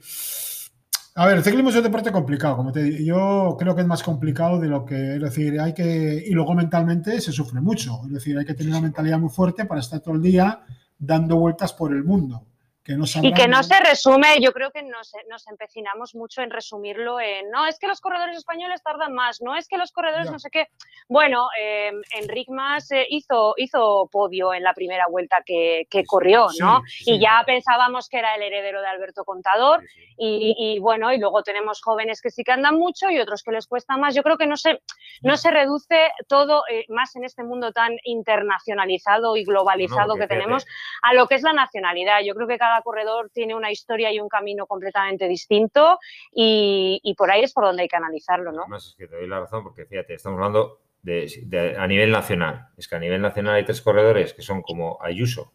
a 1.15 1.25
ver, 1.27 1.37
el 1.37 1.43
ciclismo 1.43 1.69
es 1.69 1.75
un 1.75 1.83
deporte 1.83 2.09
complicado, 2.11 2.55
como 2.55 2.71
te 2.71 2.83
digo. 2.83 3.03
Yo 3.03 3.57
creo 3.59 3.75
que 3.75 3.81
es 3.81 3.87
más 3.87 4.01
complicado 4.01 4.59
de 4.59 4.69
lo 4.69 4.85
que, 4.85 5.15
es 5.15 5.21
decir, 5.21 5.59
hay 5.59 5.73
que, 5.73 6.23
y 6.25 6.31
luego 6.31 6.53
mentalmente 6.53 7.19
se 7.19 7.33
sufre 7.33 7.59
mucho. 7.59 7.99
Es 8.05 8.13
decir, 8.13 8.37
hay 8.37 8.45
que 8.45 8.53
tener 8.53 8.71
una 8.71 8.81
mentalidad 8.81 9.19
muy 9.19 9.29
fuerte 9.29 9.65
para 9.65 9.81
estar 9.81 9.99
todo 9.99 10.15
el 10.15 10.21
día 10.21 10.61
dando 10.97 11.35
vueltas 11.35 11.73
por 11.73 11.91
el 11.93 12.05
mundo. 12.05 12.45
Que 12.83 12.93
no 12.93 13.05
Y 13.21 13.33
que 13.33 13.47
no 13.47 13.61
se 13.61 13.79
resume, 13.79 14.39
yo 14.41 14.51
creo 14.53 14.71
que 14.71 14.81
nos, 14.81 15.11
nos 15.29 15.47
empecinamos 15.47 16.15
mucho 16.15 16.41
en 16.41 16.49
resumirlo 16.49 17.19
en, 17.19 17.51
no, 17.51 17.67
es 17.67 17.77
que 17.77 17.87
los 17.87 18.01
corredores 18.01 18.35
españoles 18.37 18.81
tardan 18.81 19.13
más, 19.13 19.39
no 19.41 19.55
es 19.55 19.67
que 19.67 19.77
los 19.77 19.91
corredores 19.91 20.27
Ya. 20.27 20.31
no 20.31 20.39
sé 20.39 20.49
qué. 20.49 20.67
Bueno, 21.07 21.47
eh, 21.59 21.91
Enric 22.19 22.49
Mas 22.49 22.91
eh, 22.91 23.05
hizo, 23.09 23.53
hizo 23.57 24.09
podio 24.11 24.53
en 24.53 24.63
la 24.63 24.73
primera 24.73 25.05
vuelta 25.07 25.43
que, 25.45 25.85
que 25.91 26.03
corrió, 26.05 26.47
¿no? 26.59 26.81
sí. 26.87 27.11
Y 27.13 27.19
ya 27.19 27.43
pensábamos 27.45 28.09
que 28.09 28.17
era 28.17 28.33
el 28.35 28.41
heredero 28.41 28.81
de 28.81 28.87
Alberto 28.87 29.23
Contador. 29.25 29.81
Sí. 29.81 30.01
Y, 30.17 30.55
y 30.57 30.79
bueno, 30.79 31.11
y 31.11 31.17
luego 31.17 31.41
tenemos 31.43 31.81
jóvenes 31.81 32.21
que 32.21 32.29
sí 32.29 32.43
que 32.43 32.51
andan 32.51 32.77
mucho 32.77 33.09
y 33.09 33.19
otros 33.19 33.43
que 33.43 33.51
les 33.51 33.67
cuesta 33.67 33.97
más. 33.97 34.13
Yo 34.15 34.23
creo 34.23 34.37
que 34.37 34.45
no 34.47 34.55
se, 34.55 34.81
no 35.21 35.35
se 35.37 35.51
reduce 35.51 36.11
todo, 36.27 36.63
eh, 36.69 36.85
más 36.89 37.15
en 37.15 37.23
este 37.23 37.43
mundo 37.43 37.71
tan 37.71 37.97
internacionalizado 38.03 39.35
y 39.35 39.43
globalizado 39.43 40.09
No, 40.09 40.13
que 40.13 40.27
fíjate, 40.27 40.35
tenemos, 40.35 40.65
a 41.01 41.13
lo 41.13 41.27
que 41.27 41.35
es 41.35 41.41
la 41.43 41.53
nacionalidad. 41.53 42.19
Yo 42.23 42.35
creo 42.35 42.47
que 42.47 42.57
cada 42.57 42.70
corredor 42.81 43.29
tiene 43.33 43.53
una 43.55 43.71
historia 43.71 44.11
y 44.13 44.19
un 44.21 44.29
camino 44.29 44.65
completamente 44.67 45.27
distinto 45.27 45.99
y, 46.33 47.01
y 47.03 47.13
por 47.15 47.29
ahí 47.29 47.41
es 47.43 47.51
por 47.51 47.65
donde 47.65 47.81
hay 47.81 47.87
que 47.89 47.97
analizarlo, 47.97 48.53
¿no? 48.53 48.61
Además, 48.61 48.87
es 48.87 48.95
que 48.95 49.07
te 49.07 49.17
doy 49.17 49.27
la 49.27 49.41
razón 49.41 49.63
porque 49.63 49.85
fíjate, 49.85 50.13
estamos 50.13 50.37
hablando 50.37 50.79
de, 51.01 51.29
de- 51.47 51.75
a 51.77 51.85
nivel 51.87 52.11
nacional. 52.11 52.67
Es 52.77 52.87
que 52.87 52.95
a 52.95 52.99
nivel 52.99 53.21
nacional 53.21 53.55
hay 53.55 53.65
tres 53.65 53.81
corredores 53.81 54.33
que 54.33 54.41
son 54.43 54.61
como 54.61 54.97
Ayuso, 55.01 55.51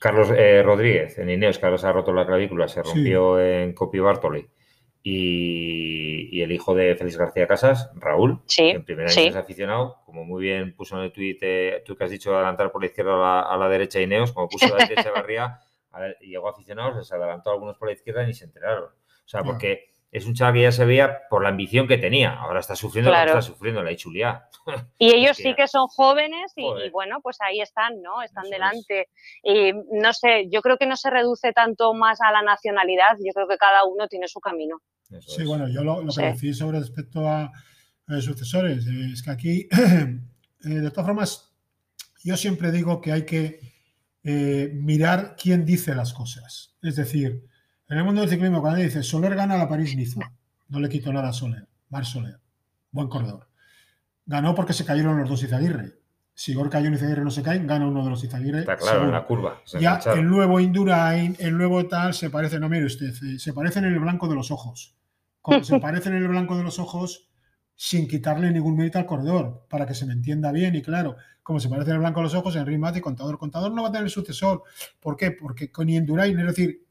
Carlos 0.00 0.30
eh, 0.36 0.62
Rodríguez 0.62 1.18
en 1.18 1.30
Ineos, 1.30 1.58
que 1.58 1.66
ahora 1.66 1.78
se 1.78 1.86
ha 1.86 1.92
roto 1.92 2.12
la 2.12 2.26
clavícula, 2.26 2.66
se 2.68 2.82
Sí. 2.82 2.88
rompió 2.92 3.40
en 3.40 3.72
Copi 3.74 4.00
Bartoli, 4.00 4.48
y, 5.02 6.28
y 6.38 6.42
el 6.42 6.50
hijo 6.52 6.74
de 6.74 6.96
Félix 6.96 7.16
García 7.16 7.46
Casas, 7.46 7.90
Raúl, 7.94 8.40
Sí, 8.46 8.70
que 8.70 8.76
en 8.76 8.84
primer 8.84 9.06
año 9.06 9.14
sí. 9.14 9.26
es 9.28 9.36
aficionado, 9.36 9.98
como 10.06 10.24
muy 10.24 10.42
bien 10.42 10.74
puso 10.74 10.96
en 10.96 11.04
el 11.04 11.12
tuit, 11.12 11.38
eh, 11.42 11.82
tú 11.84 11.94
que 11.96 12.04
has 12.04 12.10
dicho 12.10 12.34
adelantar 12.34 12.72
por 12.72 12.82
la 12.82 12.86
izquierda 12.88 13.14
a 13.14 13.18
la, 13.18 13.40
a 13.42 13.56
la 13.56 13.68
derecha 13.68 14.00
Ineos, 14.00 14.32
como 14.32 14.48
puso 14.48 14.74
a 14.74 14.82
y 14.82 14.86
llegó 16.20 16.48
aficionados, 16.48 16.96
les 16.96 17.12
adelantó 17.12 17.50
a 17.50 17.52
algunos 17.54 17.76
por 17.78 17.88
la 17.88 17.94
izquierda 17.94 18.22
y 18.24 18.26
ni 18.28 18.34
se 18.34 18.44
enteraron. 18.44 18.84
O 18.84 19.28
sea, 19.28 19.42
porque 19.42 19.90
es 20.10 20.26
un 20.26 20.34
chaval 20.34 20.54
que 20.54 20.62
ya 20.62 20.70
se 20.72 20.84
veía 20.84 21.22
por 21.28 21.42
la 21.42 21.48
ambición 21.48 21.88
que 21.88 21.98
tenía. 21.98 22.34
Ahora 22.34 22.60
está 22.60 22.76
sufriendo 22.76 23.10
lo 23.10 23.14
Claro. 23.16 23.32
que 23.32 23.38
está 23.38 23.52
sufriendo, 23.52 23.82
la 23.82 23.90
Ichulia. 23.92 24.48
Y 24.98 25.12
ellos 25.14 25.36
sí 25.36 25.54
que 25.54 25.66
son 25.66 25.88
jóvenes 25.88 26.52
y, 26.56 26.90
bueno, 26.90 27.20
pues 27.20 27.38
ahí 27.40 27.60
están, 27.60 28.00
¿no? 28.00 28.22
Están 28.22 28.44
Eso 28.44 28.52
es. 28.54 28.58
delante. 28.60 29.08
Y 29.42 29.72
no 30.00 30.12
sé, 30.12 30.48
yo 30.50 30.62
creo 30.62 30.76
que 30.78 30.86
no 30.86 30.96
se 30.96 31.10
reduce 31.10 31.52
tanto 31.52 31.94
más 31.94 32.20
a 32.20 32.30
la 32.30 32.42
nacionalidad, 32.42 33.16
yo 33.24 33.32
creo 33.32 33.48
que 33.48 33.56
cada 33.58 33.84
uno 33.84 34.06
tiene 34.06 34.28
su 34.28 34.38
camino. 34.40 34.80
Eso 35.10 35.30
Sí, 35.32 35.42
es. 35.42 35.48
bueno, 35.48 35.68
yo 35.68 35.82
lo, 35.82 36.00
lo 36.02 36.10
Sí. 36.12 36.20
que 36.20 36.26
decís 36.32 36.58
sobre 36.58 36.78
respecto 36.78 37.26
a, 37.28 37.50
eh, 38.08 38.20
sucesores 38.20 38.86
eh, 38.86 39.10
es 39.12 39.22
que 39.22 39.30
aquí, 39.30 39.68
eh, 39.72 40.18
de 40.68 40.90
todas 40.90 41.06
formas, 41.06 41.54
yo 42.22 42.36
siempre 42.36 42.70
digo 42.70 43.00
que 43.00 43.12
hay 43.12 43.24
que 43.26 43.58
eh, 44.24 44.72
mirar 44.74 45.36
quién 45.40 45.66
dice 45.66 45.94
las 45.94 46.14
cosas. 46.14 46.74
Es 46.82 46.96
decir, 46.96 47.44
en 47.88 47.98
el 47.98 48.04
mundo 48.04 48.22
del 48.22 48.30
ciclismo, 48.30 48.62
cuando 48.62 48.80
dice 48.80 49.02
Soler 49.02 49.34
gana 49.34 49.58
la 49.58 49.68
París-Niza, 49.68 50.20
no 50.68 50.80
le 50.80 50.88
quito 50.88 51.12
nada 51.12 51.28
a 51.28 51.32
Soler, 51.32 51.68
Mar 51.90 52.06
Soler, 52.06 52.40
buen 52.90 53.08
corredor. 53.08 53.48
Ganó 54.24 54.54
porque 54.54 54.72
se 54.72 54.86
cayeron 54.86 55.18
los 55.18 55.28
dos 55.28 55.42
Izaguirre. 55.42 55.98
Si 56.32 56.54
Gorka 56.54 56.80
y 56.80 56.86
un 56.86 56.94
Izaguirre 56.94 57.22
no 57.22 57.30
se 57.30 57.42
caen, 57.42 57.66
gana 57.66 57.86
uno 57.86 58.02
de 58.02 58.10
los 58.10 58.24
Izaguirre. 58.24 58.60
Está 58.60 58.76
claro, 58.76 58.92
en 58.92 59.00
seguro. 59.00 59.12
la 59.12 59.26
curva. 59.26 59.62
Ya 59.78 60.00
el 60.14 60.26
nuevo 60.26 60.58
Indurain, 60.58 61.36
el 61.38 61.56
nuevo 61.58 61.86
tal, 61.86 62.14
se 62.14 62.30
parece, 62.30 62.58
no 62.58 62.70
mire 62.70 62.86
usted, 62.86 63.12
eh, 63.22 63.38
se 63.38 63.52
parece 63.52 63.80
en 63.80 63.84
el 63.84 63.98
blanco 63.98 64.26
de 64.26 64.34
los 64.36 64.50
ojos. 64.50 64.96
Como 65.42 65.62
se 65.62 65.78
parece 65.80 66.08
en 66.08 66.16
el 66.16 66.28
blanco 66.28 66.56
de 66.56 66.64
los 66.64 66.78
ojos 66.78 67.28
sin 67.76 68.06
quitarle 68.06 68.50
ningún 68.50 68.76
mérito 68.76 68.98
al 68.98 69.06
corredor, 69.06 69.66
para 69.68 69.86
que 69.86 69.94
se 69.94 70.06
me 70.06 70.12
entienda 70.12 70.52
bien 70.52 70.74
y 70.74 70.82
claro, 70.82 71.16
como 71.42 71.60
se 71.60 71.68
parece 71.68 71.90
el 71.90 71.98
blanco 71.98 72.20
de 72.20 72.24
los 72.24 72.34
ojos, 72.34 72.56
Enric 72.56 72.78
Mas 72.78 72.96
y 72.96 73.00
Contador. 73.00 73.38
Contador 73.38 73.72
no 73.72 73.82
va 73.82 73.88
a 73.88 73.92
tener 73.92 74.08
sucesor. 74.08 74.62
¿Por 74.98 75.16
qué? 75.16 75.32
Porque 75.32 75.70
con 75.70 75.88
Indurain, 75.88 76.38
es 76.38 76.46
decir, 76.46 76.84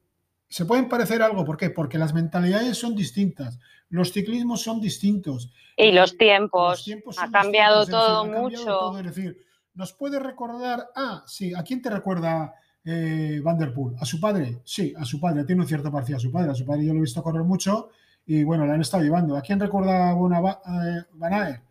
se 0.48 0.66
pueden 0.66 0.88
parecer 0.88 1.24
algo. 1.24 1.44
¿Por 1.44 1.58
qué? 1.58 1.72
Porque 1.72 1.98
las 1.98 2.14
mentalidades 2.14 2.78
son 2.78 2.96
distintas, 2.96 3.60
los 3.90 4.12
ciclismos 4.12 4.62
son 4.62 4.80
distintos. 4.80 5.52
Y 5.76 5.88
los 5.88 6.12
Los 6.12 6.18
tiempos, 6.18 6.84
tiempos 6.84 7.18
ha 7.20 7.32
cambiado 7.32 7.80
distintos, 7.80 7.88
decir, 7.88 8.14
todo 8.14 8.20
ha 8.20 8.24
cambiado 8.24 8.44
mucho. 8.44 8.66
todo, 8.66 9.00
es 9.00 9.06
decir, 9.06 9.38
nos 9.74 9.94
puede 9.94 10.20
recordar, 10.20 10.88
ah, 10.96 11.24
sí, 11.26 11.54
¿a 11.56 11.64
quién 11.64 11.82
te 11.82 11.90
recuerda 11.90 12.54
eh, 12.86 13.42
Van 13.44 13.58
der 13.58 13.74
Poel? 13.74 13.96
¿A 14.00 14.06
su 14.06 14.20
padre? 14.20 14.60
Sí, 14.64 14.94
a 14.96 15.04
su 15.04 15.20
padre, 15.20 15.46
tiene 15.46 15.64
un 15.64 15.68
cierto 15.68 15.92
parecido 15.92 16.18
a 16.18 16.22
su 16.22 16.32
padre. 16.32 16.52
A 16.52 16.56
su 16.56 16.66
padre 16.66 16.86
yo 16.86 16.94
lo 16.94 17.00
he 17.00 17.02
visto 17.02 17.24
correr 17.24 17.44
mucho 17.44 17.90
y 18.26 18.44
bueno, 18.44 18.66
le 18.66 18.74
han 18.74 18.82
estado 18.82 19.04
llevando. 19.04 19.36
¿A 19.36 19.42
quién 19.42 19.60
recuerda 19.60 20.12
a 20.12 20.14
eh, 20.14 21.04
Van? 21.14 21.62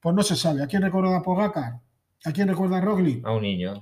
Pues 0.00 0.14
no 0.14 0.22
se 0.22 0.36
sabe. 0.36 0.62
¿A 0.62 0.66
quién 0.66 0.82
recuerda 0.82 1.16
a 1.16 1.22
Pogacar? 1.22 1.80
¿A 2.24 2.32
quién 2.32 2.48
recuerda 2.48 2.78
a 2.78 2.80
Roglic? 2.80 3.24
A 3.24 3.32
un 3.32 3.42
niño. 3.42 3.80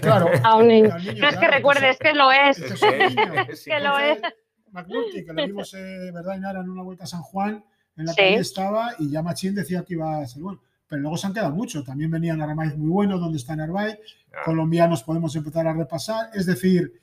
Claro. 0.00 0.28
A 0.42 0.56
un 0.56 0.66
niño. 0.68 0.92
al 0.92 1.04
niño, 1.04 1.20
No 1.20 1.28
es 1.28 1.36
que 1.36 1.48
recuerde, 1.48 1.90
es 1.90 1.98
que 1.98 2.12
lo 2.12 2.32
es. 2.32 2.58
es 2.58 2.80
que 2.80 3.04
es 3.04 3.14
lo 3.82 3.98
es. 3.98 4.18
McNulty, 4.72 5.24
que 5.24 5.32
lo 5.32 5.46
vimos, 5.46 5.74
eh, 5.74 6.10
¿verdad, 6.12 6.36
Inara, 6.36 6.60
en 6.60 6.68
una 6.70 6.82
vuelta 6.82 7.04
a 7.04 7.06
San 7.06 7.22
Juan, 7.22 7.64
en 7.96 8.06
la 8.06 8.12
Sí. 8.12 8.18
que 8.18 8.34
estaba, 8.36 8.90
y 8.98 9.10
ya 9.10 9.22
Machín 9.22 9.54
decía 9.54 9.82
que 9.84 9.94
iba 9.94 10.18
a 10.20 10.26
ser 10.26 10.42
bueno. 10.42 10.60
Pero 10.88 11.02
luego 11.02 11.16
se 11.16 11.26
han 11.26 11.34
quedado 11.34 11.52
mucho. 11.54 11.84
También 11.84 12.10
venía 12.10 12.34
Narváez 12.34 12.76
muy 12.76 12.88
bueno, 12.90 13.18
donde 13.18 13.38
está 13.38 13.54
Narváez. 13.54 13.98
Ah, 14.32 14.38
Colombianos 14.44 15.02
podemos 15.02 15.34
empezar 15.36 15.66
a 15.66 15.72
repasar. 15.72 16.30
Es 16.34 16.46
decir, 16.46 16.94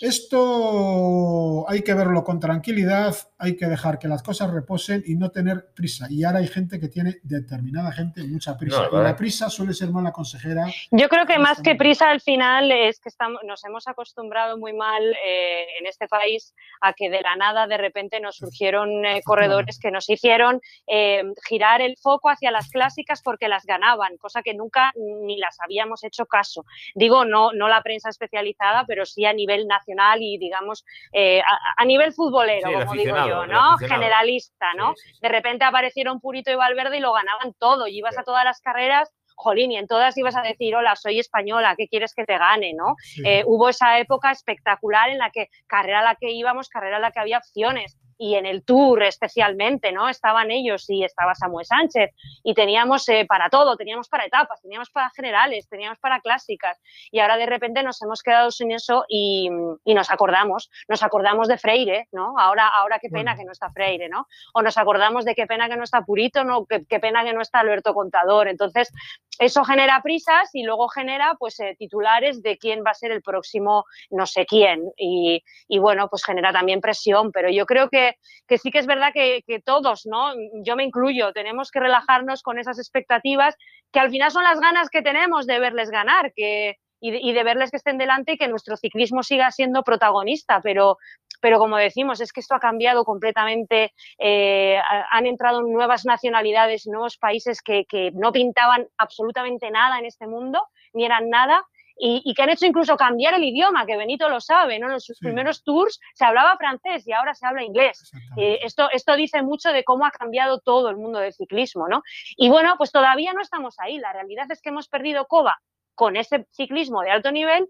esto 0.00 1.68
hay 1.68 1.82
que 1.82 1.94
verlo 1.94 2.24
con 2.24 2.40
tranquilidad, 2.40 3.14
hay 3.38 3.56
que 3.56 3.66
dejar 3.66 3.98
que 3.98 4.08
las 4.08 4.22
cosas 4.22 4.50
reposen 4.50 5.04
y 5.06 5.14
no 5.14 5.30
tener 5.30 5.72
prisa. 5.74 6.06
Y 6.10 6.24
ahora 6.24 6.40
hay 6.40 6.48
gente 6.48 6.80
que 6.80 6.88
tiene, 6.88 7.16
determinada 7.22 7.92
gente, 7.92 8.22
mucha 8.24 8.56
prisa. 8.56 8.88
No, 8.90 9.00
y 9.00 9.04
la 9.04 9.14
prisa 9.14 9.48
suele 9.48 9.72
ser 9.72 9.90
mala 9.90 10.10
consejera. 10.10 10.66
Yo 10.90 11.08
creo 11.08 11.26
que 11.26 11.38
más 11.38 11.60
que 11.62 11.76
prisa 11.76 12.10
al 12.10 12.20
final 12.20 12.72
es 12.72 12.98
que 12.98 13.08
estamos, 13.08 13.40
nos 13.44 13.64
hemos 13.64 13.86
acostumbrado 13.86 14.58
muy 14.58 14.72
mal 14.72 15.02
eh, 15.24 15.66
en 15.78 15.86
este 15.86 16.08
país 16.08 16.54
a 16.80 16.92
que 16.92 17.08
de 17.08 17.20
la 17.20 17.36
nada 17.36 17.66
de 17.66 17.76
repente 17.76 18.20
nos 18.20 18.36
surgieron 18.36 19.04
eh, 19.04 19.22
corredores 19.24 19.78
que 19.78 19.90
nos 19.90 20.08
hicieron 20.10 20.60
eh, 20.86 21.22
girar 21.46 21.80
el 21.82 21.96
foco 21.98 22.30
hacia 22.30 22.50
las 22.50 22.68
clásicas 22.70 23.22
porque 23.22 23.48
las 23.48 23.64
ganaban, 23.64 24.16
cosa 24.16 24.42
que 24.42 24.54
nunca 24.54 24.92
ni 24.96 25.38
las 25.38 25.60
habíamos 25.60 26.02
hecho 26.02 26.26
caso. 26.26 26.64
Digo, 26.94 27.24
no, 27.24 27.52
no 27.52 27.68
la 27.68 27.82
prensa 27.82 28.08
especializada, 28.08 28.84
pero 28.86 29.06
sí 29.06 29.24
a 29.24 29.32
nivel 29.32 29.66
nacional 29.68 29.83
y 30.20 30.38
digamos 30.38 30.84
eh, 31.12 31.40
a, 31.40 31.82
a 31.82 31.84
nivel 31.84 32.12
futbolero, 32.12 32.68
Sí, 32.68 32.74
como 32.74 32.92
digo 32.94 33.26
yo, 33.26 33.46
¿no? 33.46 33.76
Generalista, 33.78 34.74
¿no? 34.74 34.94
sí, 34.96 35.02
sí, 35.08 35.14
sí. 35.14 35.18
de 35.22 35.28
repente 35.28 35.64
aparecieron 35.64 36.20
Purito 36.20 36.50
y 36.50 36.54
Valverde 36.54 36.98
y 36.98 37.00
lo 37.00 37.12
ganaban 37.12 37.54
todo. 37.58 37.86
Y 37.86 37.98
ibas 37.98 38.16
a 38.18 38.22
todas 38.22 38.44
las 38.44 38.60
carreras, 38.60 39.10
jolín, 39.36 39.72
y 39.72 39.76
en 39.76 39.86
todas 39.86 40.16
ibas 40.16 40.36
a 40.36 40.42
decir, 40.42 40.74
hola, 40.76 40.96
soy 40.96 41.18
española, 41.18 41.74
¿qué 41.76 41.88
quieres 41.88 42.14
que 42.14 42.24
te 42.24 42.38
gane? 42.38 42.72
¿no? 42.74 42.94
Sí. 42.98 43.22
Eh, 43.24 43.42
hubo 43.46 43.68
esa 43.68 43.98
época 43.98 44.30
espectacular 44.30 45.10
en 45.10 45.18
la 45.18 45.30
que 45.30 45.48
carrera 45.66 46.00
a 46.00 46.04
la 46.04 46.14
que 46.14 46.30
íbamos, 46.30 46.68
carrera 46.68 46.96
a 46.96 47.00
la 47.00 47.10
que 47.10 47.20
había 47.20 47.38
opciones. 47.38 47.96
Y 48.18 48.34
en 48.34 48.46
el 48.46 48.64
Tour 48.64 49.02
especialmente, 49.02 49.92
¿no? 49.92 50.08
Estaban 50.08 50.50
ellos 50.50 50.88
y 50.88 51.04
estaba 51.04 51.34
Samuel 51.34 51.66
Sánchez. 51.66 52.10
Y 52.42 52.54
teníamos 52.54 53.08
eh, 53.08 53.26
para 53.28 53.48
todo, 53.48 53.76
teníamos 53.76 54.08
para 54.08 54.24
etapas, 54.24 54.60
teníamos 54.62 54.90
para 54.90 55.10
generales, 55.10 55.68
teníamos 55.68 55.98
para 55.98 56.20
clásicas. 56.20 56.80
Y 57.10 57.20
ahora 57.20 57.36
de 57.36 57.46
repente 57.46 57.82
nos 57.82 58.00
hemos 58.02 58.22
quedado 58.22 58.50
sin 58.50 58.72
eso 58.72 59.04
y, 59.08 59.48
y 59.84 59.94
nos 59.94 60.10
acordamos. 60.10 60.70
Nos 60.88 61.02
acordamos 61.02 61.48
de 61.48 61.58
Freire, 61.58 62.08
¿no? 62.12 62.34
Ahora, 62.38 62.68
ahora 62.68 62.98
qué 62.98 63.08
pena 63.08 63.36
que 63.36 63.44
no 63.44 63.52
está 63.52 63.70
Freire, 63.70 64.08
¿no? 64.08 64.26
o 64.52 64.62
nos 64.62 64.76
acordamos 64.76 65.24
de 65.24 65.34
qué 65.34 65.46
pena 65.46 65.68
que 65.68 65.76
no 65.76 65.84
está 65.84 66.02
Purito, 66.02 66.44
no, 66.44 66.66
qué, 66.66 66.84
qué 66.88 67.00
pena 67.00 67.24
que 67.24 67.32
no 67.32 67.40
está 67.40 67.60
Alberto 67.60 67.94
Contador. 67.94 68.48
Entonces, 68.48 68.92
eso 69.38 69.64
genera 69.64 70.00
prisas 70.02 70.50
y 70.52 70.62
luego 70.62 70.88
genera 70.88 71.36
pues 71.38 71.58
eh, 71.60 71.74
titulares 71.78 72.42
de 72.42 72.56
quién 72.58 72.82
va 72.86 72.90
a 72.90 72.94
ser 72.94 73.10
el 73.10 73.22
próximo 73.22 73.84
no 74.10 74.26
sé 74.26 74.46
quién. 74.46 74.90
Y, 74.96 75.42
bueno 75.78 76.08
pues 76.08 76.24
genera 76.24 76.52
también 76.52 76.80
presión. 76.80 77.32
Pero 77.32 77.50
yo 77.50 77.66
creo 77.66 77.88
que, 77.88 78.16
que 78.46 78.58
sí 78.58 78.70
que 78.70 78.78
es 78.78 78.86
verdad 78.86 79.12
que, 79.12 79.42
todos 79.64 80.06
no 80.06 80.32
yo 80.64 80.76
me 80.76 80.84
incluyo 80.84 81.32
tenemos 81.32 81.70
que 81.70 81.80
relajarnos 81.80 82.42
con 82.42 82.58
esas 82.58 82.78
expectativas 82.78 83.54
que 83.92 84.00
al 84.00 84.10
final 84.10 84.30
son 84.30 84.44
las 84.44 84.60
ganas 84.60 84.90
que 84.90 85.02
tenemos 85.02 85.46
de 85.46 85.58
verles 85.58 85.90
ganar 85.90 86.32
que 86.34 86.76
y 87.06 87.32
de, 87.34 87.44
verles 87.44 87.70
que 87.70 87.76
estén 87.76 87.98
delante 87.98 88.32
y 88.32 88.38
que 88.38 88.48
nuestro 88.48 88.78
ciclismo 88.78 89.22
siga 89.22 89.50
siendo 89.50 89.82
protagonista, 89.82 90.62
pero, 90.62 90.96
pero 91.44 91.58
como 91.58 91.76
decimos, 91.76 92.22
es 92.22 92.32
que 92.32 92.40
esto 92.40 92.54
ha 92.54 92.58
cambiado 92.58 93.04
completamente, 93.04 93.92
eh, 94.16 94.80
han 95.10 95.26
entrado 95.26 95.60
nuevas 95.60 96.06
nacionalidades, 96.06 96.86
nuevos 96.86 97.18
países 97.18 97.60
que, 97.60 97.84
no 98.14 98.32
pintaban 98.32 98.88
absolutamente 98.96 99.70
nada 99.70 99.98
en 99.98 100.06
este 100.06 100.26
mundo, 100.26 100.66
ni 100.94 101.04
eran 101.04 101.28
nada, 101.28 101.62
y, 101.98 102.32
que 102.32 102.42
han 102.42 102.48
hecho 102.48 102.64
incluso 102.64 102.96
cambiar 102.96 103.34
el 103.34 103.44
idioma, 103.44 103.84
que 103.84 103.98
Benito 103.98 104.30
lo 104.30 104.40
sabe, 104.40 104.78
¿no? 104.78 104.90
En 104.90 105.00
sus 105.00 105.18
primeros 105.18 105.62
tours 105.64 106.00
se 106.14 106.24
hablaba 106.24 106.56
francés 106.56 107.06
y 107.06 107.12
ahora 107.12 107.34
se 107.34 107.46
habla 107.46 107.62
inglés. 107.62 108.10
Eh, 108.38 108.60
esto, 108.62 108.88
esto 108.90 109.14
dice 109.14 109.42
mucho 109.42 109.70
de 109.70 109.84
cómo 109.84 110.06
ha 110.06 110.12
cambiado 110.12 110.60
todo 110.60 110.88
el 110.88 110.96
mundo 110.96 111.18
del 111.18 111.34
ciclismo, 111.34 111.88
¿no? 111.88 112.02
Y 112.38 112.48
bueno, 112.48 112.76
pues 112.78 112.90
todavía 112.90 113.34
no 113.34 113.42
estamos 113.42 113.78
ahí. 113.80 113.98
La 113.98 114.14
realidad 114.14 114.46
es 114.50 114.62
que 114.62 114.70
hemos 114.70 114.88
perdido 114.88 115.26
Coba 115.26 115.58
con 115.94 116.16
ese 116.16 116.46
ciclismo 116.52 117.02
de 117.02 117.10
alto 117.10 117.30
nivel 117.32 117.68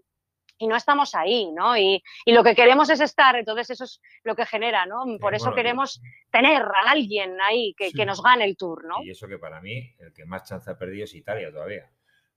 y 0.57 0.67
no 0.67 0.75
estamos 0.75 1.15
ahí, 1.15 1.51
¿no? 1.51 1.77
Y, 1.77 2.03
lo 2.25 2.43
que 2.43 2.55
queremos 2.55 2.89
es 2.89 3.01
estar, 3.01 3.35
entonces 3.35 3.69
eso 3.71 3.83
es 3.83 4.01
lo 4.23 4.35
que 4.35 4.45
genera, 4.45 4.85
¿no? 4.85 5.05
Por 5.19 5.35
eso 5.35 5.53
queremos 5.53 6.01
tener 6.31 6.61
a 6.61 6.89
alguien 6.89 7.37
ahí 7.41 7.73
que, 7.77 8.05
nos 8.05 8.21
gane 8.21 8.45
el 8.45 8.57
tour, 8.57 8.85
¿no? 8.85 9.03
Y 9.03 9.11
eso 9.11 9.27
que 9.27 9.37
para 9.37 9.61
mí 9.61 9.93
el 9.99 10.13
que 10.13 10.25
más 10.25 10.43
chance 10.43 10.69
ha 10.69 10.77
perdido 10.77 11.05
es 11.05 11.13
Italia 11.13 11.51
todavía. 11.51 11.89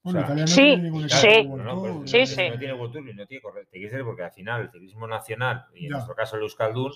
Bueno, 0.03 0.21
Italia 0.21 0.43
no 0.43 0.47
sí, 0.47 0.63
tiene 0.63 0.83
ningún 0.83 1.09
sí, 1.11 1.45
no, 1.45 2.07
sí, 2.07 2.27
sí. 2.27 2.49
no 2.49 2.59
tiene 2.59 2.75
World 2.75 2.93
Tour 2.93 3.09
y 3.09 3.15
no 3.15 3.27
tiene 3.27 3.43
correcto. 3.43 4.05
porque 4.05 4.23
al 4.23 4.33
final 4.33 4.63
el 4.63 4.71
ciclismo 4.71 5.07
nacional, 5.07 5.67
y 5.75 5.87
en 5.87 5.93
nuestro 5.93 6.15
caso 6.15 6.37
el 6.37 6.43
Euskaldun, 6.43 6.93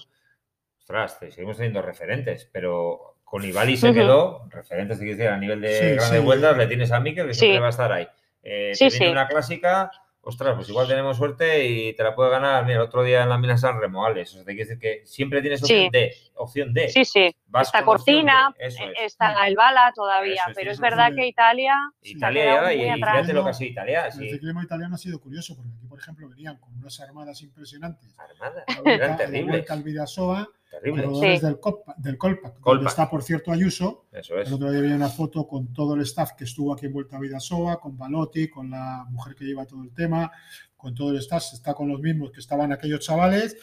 ostras, 0.78 1.18
seguimos 1.18 1.56
teniendo 1.56 1.82
referentes, 1.82 2.48
pero 2.52 3.16
con 3.24 3.44
Ibali 3.44 3.76
se 3.76 3.92
quedó, 3.92 4.46
referentes, 4.50 4.98
decir, 4.98 5.28
a 5.28 5.38
nivel 5.38 5.60
de 5.60 5.94
grandes 5.94 6.22
vueltas, 6.22 6.56
le 6.56 6.66
tienes 6.66 6.92
a 6.92 7.00
Mikel 7.00 7.28
que 7.28 7.34
siempre 7.34 7.60
va 7.60 7.68
a 7.68 7.70
estar 7.70 7.90
ahí. 7.92 8.06
Eh, 8.42 8.72
sí, 8.74 8.90
sí. 8.90 9.06
una 9.06 9.28
clásica, 9.28 9.90
ostras, 10.22 10.54
pues 10.54 10.68
igual 10.68 10.88
tenemos 10.88 11.16
suerte 11.16 11.66
y 11.66 11.94
te 11.94 12.02
la 12.02 12.14
puede 12.14 12.30
ganar. 12.30 12.64
Mira, 12.64 12.76
el 12.76 12.82
otro 12.82 13.02
día 13.02 13.22
en 13.22 13.28
la 13.28 13.38
mina 13.38 13.58
San 13.58 13.78
Remogales. 13.80 14.30
O 14.30 14.34
sea, 14.34 14.44
te 14.44 14.54
quiere 14.54 14.68
decir 14.68 14.78
que 14.78 15.06
siempre 15.06 15.40
tienes 15.40 15.62
opción 15.62 15.90
D. 15.90 16.12
Opción 16.34 16.72
D. 16.72 16.88
Sí, 16.88 17.04
sí. 17.04 17.36
está 17.60 17.84
Cortina, 17.84 18.54
está 18.58 19.46
el 19.46 19.56
Bala 19.56 19.92
todavía, 19.94 20.44
pero 20.54 20.70
es 20.70 20.80
verdad 20.80 21.12
que 21.14 21.26
Italia. 21.26 21.74
Italia 22.02 22.72
y, 22.72 22.92
fíjate 22.92 23.32
lo 23.32 23.44
que 23.44 23.50
ha 23.50 23.54
sido 23.54 23.70
Italia. 23.70 24.06
El 24.06 24.12
ciclismo 24.12 24.62
italiano 24.62 24.94
ha 24.94 24.98
sido 24.98 25.20
curioso, 25.20 25.56
porque 25.56 25.70
aquí, 25.76 25.86
por 25.86 25.98
ejemplo, 25.98 26.28
venían 26.28 26.56
con 26.58 26.74
unas 26.74 26.98
armadas 27.00 27.42
impresionantes. 27.42 28.14
Armadas, 28.18 28.64
eran 28.84 29.16
terribles. 29.16 29.66
Terrible. 30.72 31.02
del, 31.38 31.60
Colpac, 31.60 31.96
del 31.98 32.16
Colpac, 32.16 32.58
donde 32.60 32.86
está, 32.86 33.10
por 33.10 33.22
cierto, 33.22 33.52
Ayuso. 33.52 34.06
Eso 34.10 34.38
es. 34.38 34.48
El 34.48 34.54
otro 34.54 34.70
día 34.70 34.80
había 34.80 34.96
una 34.96 35.10
foto 35.10 35.46
con 35.46 35.70
todo 35.74 35.94
el 35.94 36.00
staff 36.00 36.32
que 36.32 36.44
estuvo 36.44 36.72
aquí 36.72 36.86
en 36.86 36.94
Vuelta 36.94 37.18
a 37.18 37.20
Vidasoa, 37.20 37.78
con 37.78 37.98
Balotti, 37.98 38.48
con 38.48 38.70
la 38.70 39.04
mujer 39.10 39.34
que 39.34 39.44
lleva 39.44 39.66
todo 39.66 39.82
el 39.82 39.92
tema, 39.92 40.32
con 40.74 40.94
todo 40.94 41.10
el 41.10 41.18
staff. 41.18 41.44
Está 41.52 41.74
con 41.74 41.88
los 41.88 42.00
mismos 42.00 42.30
que 42.32 42.40
estaban 42.40 42.72
aquellos 42.72 43.00
chavales 43.00 43.54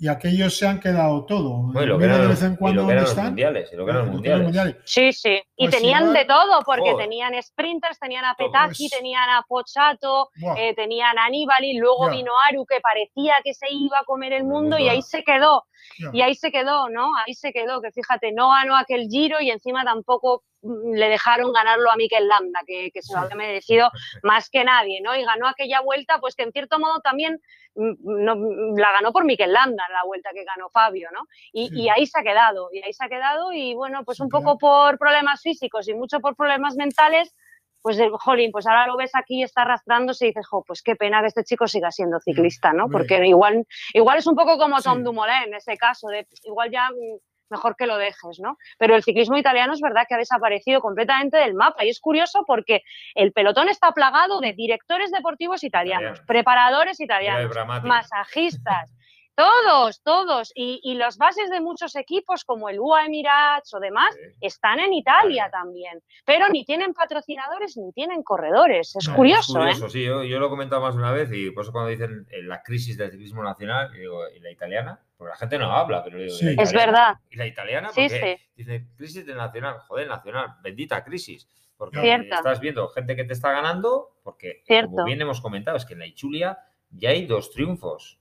y 0.00 0.08
aquellos 0.08 0.56
se 0.56 0.66
han 0.66 0.80
quedado 0.80 1.26
todo. 1.26 1.70
de 1.74 2.26
vez 2.26 2.42
en 2.42 2.56
cuando 2.56 2.90
y 2.90 2.94
los 2.94 3.14
mundiales, 3.14 3.70
y 3.70 3.76
lo 3.76 3.84
que 3.84 3.90
eran 3.90 4.06
los 4.06 4.14
mundiales. 4.14 4.76
Sí, 4.84 5.12
sí. 5.12 5.42
Y 5.56 5.66
pues 5.66 5.76
tenían 5.76 6.14
de 6.14 6.24
todo, 6.24 6.62
porque 6.64 6.94
tenían 6.94 7.34
sprinters, 7.42 7.98
tenían 7.98 8.24
a 8.24 8.34
Petaki, 8.34 8.88
tenían 8.88 9.28
a 9.28 9.44
Pochato, 9.46 10.30
eh, 10.56 10.74
tenían 10.74 11.18
a 11.18 11.26
Aníbal 11.26 11.64
luego 11.74 12.08
vino 12.10 12.32
Aru, 12.48 12.64
que 12.64 12.80
parecía 12.80 13.34
que 13.44 13.52
se 13.52 13.66
iba 13.70 13.98
a 13.98 14.04
comer 14.04 14.32
el 14.32 14.44
mundo, 14.44 14.78
y 14.78 14.88
ahí 14.88 15.02
se 15.02 15.22
quedó. 15.22 15.66
Y 16.14 16.22
ahí 16.22 16.34
se 16.34 16.50
quedó, 16.50 16.88
¿no? 16.88 17.10
Ahí 17.26 17.34
se 17.34 17.52
quedó, 17.52 17.82
que 17.82 17.92
fíjate, 17.92 18.32
no 18.32 18.50
ganó 18.52 18.78
aquel 18.78 19.06
giro 19.06 19.38
y 19.42 19.50
encima 19.50 19.84
tampoco 19.84 20.44
le 20.62 21.08
dejaron 21.08 21.52
ganarlo 21.52 21.90
a 21.90 21.96
Mikel 21.96 22.28
Landa, 22.28 22.60
que, 22.66 22.90
se 23.00 23.14
lo 23.14 23.20
había 23.20 23.36
merecido 23.36 23.90
más 24.22 24.50
que 24.50 24.64
nadie, 24.64 25.00
¿no? 25.00 25.16
Y 25.16 25.24
ganó 25.24 25.48
aquella 25.48 25.80
vuelta, 25.80 26.18
pues 26.20 26.34
que 26.34 26.42
en 26.42 26.52
cierto 26.52 26.78
modo 26.78 27.00
también 27.00 27.40
mm, 27.74 27.94
no, 28.02 28.34
la 28.76 28.92
ganó 28.92 29.12
por 29.12 29.24
Mikel 29.24 29.52
Landa, 29.52 29.84
la 29.90 30.04
vuelta 30.04 30.30
que 30.32 30.44
ganó 30.44 30.68
Fabio, 30.70 31.08
¿no? 31.12 31.26
Y, 31.52 31.88
ahí 31.88 32.06
se 32.06 32.18
ha 32.18 32.22
quedado, 32.22 32.68
y 32.72 32.82
ahí 32.82 32.92
se 32.92 33.04
ha 33.04 33.08
quedado, 33.08 33.52
y 33.52 33.74
bueno, 33.74 34.04
pues 34.04 34.20
un 34.20 34.28
poco 34.28 34.58
por 34.58 34.98
problemas 34.98 35.40
físicos 35.42 35.88
y 35.88 35.94
mucho 35.94 36.20
por 36.20 36.36
problemas 36.36 36.76
mentales, 36.76 37.34
pues 37.82 37.98
jolín, 38.18 38.52
pues 38.52 38.66
ahora 38.66 38.86
lo 38.86 38.98
ves 38.98 39.14
aquí 39.14 39.40
y 39.40 39.42
está 39.42 39.62
arrastrándose 39.62 40.26
y 40.26 40.28
dices, 40.28 40.46
jo, 40.46 40.62
pues 40.66 40.82
qué 40.82 40.96
pena 40.96 41.22
que 41.22 41.28
este 41.28 41.44
chico 41.44 41.66
siga 41.66 41.90
siendo 41.90 42.20
ciclista, 42.20 42.74
¿no? 42.74 42.88
Porque 42.90 43.26
igual, 43.26 43.66
igual 43.94 44.18
es 44.18 44.26
un 44.26 44.34
poco 44.34 44.58
como 44.58 44.82
Tom 44.82 45.02
Dumoulin 45.02 45.44
en 45.46 45.54
ese 45.54 45.78
caso, 45.78 46.08
de 46.08 46.26
igual 46.44 46.70
ya 46.70 46.90
mm, 46.90 47.18
mejor 47.50 47.76
que 47.76 47.86
lo 47.86 47.96
dejes, 47.96 48.40
¿no? 48.40 48.56
Pero 48.78 48.94
el 48.94 49.02
ciclismo 49.02 49.36
italiano 49.36 49.72
es 49.72 49.80
verdad 49.80 50.04
que 50.08 50.14
ha 50.14 50.18
desaparecido 50.18 50.80
completamente 50.80 51.36
del 51.36 51.54
mapa 51.54 51.84
y 51.84 51.88
es 51.88 52.00
curioso 52.00 52.44
porque 52.46 52.82
el 53.14 53.32
pelotón 53.32 53.68
está 53.68 53.92
plagado 53.92 54.40
de 54.40 54.52
directores 54.52 55.10
deportivos 55.10 55.64
italianos, 55.64 56.20
preparadores 56.26 57.00
italianos, 57.00 57.54
masajistas, 57.82 58.92
todos, 59.40 60.02
todos. 60.02 60.52
Y, 60.54 60.94
los 60.94 61.16
bases 61.16 61.50
de 61.50 61.60
muchos 61.60 61.96
equipos, 61.96 62.44
como 62.44 62.68
el 62.68 62.78
UA 62.78 63.06
Emirates 63.06 63.72
o 63.72 63.80
demás, 63.80 64.14
están 64.40 64.80
en 64.80 64.92
Italia 64.92 65.48
también. 65.50 66.02
Pero 66.26 66.48
ni 66.48 66.64
tienen 66.64 66.92
patrocinadores 66.92 67.76
ni 67.76 67.92
tienen 67.92 68.22
corredores. 68.22 68.94
Es 68.96 69.08
curioso, 69.08 69.64
es 69.64 69.76
curioso, 69.76 69.86
¿eh? 69.86 69.90
sí. 69.90 70.04
Yo, 70.04 70.22
lo 70.22 70.46
he 70.46 70.50
comentado 70.50 70.82
más 70.82 70.94
de 70.94 71.00
una 71.00 71.12
vez 71.12 71.30
y 71.32 71.50
por 71.50 71.62
eso 71.62 71.72
cuando 71.72 71.90
dicen 71.90 72.26
eh, 72.30 72.42
la 72.42 72.62
crisis 72.62 72.98
del 72.98 73.10
ciclismo 73.10 73.42
nacional, 73.42 73.90
digo, 73.92 74.28
¿y 74.28 74.40
la 74.40 74.50
italiana? 74.50 75.00
Porque 75.20 75.32
la 75.32 75.36
gente 75.36 75.58
no 75.58 75.70
habla, 75.70 76.02
pero 76.02 76.16
digo, 76.16 76.34
es 76.40 76.72
verdad. 76.72 77.18
¿Y 77.28 77.36
la 77.36 77.46
italiana? 77.46 77.88
Porque 77.94 78.40
dice, 78.56 78.86
crisis 78.96 79.26
del 79.26 79.36
nacional. 79.36 79.78
Joder, 79.80 80.08
nacional. 80.08 80.54
Bendita 80.62 81.04
crisis. 81.04 81.46
Porque 81.76 82.14
estás 82.14 82.58
viendo 82.58 82.88
gente 82.88 83.14
que 83.14 83.24
te 83.24 83.34
está 83.34 83.52
ganando, 83.52 84.16
porque 84.22 84.62
como 84.66 85.04
bien 85.04 85.20
hemos 85.20 85.42
comentado, 85.42 85.76
es 85.76 85.84
que 85.84 85.92
en 85.92 85.98
la 85.98 86.06
Ichulia 86.06 86.58
ya 86.88 87.10
hay 87.10 87.26
dos 87.26 87.50
triunfos. 87.50 88.18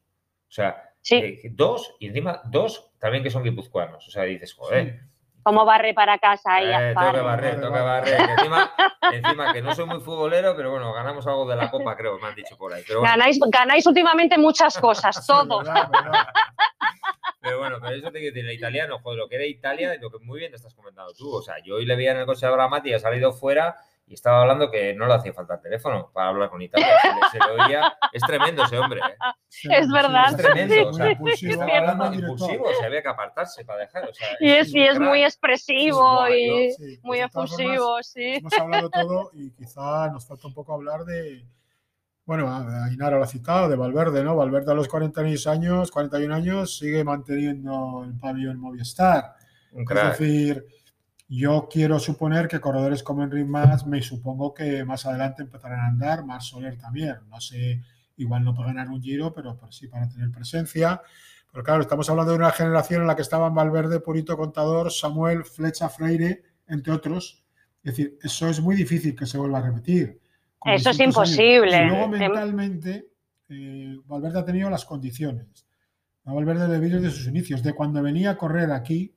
O 0.49 0.51
sea, 0.51 0.91
eh, 1.09 1.39
dos, 1.51 1.95
y 1.99 2.07
encima 2.07 2.41
dos 2.43 2.91
también 2.99 3.23
que 3.23 3.29
son 3.29 3.45
guipuzcoanos. 3.45 4.05
O 4.05 4.11
sea, 4.11 4.23
dices, 4.23 4.53
joder. 4.53 4.99
¿Cómo 5.41 5.63
barre 5.63 5.93
para 5.93 6.17
casa 6.17 6.55
ahí? 6.55 6.67
Eh, 6.67 6.93
tengo 6.99 7.13
que 7.13 7.21
barrer, 7.21 7.61
tengo 7.61 7.73
que 7.73 7.79
barrer. 7.79 8.19
Encima, 9.11 9.53
que 9.53 9.61
no 9.61 9.73
soy 9.73 9.85
muy 9.85 9.99
futbolero, 9.99 10.55
pero 10.55 10.71
bueno, 10.71 10.93
ganamos 10.93 11.25
algo 11.25 11.47
de 11.47 11.55
la 11.55 11.71
copa, 11.71 11.95
creo, 11.95 12.19
me 12.19 12.27
han 12.27 12.35
dicho 12.35 12.57
por 12.57 12.73
ahí. 12.73 12.83
ganáis, 13.01 13.39
ganáis 13.47 13.85
últimamente 13.87 14.37
muchas 14.37 14.77
cosas, 14.77 15.25
todo. 15.27 15.63
Pero 17.49 17.59
bueno, 17.59 17.77
pero 17.81 17.95
eso 17.95 18.11
te 18.11 18.19
quiero 18.19 18.33
decir, 18.33 18.49
el 18.49 18.55
italiano, 18.55 18.99
joder, 18.99 19.19
lo 19.19 19.27
que 19.27 19.35
era 19.35 19.45
Italia, 19.45 19.95
lo 19.99 20.09
que 20.09 20.19
muy 20.19 20.39
bien 20.39 20.51
te 20.51 20.57
estás 20.57 20.73
comentando 20.73 21.13
tú. 21.13 21.33
O 21.33 21.41
sea, 21.41 21.55
yo 21.63 21.75
hoy 21.75 21.85
le 21.85 21.95
veía 21.95 22.11
en 22.11 22.17
el 22.17 22.25
coche 22.25 22.45
a 22.45 22.51
Bramati 22.51 22.89
y 22.89 22.93
ha 22.93 22.99
salido 22.99 23.33
fuera 23.33 23.75
y 24.09 24.15
estaba 24.15 24.41
hablando 24.41 24.71
que 24.71 24.95
no 24.95 25.05
le 25.05 25.13
hacía 25.13 25.33
falta 25.33 25.53
el 25.53 25.61
teléfono 25.61 26.09
para 26.11 26.29
hablar 26.29 26.49
con 26.49 26.59
Italia. 26.59 26.87
Se 27.31 27.37
le, 27.37 27.61
oía. 27.61 27.95
Es 28.11 28.23
tremendo 28.23 28.63
ese 28.65 28.79
hombre. 28.79 29.01
¿eh? 29.01 29.69
es 29.69 29.87
verdad. 29.91 30.31
Es 30.31 30.37
tremendo. 30.37 30.89
o 30.89 30.93
sea, 30.93 31.11
estaba 31.11 31.77
hablando 31.77 32.13
impulsivo, 32.15 32.65
se 32.79 32.85
había 32.85 33.03
que 33.03 33.07
apartarse 33.07 33.63
para 33.65 33.81
dejar. 33.81 34.09
O 34.09 34.13
sea, 34.13 34.27
y 34.39 34.49
es, 34.49 34.73
y 34.73 34.81
es 34.81 34.99
muy 34.99 35.23
expresivo 35.23 36.27
y 36.27 36.75
muy 37.03 37.19
efusivo, 37.19 38.01
sí. 38.01 38.37
Hemos 38.37 38.57
hablado 38.57 38.89
todo 38.89 39.29
y 39.33 39.51
quizá 39.51 40.09
nos 40.09 40.27
falta 40.27 40.47
un 40.47 40.55
poco 40.55 40.73
hablar 40.73 41.05
de. 41.05 41.45
Bueno, 42.29 42.47
Ainara 42.83 43.17
lo 43.17 43.23
ha 43.23 43.27
citado, 43.27 43.67
de 43.67 43.75
Valverde, 43.75 44.23
¿no? 44.23 44.35
Valverde 44.35 44.71
a 44.71 44.75
los 44.75 44.87
41 44.87 45.49
años, 45.51 45.89
41 45.89 46.35
años, 46.35 46.77
sigue 46.77 47.03
manteniendo 47.03 48.03
el 48.05 48.15
pabellón 48.19 48.59
Movistar. 48.59 49.33
Crack. 49.83 50.13
Es 50.13 50.19
decir, 50.19 50.65
yo 51.27 51.67
quiero 51.67 51.97
suponer 51.97 52.47
que 52.47 52.59
corredores 52.59 53.01
como 53.01 53.23
Enric 53.23 53.47
Mas, 53.47 53.87
me 53.87 53.99
supongo 54.03 54.53
que 54.53 54.85
más 54.85 55.07
adelante 55.07 55.41
empezarán 55.41 55.79
a 55.79 55.87
andar, 55.87 56.23
más 56.23 56.45
Soler 56.45 56.77
también. 56.77 57.15
No 57.31 57.41
sé, 57.41 57.81
igual 58.17 58.43
no 58.43 58.53
para 58.53 58.67
ganar 58.67 58.89
un 58.89 59.01
giro, 59.01 59.33
pero, 59.33 59.59
sí 59.71 59.87
para 59.87 60.07
tener 60.07 60.29
presencia. 60.29 61.01
Pero 61.51 61.63
claro, 61.63 61.81
estamos 61.81 62.07
hablando 62.11 62.33
de 62.33 62.37
una 62.37 62.51
generación 62.51 63.01
en 63.01 63.07
la 63.07 63.15
que 63.15 63.23
estaban 63.23 63.55
Valverde, 63.55 64.01
Purito 64.01 64.37
Contador, 64.37 64.91
Samuel, 64.91 65.45
Flecha, 65.45 65.89
Freire, 65.89 66.43
entre 66.67 66.93
otros. 66.93 67.43
Es 67.83 67.95
decir, 67.95 68.19
eso 68.21 68.47
es 68.49 68.61
muy 68.61 68.75
difícil 68.75 69.15
que 69.15 69.25
se 69.25 69.39
vuelva 69.39 69.57
a 69.57 69.63
repetir. 69.63 70.21
Eso 70.65 70.89
es 70.89 70.99
imposible. 70.99 71.85
Y 71.85 71.89
luego 71.89 72.07
mentalmente, 72.07 73.09
eh, 73.49 73.97
Valverde 74.05 74.39
ha 74.39 74.45
tenido 74.45 74.69
las 74.69 74.85
condiciones. 74.85 75.65
A 76.25 76.33
Valverde 76.33 76.67
de 76.67 76.79
desde 76.79 77.11
sus 77.11 77.27
inicios, 77.27 77.63
de 77.63 77.73
cuando 77.73 78.01
venía 78.03 78.31
a 78.31 78.37
correr 78.37 78.71
aquí 78.71 79.15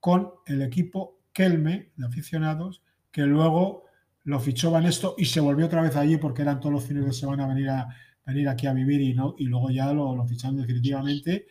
con 0.00 0.30
el 0.46 0.62
equipo 0.62 1.20
Kelme, 1.32 1.92
de 1.96 2.06
aficionados, 2.06 2.82
que 3.10 3.22
luego 3.22 3.84
lo 4.24 4.40
fichó 4.40 4.70
Banesto 4.70 5.14
y 5.18 5.26
se 5.26 5.40
volvió 5.40 5.66
otra 5.66 5.82
vez 5.82 5.96
allí 5.96 6.16
porque 6.16 6.42
eran 6.42 6.60
todos 6.60 6.72
los 6.72 6.84
fines 6.84 7.04
de 7.04 7.12
semana 7.12 7.46
venir, 7.46 7.68
a, 7.70 7.88
venir 8.24 8.48
aquí 8.48 8.66
a 8.66 8.72
vivir 8.72 9.00
y, 9.00 9.14
no, 9.14 9.34
y 9.36 9.44
luego 9.44 9.70
ya 9.70 9.92
lo, 9.92 10.14
lo 10.14 10.24
ficharon 10.26 10.56
definitivamente. 10.56 11.46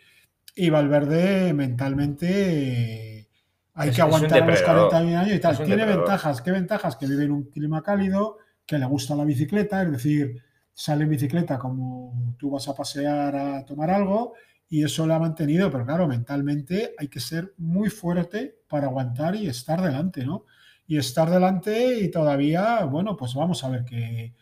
Y 0.55 0.69
Valverde 0.69 1.53
mentalmente 1.53 3.19
eh, 3.19 3.27
hay 3.75 3.91
que 3.91 4.01
aguantar 4.01 4.45
los 4.45 4.61
40 4.61 4.97
años 4.97 5.27
y 5.33 5.39
tal. 5.39 5.63
Tiene 5.63 5.85
ventajas. 5.85 6.41
¿Qué 6.41 6.51
ventajas? 6.51 6.95
Que 6.95 7.07
vive 7.07 7.23
en 7.25 7.31
un 7.31 7.43
clima 7.45 7.81
cálido, 7.81 8.37
que 8.65 8.77
le 8.77 8.85
gusta 8.85 9.15
la 9.15 9.25
bicicleta, 9.25 9.83
es 9.83 9.91
decir, 9.91 10.41
sale 10.73 11.03
en 11.03 11.09
bicicleta 11.09 11.59
como 11.59 12.35
tú 12.37 12.51
vas 12.51 12.67
a 12.67 12.75
pasear 12.75 13.35
a 13.35 13.65
tomar 13.65 13.91
algo 13.91 14.33
y 14.69 14.83
eso 14.83 15.05
lo 15.05 15.13
ha 15.13 15.19
mantenido, 15.19 15.69
pero 15.69 15.85
claro, 15.85 16.07
mentalmente 16.07 16.95
hay 16.97 17.07
que 17.07 17.19
ser 17.19 17.53
muy 17.57 17.89
fuerte 17.89 18.59
para 18.67 18.87
aguantar 18.87 19.35
y 19.35 19.47
estar 19.47 19.81
delante, 19.81 20.25
¿no? 20.25 20.45
Y 20.87 20.97
estar 20.97 21.29
delante 21.29 21.99
y 21.99 22.09
todavía, 22.09 22.83
bueno, 22.85 23.15
pues 23.15 23.35
vamos 23.35 23.63
a 23.63 23.69
ver 23.69 23.85
que 23.85 24.33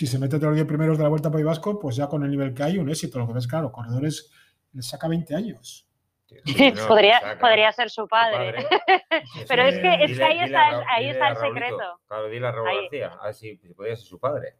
si 0.00 0.06
se 0.06 0.18
mete 0.18 0.38
todos 0.38 0.52
los 0.52 0.54
10 0.54 0.66
primeros 0.66 0.96
de 0.96 1.02
la 1.02 1.10
Vuelta 1.10 1.28
a 1.28 1.32
País 1.32 1.44
Vasco, 1.44 1.78
pues 1.78 1.96
ya 1.96 2.06
con 2.06 2.24
el 2.24 2.30
nivel 2.30 2.54
que 2.54 2.62
hay, 2.62 2.78
un 2.78 2.88
éxito. 2.88 3.18
Lo 3.18 3.26
que 3.26 3.34
ves, 3.34 3.46
claro, 3.46 3.70
corredores 3.70 4.30
les 4.72 4.86
saca 4.86 5.08
20 5.08 5.34
años. 5.34 5.89
podría, 6.88 7.38
podría 7.40 7.72
ser 7.72 7.90
su 7.90 8.06
padre. 8.08 8.66
Pero 9.48 9.62
es 9.62 9.78
que, 9.78 10.04
es 10.04 10.18
que 10.18 10.24
ahí, 10.24 10.40
está, 10.40 10.84
ahí 10.88 11.08
está 11.08 11.28
el 11.28 11.36
secreto. 11.36 12.00
Claro, 12.06 12.28
dile 12.28 12.46
a 12.46 12.52
Raúl 12.52 12.82
García, 12.82 13.18
a 13.20 13.26
ver 13.26 13.34
si 13.34 13.56
podría 13.56 13.96
ser 13.96 14.06
su 14.06 14.18
padre. 14.18 14.56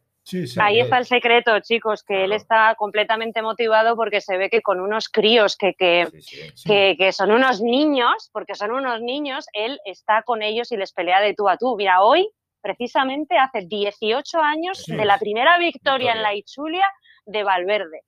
Ahí 0.59 0.79
está 0.79 0.99
el 0.99 1.05
secreto, 1.05 1.59
chicos, 1.61 2.03
que 2.03 2.23
él 2.23 2.31
está 2.31 2.75
completamente 2.75 3.41
motivado 3.41 3.95
porque 3.95 4.21
se 4.21 4.37
ve 4.37 4.49
que 4.49 4.61
con 4.61 4.79
unos 4.79 5.09
críos 5.09 5.57
que, 5.57 5.73
que, 5.73 7.11
son 7.11 7.31
unos 7.31 7.61
niños, 7.61 8.29
porque 8.31 8.55
son 8.55 8.71
unos 8.71 9.01
niños, 9.01 9.45
él 9.53 9.79
está 9.83 10.21
con 10.23 10.43
ellos 10.43 10.71
y 10.71 10.77
les 10.77 10.93
pelea 10.93 11.21
de 11.21 11.33
tú 11.33 11.49
a 11.49 11.57
tú. 11.57 11.75
Mira, 11.75 12.01
hoy, 12.01 12.29
precisamente, 12.61 13.37
hace 13.37 13.65
18 13.65 14.39
años 14.39 14.85
de 14.85 15.05
la 15.05 15.17
primera 15.17 15.57
victoria, 15.57 16.13
en 16.13 16.21
la 16.21 16.35
Ichulia 16.35 16.87
de 17.25 17.43
Valverde. 17.43 18.01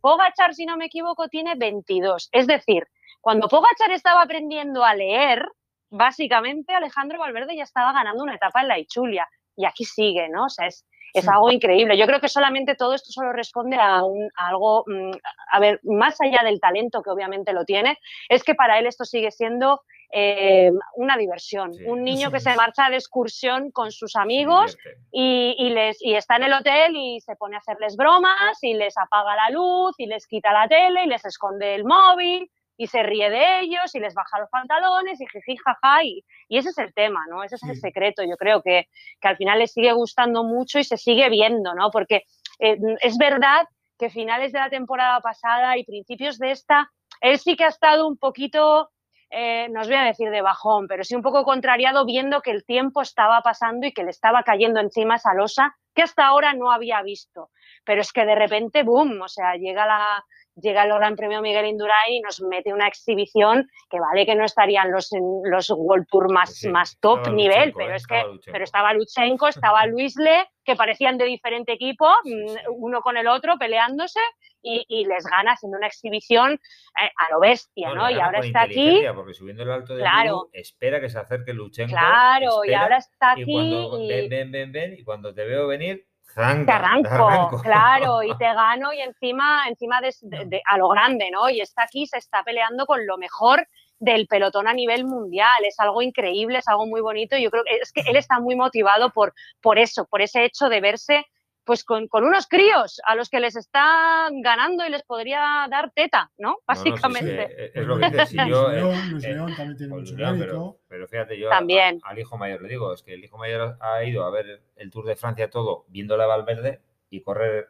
Pogachar, 0.00 0.54
si 0.54 0.66
no 0.66 0.76
me 0.76 0.86
equivoco, 0.86 1.28
tiene 1.28 1.56
22. 1.56 2.28
Es 2.32 2.46
decir, 2.46 2.86
cuando 3.26 3.48
Pogachar 3.48 3.90
estaba 3.90 4.22
aprendiendo 4.22 4.84
a 4.84 4.94
leer, 4.94 5.48
básicamente 5.90 6.72
Alejandro 6.72 7.18
Valverde 7.18 7.56
ya 7.56 7.64
estaba 7.64 7.92
ganando 7.92 8.22
una 8.22 8.36
etapa 8.36 8.60
en 8.60 8.68
la 8.68 8.78
Ichulia. 8.78 9.28
Y 9.56 9.64
aquí 9.64 9.84
sigue, 9.84 10.28
¿no? 10.28 10.44
O 10.44 10.48
sea, 10.48 10.68
es, 10.68 10.86
es 11.12 11.26
algo 11.26 11.50
increíble. 11.50 11.98
Yo 11.98 12.06
creo 12.06 12.20
que 12.20 12.28
solamente 12.28 12.76
todo 12.76 12.94
esto 12.94 13.10
solo 13.10 13.32
responde 13.32 13.78
a, 13.80 14.04
un, 14.04 14.30
algo, 14.36 14.84
mm, 14.86 15.10
a 15.50 15.58
ver, 15.58 15.80
más 15.82 16.20
allá 16.20 16.42
del 16.44 16.60
talento 16.60 17.02
que 17.02 17.10
obviamente 17.10 17.52
lo 17.52 17.64
tiene, 17.64 17.98
es 18.28 18.44
que 18.44 18.54
para 18.54 18.78
él 18.78 18.86
esto 18.86 19.04
sigue 19.04 19.32
siendo 19.32 19.80
eh, 20.12 20.70
una 20.94 21.16
diversión. 21.16 21.72
un 21.84 22.04
niño 22.04 22.30
que 22.30 22.38
se 22.38 22.54
marcha 22.54 22.88
de 22.90 22.94
excursión 22.94 23.72
con 23.72 23.90
sus 23.90 24.14
amigos 24.14 24.78
y, 25.10 25.70
les, 25.70 26.00
y 26.00 26.14
está 26.14 26.36
en 26.36 26.44
el 26.44 26.52
hotel 26.52 26.94
y 26.94 27.20
se 27.20 27.34
pone 27.34 27.56
a 27.56 27.58
hacerles 27.58 27.96
bromas 27.96 28.62
y 28.62 28.74
les 28.74 28.96
apaga 28.96 29.34
la 29.34 29.50
luz 29.50 29.96
y 29.98 30.06
les 30.06 30.28
quita 30.28 30.52
la 30.52 30.68
tele 30.68 31.06
y 31.06 31.08
les 31.08 31.24
esconde 31.24 31.74
el 31.74 31.84
móvil 31.84 32.48
y 32.76 32.86
se 32.86 33.02
ríe 33.02 33.30
de 33.30 33.60
ellos 33.60 33.94
y 33.94 34.00
les 34.00 34.14
baja 34.14 34.38
los 34.38 34.50
pantalones 34.50 35.20
y 35.20 35.26
jiji, 35.26 35.56
jaja. 35.56 36.04
Y, 36.04 36.24
y 36.48 36.58
ese 36.58 36.70
es 36.70 36.78
el 36.78 36.92
tema, 36.92 37.24
¿no? 37.28 37.42
Ese 37.42 37.56
es 37.56 37.62
el 37.62 37.76
secreto. 37.76 38.22
Yo 38.22 38.36
creo 38.36 38.62
que, 38.62 38.88
que, 39.20 39.28
al 39.28 39.36
final 39.36 39.58
les 39.58 39.72
sigue 39.72 39.92
gustando 39.92 40.44
mucho 40.44 40.78
y 40.78 40.84
se 40.84 40.96
sigue 40.96 41.28
viendo, 41.30 41.74
¿no? 41.74 41.90
Porque 41.90 42.24
eh, 42.58 42.78
es 43.00 43.16
verdad 43.18 43.66
que 43.98 44.10
finales 44.10 44.52
de 44.52 44.58
la 44.58 44.70
temporada 44.70 45.20
pasada 45.20 45.76
y 45.78 45.84
principios 45.84 46.38
de 46.38 46.50
esta, 46.50 46.90
él 47.20 47.38
sí 47.38 47.56
que 47.56 47.64
ha 47.64 47.68
estado 47.68 48.06
un 48.06 48.18
poquito, 48.18 48.90
eh, 49.30 49.68
no 49.70 49.80
os 49.80 49.88
voy 49.88 49.96
a 49.96 50.04
decir 50.04 50.30
de 50.30 50.42
bajón, 50.42 50.86
pero 50.86 51.02
sí 51.02 51.14
un 51.14 51.22
poco 51.22 51.44
contrariado 51.44 52.04
viendo 52.04 52.42
que 52.42 52.50
el 52.50 52.64
tiempo 52.64 53.00
estaba 53.00 53.40
pasando 53.40 53.86
y 53.86 53.92
que 53.92 54.04
le 54.04 54.10
estaba 54.10 54.42
cayendo 54.42 54.80
encima 54.80 55.16
esa 55.16 55.34
losa 55.34 55.76
que 55.94 56.02
hasta 56.02 56.26
ahora 56.26 56.52
no 56.52 56.70
había 56.70 57.02
visto. 57.02 57.50
Pero 57.86 58.02
es 58.02 58.12
que 58.12 58.26
de 58.26 58.34
repente, 58.34 58.82
boom, 58.82 59.22
o 59.22 59.28
sea, 59.28 59.54
llega 59.54 59.86
la, 59.86 60.24
llega 60.56 60.84
el 60.84 60.92
Gran 60.92 61.16
Premio 61.16 61.42
Miguel 61.42 61.66
Indurain 61.66 62.14
y 62.14 62.20
nos 62.20 62.40
mete 62.42 62.72
una 62.72 62.88
exhibición 62.88 63.68
que 63.90 64.00
vale 64.00 64.26
que 64.26 64.34
no 64.34 64.44
estarían 64.44 64.90
los, 64.90 65.10
los 65.44 65.70
World 65.70 66.06
Tour 66.10 66.32
más, 66.32 66.64
más 66.70 66.98
top 66.98 67.28
nivel, 67.30 67.72
pero 67.76 67.94
es 67.94 68.06
que 68.06 68.22
pero 68.46 68.64
estaba 68.64 68.92
Luchenko, 68.94 69.48
estaba 69.48 69.86
Luisle, 69.86 70.48
que 70.64 70.76
parecían 70.76 71.18
de 71.18 71.26
diferente 71.26 71.72
equipo, 71.72 72.08
mm, 72.24 72.72
uno 72.72 73.00
con 73.00 73.16
el 73.16 73.28
otro 73.28 73.56
peleándose 73.58 74.20
y, 74.62 75.04
les 75.04 75.24
gana 75.24 75.52
haciendo 75.52 75.78
una 75.78 75.86
exhibición 75.86 76.54
eh, 76.54 77.10
a 77.16 77.32
lo 77.32 77.38
bestia, 77.38 77.94
¿no? 77.94 78.10
Y 78.10 78.18
ahora 78.18 78.40
está 78.40 78.62
aquí. 78.62 79.00
Porque 79.14 79.32
subiendo 79.32 79.62
el 79.62 79.70
alto 79.70 79.94
de 79.94 80.02
claro. 80.02 80.48
espera 80.52 81.00
que 81.00 81.08
se 81.08 81.20
acerque 81.20 81.52
Luchenko. 81.52 81.92
Claro, 81.92 82.64
y 82.64 82.74
ahora 82.74 82.96
está 82.96 83.32
aquí. 83.32 83.44
Y 83.46 84.08
ven, 84.08 84.28
ven, 84.28 84.50
ven, 84.50 84.72
ven, 84.72 84.94
y 84.98 85.04
cuando 85.04 85.32
te 85.32 85.44
veo 85.44 85.68
venir, 85.68 86.04
te 86.36 86.72
arranco, 86.72 87.62
claro, 87.62 88.22
y 88.22 88.28
te 88.38 88.44
gano 88.44 88.92
y 88.92 89.00
encima, 89.00 89.66
encima 89.68 90.00
de, 90.02 90.62
a 90.68 90.76
lo 90.76 90.88
grande, 90.88 91.30
¿no? 91.30 91.48
Y 91.48 91.60
está 91.60 91.84
aquí, 91.84 92.06
se 92.06 92.18
está 92.18 92.42
peleando 92.44 92.84
con 92.84 93.06
lo 93.06 93.16
mejor 93.16 93.66
del 93.98 94.26
pelotón 94.26 94.68
a 94.68 94.74
nivel 94.74 95.06
mundial. 95.06 95.64
Es 95.66 95.80
algo 95.80 96.02
increíble, 96.02 96.58
es 96.58 96.68
algo 96.68 96.86
muy 96.86 97.00
bonito. 97.00 97.38
Yo 97.38 97.50
creo 97.50 97.64
que 97.64 97.76
es 97.76 97.90
que 97.90 98.02
él 98.02 98.16
está 98.16 98.38
muy 98.38 98.54
motivado 98.54 99.10
por, 99.10 99.32
por 99.62 99.78
eso, 99.78 100.04
por 100.04 100.20
ese 100.20 100.44
hecho 100.44 100.68
de 100.68 100.80
verse 100.82 101.24
pues 101.66 101.84
con, 101.84 102.08
unos 102.12 102.46
críos 102.46 103.00
a 103.04 103.16
los 103.16 103.28
que 103.28 103.40
les 103.40 103.56
está 103.56 104.28
ganando 104.30 104.86
y 104.86 104.88
les 104.88 105.02
podría 105.02 105.66
dar 105.68 105.90
teta, 105.92 106.30
¿no? 106.38 106.58
Básicamente. 106.64 107.72
es, 107.78 107.84
lo 107.84 107.98
que 107.98 108.08
dices. 108.08 108.28
Si 108.28 108.36
yo, 108.48 108.70
Luis 109.10 109.24
eh, 109.24 109.34
León 109.34 109.52
también 109.56 109.76
tiene 109.76 109.94
mucho 109.94 110.14
mérito. 110.14 110.78
Pero, 110.88 111.08
fíjate, 111.08 111.38
yo 111.38 111.50
al 111.52 112.18
hijo 112.18 112.38
mayor 112.38 112.62
le 112.62 112.68
digo, 112.68 112.94
es 112.94 113.02
que 113.02 113.14
el 113.14 113.24
hijo 113.24 113.36
mayor 113.36 113.76
ha 113.80 114.04
ido 114.04 114.24
a 114.24 114.30
ver 114.30 114.62
el 114.76 114.90
Tour 114.92 115.06
de 115.06 115.16
Francia 115.16 115.50
todo, 115.50 115.84
viéndole 115.88 116.22
a 116.22 116.26
Valverde 116.26 116.80
y 117.10 117.22
correr 117.22 117.68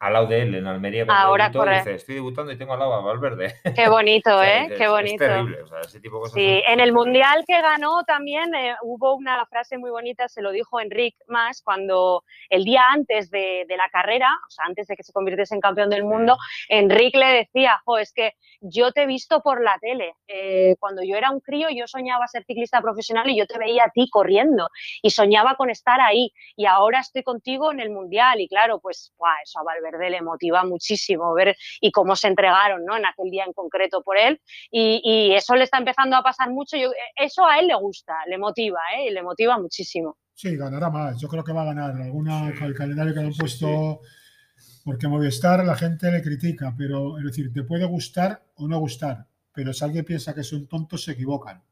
al 0.00 0.12
lado 0.12 0.26
de 0.26 0.42
él 0.42 0.54
en 0.54 0.66
Almería 0.66 1.04
Ahora 1.08 1.48
dice, 1.48 1.94
estoy 1.94 2.16
debutando 2.16 2.52
y 2.52 2.56
tengo 2.56 2.72
al 2.72 2.78
lado 2.78 2.94
a 2.94 3.00
Valverde. 3.00 3.54
Qué 3.74 3.88
bonito, 3.88 4.42
¿eh? 4.42 4.72
Qué 4.76 4.86
bonito. 4.86 5.24
Es 5.24 5.30
terrible, 5.30 5.62
o 5.62 5.66
sea, 5.66 5.80
ese 5.80 6.00
tipo 6.00 6.16
de 6.16 6.20
cosas. 6.20 6.34
Sí, 6.34 6.62
en 6.66 6.80
el 6.80 6.92
Mundial 6.92 7.44
que 7.46 7.60
ganó 7.60 8.04
también 8.04 8.54
eh, 8.54 8.76
hubo 8.82 9.14
una 9.14 9.44
frase 9.46 9.76
muy 9.76 9.90
bonita, 9.90 10.28
se 10.28 10.42
lo 10.42 10.52
dijo 10.52 10.80
Enrique 10.80 11.18
más, 11.26 11.62
cuando 11.62 12.22
el 12.48 12.64
día 12.64 12.82
antes 12.92 13.30
de, 13.30 13.64
de, 13.68 13.76
la 13.76 13.88
carrera, 13.90 14.28
o 14.46 14.50
sea, 14.50 14.66
antes 14.66 14.86
de 14.86 14.96
que 14.96 15.02
se 15.02 15.12
convirtiese 15.12 15.54
en 15.54 15.60
campeón 15.60 15.90
del 15.90 16.04
mundo, 16.04 16.36
Enrique 16.68 17.18
le 17.18 17.26
decía, 17.26 17.80
jo, 17.84 17.98
es 17.98 18.12
que 18.12 18.34
yo 18.60 18.92
te 18.92 19.02
he 19.02 19.06
visto 19.06 19.40
por 19.40 19.62
la 19.62 19.76
tele. 19.80 20.14
Eh, 20.28 20.76
cuando 20.78 21.02
yo 21.02 21.16
era 21.16 21.30
un 21.30 21.40
crío, 21.40 21.68
yo 21.70 21.86
soñaba 21.86 22.26
ser 22.28 22.44
ciclista 22.44 22.80
profesional 22.80 23.28
y 23.28 23.38
yo 23.38 23.46
te 23.46 23.58
veía 23.58 23.84
a 23.84 23.90
ti 23.90 24.08
corriendo 24.10 24.68
y 25.02 25.10
soñaba 25.10 25.56
con 25.56 25.70
estar 25.70 26.00
ahí 26.00 26.32
y 26.56 26.66
ahora 26.66 27.00
estoy 27.00 27.22
contigo 27.22 27.72
en 27.72 27.80
el 27.80 27.90
Mundial 27.90 28.40
y 28.40 28.48
claro, 28.48 28.80
pues, 28.80 29.12
eso 29.42 29.58
a 29.58 29.62
Valverde 29.62 29.87
Verde 29.90 30.10
le 30.10 30.22
motiva 30.22 30.64
muchísimo 30.64 31.32
ver 31.34 31.56
y 31.80 31.90
cómo 31.90 32.16
se 32.16 32.28
entregaron 32.28 32.84
¿no? 32.84 32.96
en 32.96 33.06
aquel 33.06 33.30
día 33.30 33.44
en 33.44 33.52
concreto 33.52 34.02
por 34.02 34.18
él. 34.18 34.40
Y, 34.70 35.32
eso 35.34 35.54
le 35.54 35.64
está 35.64 35.78
empezando 35.78 36.16
a 36.16 36.22
pasar 36.22 36.50
mucho. 36.50 36.76
Yo, 36.76 36.90
eso 37.16 37.46
a 37.46 37.58
él 37.58 37.68
le 37.68 37.74
gusta, 37.74 38.14
le 38.26 38.38
motiva, 38.38 38.80
¿eh? 38.96 39.10
le 39.10 39.22
motiva 39.22 39.58
muchísimo. 39.58 40.16
Sí, 40.34 40.56
ganará 40.56 40.90
más. 40.90 41.20
Yo 41.20 41.28
creo 41.28 41.44
que 41.44 41.52
va 41.52 41.62
a 41.62 41.66
ganar. 41.66 42.00
Alguna, 42.00 42.48
el 42.48 42.74
calendario 42.74 43.14
que 43.14 43.20
han 43.20 43.32
puesto, 43.32 44.00
porque 44.84 45.08
Movistar 45.08 45.64
la 45.64 45.76
gente 45.76 46.10
le 46.10 46.22
critica, 46.22 46.74
pero 46.76 47.18
es 47.18 47.24
decir, 47.24 47.52
te 47.52 47.62
puede 47.62 47.84
gustar 47.84 48.42
o 48.56 48.68
no 48.68 48.78
gustar, 48.78 49.26
pero 49.52 49.72
si 49.72 49.84
alguien 49.84 50.04
piensa 50.04 50.34
que 50.34 50.42
son 50.42 50.66
tontos, 50.66 51.04
se 51.04 51.12
equivocan. 51.12 51.62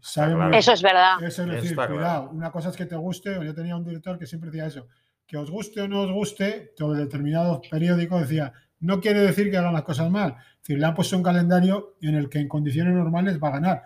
Eso 0.00 0.72
es 0.72 0.82
verdad. 0.82 1.22
Eso 1.22 1.42
es 1.42 1.48
decir, 1.48 1.76
cuidado, 1.76 2.30
una 2.30 2.50
cosa 2.50 2.68
es 2.68 2.76
que 2.76 2.86
te 2.86 2.96
guste, 2.96 3.34
yo 3.44 3.54
tenía 3.54 3.76
un 3.76 3.84
director 3.84 4.18
que 4.18 4.26
siempre 4.26 4.50
decía 4.50 4.66
eso, 4.66 4.86
que 5.28 5.36
os 5.36 5.50
guste 5.50 5.82
o 5.82 5.88
no 5.88 6.00
os 6.00 6.10
guste, 6.10 6.72
todo 6.74 6.94
determinado 6.94 7.60
periódico 7.70 8.18
decía, 8.18 8.52
no 8.80 8.98
quiere 9.00 9.20
decir 9.20 9.50
que 9.50 9.58
hagan 9.58 9.74
las 9.74 9.82
cosas 9.82 10.10
mal. 10.10 10.36
Es 10.38 10.62
decir, 10.62 10.78
le 10.78 10.86
han 10.86 10.94
puesto 10.94 11.16
un 11.16 11.22
calendario 11.22 11.96
en 12.00 12.14
el 12.14 12.30
que 12.30 12.38
en 12.38 12.48
condiciones 12.48 12.94
normales 12.94 13.38
va 13.38 13.48
a 13.48 13.52
ganar. 13.52 13.82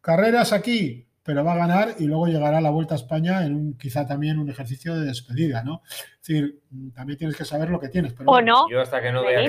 Carreras 0.00 0.52
aquí, 0.52 1.08
pero 1.24 1.42
va 1.42 1.54
a 1.54 1.56
ganar 1.56 1.94
y 1.98 2.06
luego 2.06 2.26
llegará 2.26 2.60
la 2.60 2.70
Vuelta 2.70 2.94
a 2.94 2.96
España 2.96 3.44
en 3.44 3.56
un 3.56 3.78
quizá 3.78 4.06
también 4.06 4.38
un 4.38 4.48
ejercicio 4.48 4.94
de 4.94 5.06
despedida, 5.06 5.64
¿no? 5.64 5.82
Es 5.86 6.28
decir, 6.28 6.60
también 6.94 7.18
tienes 7.18 7.36
que 7.36 7.44
saber 7.44 7.70
lo 7.70 7.80
que 7.80 7.88
tienes. 7.88 8.14
o 8.24 8.40
no. 8.40 8.68
Yo 8.70 8.80
hasta 8.80 9.02
que 9.02 9.10
no 9.10 9.24
vea 9.24 9.40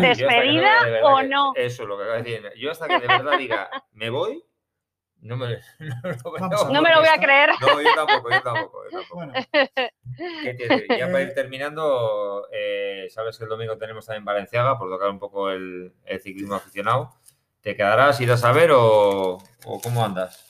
despedida 0.00 1.04
o 1.04 1.22
no. 1.24 1.52
Eso 1.56 1.82
es 1.82 1.88
lo 1.88 1.98
que 1.98 2.04
acabo 2.04 2.22
de 2.22 2.22
decir. 2.22 2.42
Yo 2.56 2.70
hasta 2.70 2.88
que 2.88 3.00
de 3.00 3.06
verdad 3.06 3.38
diga, 3.38 3.68
me 3.92 4.08
voy, 4.08 4.42
no 5.26 5.36
me, 5.36 5.58
no, 5.78 6.82
me 6.82 6.90
lo 6.90 7.00
voy 7.00 7.08
a 7.08 7.18
creer. 7.18 7.50
No, 7.60 7.80
yo 7.80 7.94
tampoco, 7.94 8.30
yo 8.30 8.42
tampoco. 8.42 8.78
Yo 8.90 9.00
tampoco. 9.00 9.32
Ya 10.96 11.06
para 11.06 11.22
ir 11.22 11.34
terminando, 11.34 12.48
eh, 12.52 13.06
sabes 13.10 13.36
que 13.36 13.44
el 13.44 13.50
domingo 13.50 13.76
tenemos 13.76 14.06
también 14.06 14.24
Valenciaga, 14.24 14.78
por 14.78 14.88
tocar 14.88 15.10
un 15.10 15.18
poco 15.18 15.50
el, 15.50 15.92
ciclismo 16.22 16.54
aficionado. 16.54 17.12
¿Te 17.60 17.74
quedarás, 17.74 18.20
irás 18.20 18.44
a 18.44 18.52
ver 18.52 18.70
o, 18.72 19.38
o 19.64 19.80
cómo 19.82 20.04
andas? 20.04 20.46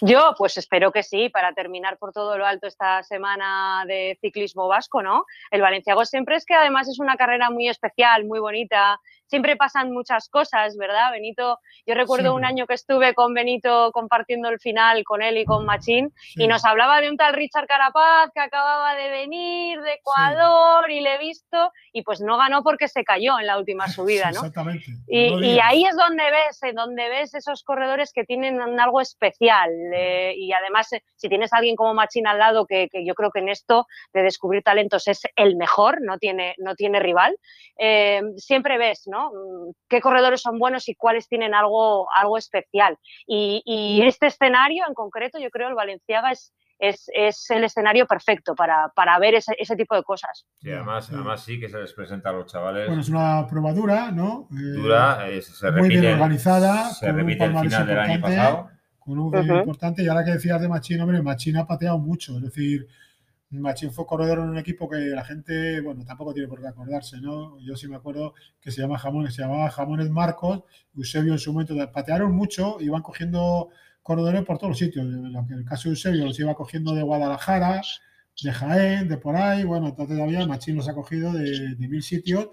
Yo, 0.00 0.34
pues 0.38 0.56
espero 0.56 0.92
que 0.92 1.02
sí, 1.02 1.28
para 1.28 1.54
terminar 1.54 1.98
por 1.98 2.12
todo 2.12 2.38
lo 2.38 2.46
alto 2.46 2.68
esta 2.68 3.02
semana 3.02 3.84
de 3.86 4.16
ciclismo 4.20 4.68
vasco, 4.68 5.02
¿no? 5.02 5.24
El 5.50 5.60
Valenciago 5.60 6.04
siempre 6.04 6.36
es 6.36 6.44
que 6.44 6.54
además 6.54 6.88
es 6.88 7.00
una 7.00 7.16
carrera 7.16 7.50
muy 7.50 7.68
especial, 7.68 8.24
muy 8.24 8.38
bonita, 8.38 9.00
siempre 9.32 9.56
pasan 9.56 9.92
muchas 9.92 10.28
cosas, 10.28 10.76
¿verdad? 10.76 11.10
Benito, 11.10 11.58
yo 11.86 11.94
recuerdo 11.94 12.34
un 12.34 12.44
año 12.44 12.66
que 12.66 12.74
estuve 12.74 13.14
con 13.14 13.32
Benito 13.32 13.90
compartiendo 13.90 14.50
el 14.50 14.60
final 14.60 15.04
con 15.04 15.22
él 15.22 15.38
y 15.38 15.46
con 15.46 15.64
Machín 15.64 16.12
y 16.34 16.46
nos 16.46 16.66
hablaba 16.66 17.00
de 17.00 17.08
un 17.08 17.16
tal 17.16 17.32
Richard 17.32 17.66
Carapaz 17.66 18.30
que 18.34 18.40
acababa 18.40 18.94
de 18.94 19.08
venir 19.08 19.80
de 19.80 19.94
Ecuador 19.94 20.90
y 20.90 21.00
le 21.00 21.14
he 21.14 21.18
visto 21.18 21.72
y 21.94 22.02
pues 22.02 22.20
no 22.20 22.36
ganó 22.36 22.62
porque 22.62 22.88
se 22.88 23.04
cayó 23.04 23.38
en 23.38 23.46
la 23.46 23.56
última 23.56 23.88
subida, 23.88 24.32
¿no? 24.32 24.40
Exactamente. 24.40 24.84
Y, 25.08 25.58
ahí 25.60 25.86
es 25.86 25.96
donde 25.96 26.24
ves, 26.30 26.62
eh, 26.64 26.74
donde 26.74 27.08
ves 27.08 27.32
esos 27.32 27.64
corredores 27.64 28.12
que 28.12 28.24
tienen 28.24 28.60
algo 28.78 29.00
especial 29.00 29.70
eh, 29.94 30.34
y 30.36 30.52
además 30.52 30.92
eh, 30.92 31.02
si 31.16 31.30
tienes 31.30 31.54
a 31.54 31.56
alguien 31.56 31.74
como 31.74 31.94
Machín 31.94 32.26
al 32.26 32.38
lado 32.38 32.66
que, 32.66 32.90
yo 33.06 33.14
creo 33.14 33.30
que 33.30 33.38
en 33.38 33.48
esto 33.48 33.86
de 34.12 34.24
descubrir 34.24 34.62
talentos 34.62 35.08
es 35.08 35.22
el 35.36 35.56
mejor, 35.56 36.02
no 36.02 36.18
tiene, 36.18 36.54
no 36.58 36.74
tiene 36.74 37.00
rival, 37.00 37.34
siempre 38.36 38.76
ves, 38.76 39.04
¿no? 39.06 39.21
Mm, 39.30 39.72
qué 39.88 40.00
corredores 40.00 40.40
son 40.40 40.58
buenos 40.58 40.88
y 40.88 40.94
cuáles 40.94 41.28
tienen 41.28 41.54
algo, 41.54 42.08
algo 42.14 42.38
especial. 42.38 42.98
Y, 43.26 44.02
este 44.04 44.26
escenario 44.26 44.84
en 44.86 44.94
concreto, 44.94 45.38
yo 45.38 45.50
creo, 45.50 45.68
el 45.68 45.74
Valenciaga 45.74 46.32
es, 46.32 46.52
es, 46.78 47.50
el 47.50 47.64
escenario 47.64 48.06
perfecto 48.06 48.54
para, 48.54 49.18
ver 49.20 49.34
ese, 49.34 49.76
tipo 49.76 49.94
de 49.94 50.02
cosas. 50.02 50.46
Sí, 50.60 50.70
además, 50.70 51.10
además 51.10 51.44
sí 51.44 51.60
que 51.60 51.68
se 51.68 51.78
les 51.78 51.92
presenta 51.92 52.30
a 52.30 52.32
los 52.32 52.46
chavales. 52.46 52.86
Bueno, 52.86 53.02
es 53.02 53.08
una 53.08 53.46
prueba 53.46 53.72
dura, 53.72 54.10
¿no? 54.10 54.48
Eh, 54.50 54.80
dura, 54.80 55.26
se 55.40 55.70
muy 55.70 55.88
bien 55.88 56.06
organizada. 56.06 56.90
Se 56.90 57.12
repite 57.12 57.44
el 57.44 57.58
final 57.58 57.86
del 57.86 57.98
año 57.98 58.20
pasado. 58.20 58.68
Con 58.98 59.18
un 59.18 59.34
uh 59.34 59.58
importante. 59.58 60.02
Y 60.02 60.08
ahora 60.08 60.24
que 60.24 60.30
decías 60.30 60.60
de 60.60 60.68
Machín, 60.68 61.00
hombre, 61.00 61.22
Machín 61.22 61.56
ha 61.56 61.66
pateado 61.66 61.98
mucho. 61.98 62.36
Es 62.36 62.42
decir, 62.42 62.86
Machín 63.52 63.92
fue 63.92 64.06
corredor 64.06 64.38
en 64.38 64.48
un 64.48 64.58
equipo 64.58 64.88
que 64.88 64.96
la 64.96 65.24
gente, 65.24 65.80
bueno, 65.82 66.04
tampoco 66.04 66.32
tiene 66.32 66.48
por 66.48 66.60
qué 66.60 66.68
acordarse, 66.68 67.20
¿no? 67.20 67.58
Yo 67.60 67.76
sí 67.76 67.86
me 67.86 67.96
acuerdo 67.96 68.34
que 68.60 68.70
se 68.70 68.80
llama 68.80 68.98
Jamones, 68.98 69.34
se 69.34 69.42
llamaba 69.42 69.70
Jamones 69.70 70.08
Marcos, 70.10 70.62
Eusebio 70.96 71.32
en 71.32 71.38
su 71.38 71.52
momento 71.52 71.74
patearon 71.92 72.32
mucho, 72.32 72.78
iban 72.80 73.02
cogiendo 73.02 73.68
corredores 74.02 74.42
por 74.44 74.56
todos 74.56 74.70
los 74.70 74.78
sitios. 74.78 75.04
En 75.04 75.58
el 75.58 75.64
caso 75.66 75.84
de 75.84 75.90
Eusebio 75.90 76.24
los 76.24 76.40
iba 76.40 76.54
cogiendo 76.54 76.94
de 76.94 77.02
Guadalajara, 77.02 77.82
de 78.42 78.52
Jaén, 78.52 79.08
de 79.08 79.18
por 79.18 79.36
ahí, 79.36 79.64
bueno, 79.64 79.88
entonces 79.88 80.16
todavía 80.16 80.46
Machín 80.46 80.76
los 80.76 80.88
ha 80.88 80.94
cogido 80.94 81.32
de, 81.32 81.76
mil 81.78 82.02
sitios. 82.02 82.48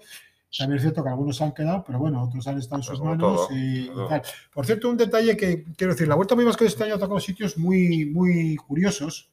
También 0.56 0.76
es 0.76 0.82
cierto 0.82 1.02
que 1.02 1.08
algunos 1.08 1.36
se 1.36 1.44
han 1.44 1.52
quedado, 1.52 1.82
pero 1.86 1.98
bueno, 1.98 2.22
otros 2.24 2.46
han 2.46 2.58
estado 2.58 2.80
en 2.80 2.82
sus 2.82 3.00
manos 3.00 3.48
y, 3.52 3.88
tal. 4.08 4.20
Por 4.52 4.66
cierto, 4.66 4.90
un 4.90 4.96
detalle 4.96 5.36
que 5.36 5.64
quiero 5.76 5.94
decir, 5.94 6.08
la 6.08 6.16
Vuelta 6.16 6.34
Muy 6.34 6.44
Vasco 6.44 6.64
de 6.64 6.68
este 6.68 6.84
año 6.84 6.96
ha 6.96 6.98
tocado 6.98 7.20
sitios 7.20 7.56
muy, 7.56 8.04
muy 8.06 8.56
curiosos 8.56 9.30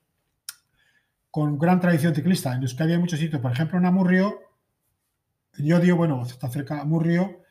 con 1.31 1.57
gran 1.57 1.79
tradición 1.79 2.15
ciclista. 2.15 2.55
En 2.55 2.61
Euskadi 2.61 2.93
hay 2.93 2.99
muchos 2.99 3.19
sitios, 3.19 3.41
por 3.41 3.51
ejemplo, 3.51 3.77
en 3.77 3.85
Amurrio, 3.85 4.39
yo 5.57 5.79
digo, 5.79 5.97
bueno, 5.97 6.21
está 6.23 6.49
cerca 6.49 6.75
de 6.75 6.81
Amurrio, 6.81 7.41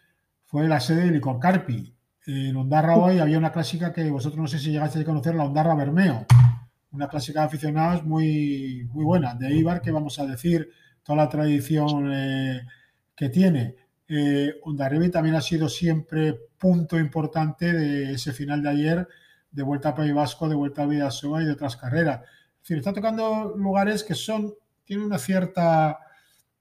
fue 0.44 0.68
la 0.68 0.80
sede 0.80 1.06
de 1.06 1.10
Licor 1.10 1.40
Carpi. 1.40 1.94
En 2.26 2.56
Ondarra 2.56 2.96
hoy 2.96 3.18
había 3.18 3.38
una 3.38 3.52
clásica 3.52 3.92
que 3.92 4.10
vosotros 4.10 4.40
no 4.40 4.46
sé 4.46 4.58
si 4.58 4.70
llegaste 4.70 5.00
a 5.00 5.04
conocer, 5.04 5.34
la 5.34 5.44
Ondarra 5.44 5.74
Bermeo. 5.74 6.26
Una 6.92 7.08
clásica 7.08 7.40
de 7.40 7.46
aficionados 7.46 8.04
muy, 8.04 8.88
muy 8.92 9.04
buena. 9.04 9.34
De 9.34 9.52
Ibar, 9.52 9.80
que 9.82 9.90
vamos 9.90 10.18
a 10.18 10.26
decir, 10.26 10.70
toda 11.02 11.16
la 11.16 11.28
tradición 11.28 12.10
eh, 12.12 12.62
que 13.14 13.28
tiene. 13.28 13.74
Eh, 14.08 14.54
Ondarribi 14.62 15.10
también 15.10 15.34
ha 15.34 15.40
sido 15.40 15.68
siempre 15.68 16.38
punto 16.58 16.98
importante 16.98 17.72
de 17.72 18.12
ese 18.12 18.32
final 18.32 18.62
de 18.62 18.68
ayer, 18.68 19.08
de 19.50 19.62
vuelta 19.62 19.90
a 19.90 19.94
País 19.94 20.14
Vasco, 20.14 20.48
de 20.48 20.54
vuelta 20.54 20.82
a 20.82 20.86
Vidasoa 20.86 21.42
y 21.42 21.46
de 21.46 21.52
otras 21.52 21.76
carreras 21.76 22.20
decir, 22.66 22.78
está 22.78 22.92
tocando 22.92 23.54
lugares 23.56 24.02
que 24.02 24.14
son, 24.14 24.52
tienen 24.84 25.06
una 25.06 25.18
cierta, 25.18 25.98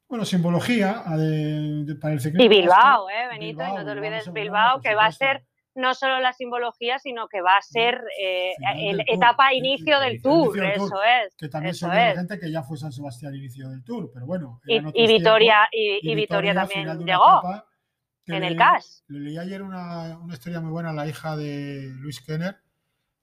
bueno, 0.08 0.24
simbología 0.24 1.04
de, 1.18 1.96
para 2.00 2.14
el 2.14 2.20
ciclismo. 2.20 2.46
Y 2.46 2.48
Bilbao, 2.48 3.10
¿eh, 3.10 3.28
Benito? 3.32 3.64
no 3.68 3.84
te 3.84 3.92
olvides 3.92 4.32
Bilbao, 4.32 4.82
que 4.82 4.94
va 4.94 5.08
a 5.08 5.12
ser 5.12 5.44
no 5.74 5.94
solo 5.94 6.20
la 6.20 6.32
simbología, 6.32 7.00
sino 7.00 7.28
que 7.28 7.42
va 7.42 7.58
a 7.58 7.62
ser 7.62 8.02
eh, 8.22 8.54
el 8.78 9.02
etapa 9.08 9.54
inicio 9.54 10.00
del 10.00 10.22
tour, 10.22 10.64
eso 10.64 11.02
es. 11.04 11.36
Que 11.36 11.50
también 11.50 11.74
son 11.74 11.92
gente 11.92 12.40
que 12.40 12.50
ya 12.50 12.64
fue 12.64 12.78
San 12.78 12.94
Sebastián 12.94 13.36
inicio 13.36 13.70
del 13.70 13.84
tour, 13.84 14.10
pero 14.14 14.26
bueno. 14.26 14.62
Y, 14.66 14.80
Vitoria, 15.08 15.68
y, 15.72 16.16
Vitoria 16.16 16.54
también 16.54 17.00
llegó 17.04 17.42
en 18.28 18.44
el 18.44 18.56
CAS. 18.56 19.04
Le 19.08 19.20
leí 19.20 19.38
ayer 19.38 19.62
una, 19.62 20.18
una, 20.20 20.34
historia 20.34 20.62
muy 20.62 20.72
buena 20.72 20.92
a 20.92 20.94
la 20.94 21.08
hija 21.08 21.36
de 21.36 21.92
Luis 21.98 22.22
Kenner, 22.22 22.58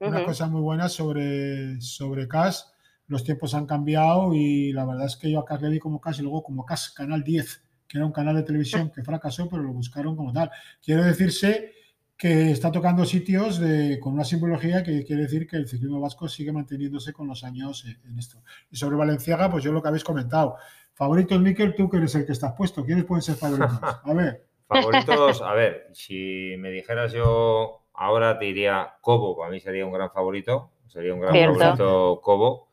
una 0.01 0.25
cosa 0.25 0.47
muy 0.49 0.61
buena 0.61 0.89
sobre, 0.89 1.81
sobre 1.81 2.29
CAS 2.29 2.72
los 3.13 3.23
tiempos 3.23 3.55
han 3.55 3.67
cambiado 3.67 4.35
y 4.35 4.73
la 4.73 4.85
verdad 4.85 5.07
es 5.07 5.17
que 5.17 5.31
yo 5.31 5.39
a 5.39 5.45
CAS 5.45 5.63
le 5.63 5.69
vi 5.69 5.79
como 5.79 6.01
CAS 6.01 6.19
y 6.19 6.23
luego 6.23 6.43
como 6.43 6.65
CAS 6.65 6.91
Canal 6.91 7.23
10, 7.23 7.63
que 7.87 7.99
era 7.99 8.07
un 8.07 8.13
canal 8.13 8.35
de 8.35 8.43
televisión 8.43 8.91
que 8.91 9.03
fracasó, 9.03 9.49
pero 9.49 9.63
lo 9.63 9.73
buscaron 9.73 10.17
como 10.17 10.33
tal. 10.33 10.51
Quiere 10.83 11.05
decirse 11.05 11.73
que 12.17 12.51
está 12.51 12.73
tocando 12.73 13.05
sitios 13.05 13.59
de, 13.59 13.99
con 14.01 14.15
una 14.15 14.25
simbología 14.25 14.83
que 14.83 15.05
quiere 15.05 15.23
decir 15.23 15.47
que 15.47 15.57
el 15.57 15.69
ciclismo 15.69 16.01
vasco 16.01 16.29
sigue 16.29 16.53
manteniéndose 16.53 17.13
con 17.13 17.27
los 17.29 17.45
años 17.45 17.85
en, 17.85 18.19
esto. 18.19 18.43
Y 18.71 18.77
sobre 18.77 18.97
Valenciaga, 18.97 19.51
pues 19.51 19.63
yo 19.63 19.73
lo 19.73 19.83
que 19.83 19.89
habéis 19.89 20.05
comentado. 20.05 20.57
Favoritos, 20.95 21.41
Miquel, 21.41 21.75
tú 21.75 21.91
que 21.91 21.99
eres 21.99 22.15
el 22.15 22.25
que 22.25 22.33
estás 22.33 22.53
puesto. 22.53 22.85
¿Quiénes 22.85 23.05
pueden 23.05 23.23
ser 23.23 23.35
favoritos? 23.35 23.79
A 24.05 24.15
ver. 24.15 24.47
Favoritos, 24.69 25.43
a 25.43 25.53
ver, 25.53 25.91
si 25.93 26.55
me 26.59 26.71
dijeras 26.71 27.13
yo 27.13 27.83
ahora 27.93 28.39
te 28.39 28.47
diría 28.47 28.95
Cobo, 29.03 29.37
para 29.37 29.51
mí 29.51 29.61
sería 29.61 29.85
un 29.85 29.93
gran 29.93 30.11
favorito. 30.11 30.71
Sería 30.87 31.13
un 31.13 31.21
gran 31.21 31.35
favorito 31.35 32.21
Cobo. 32.23 32.69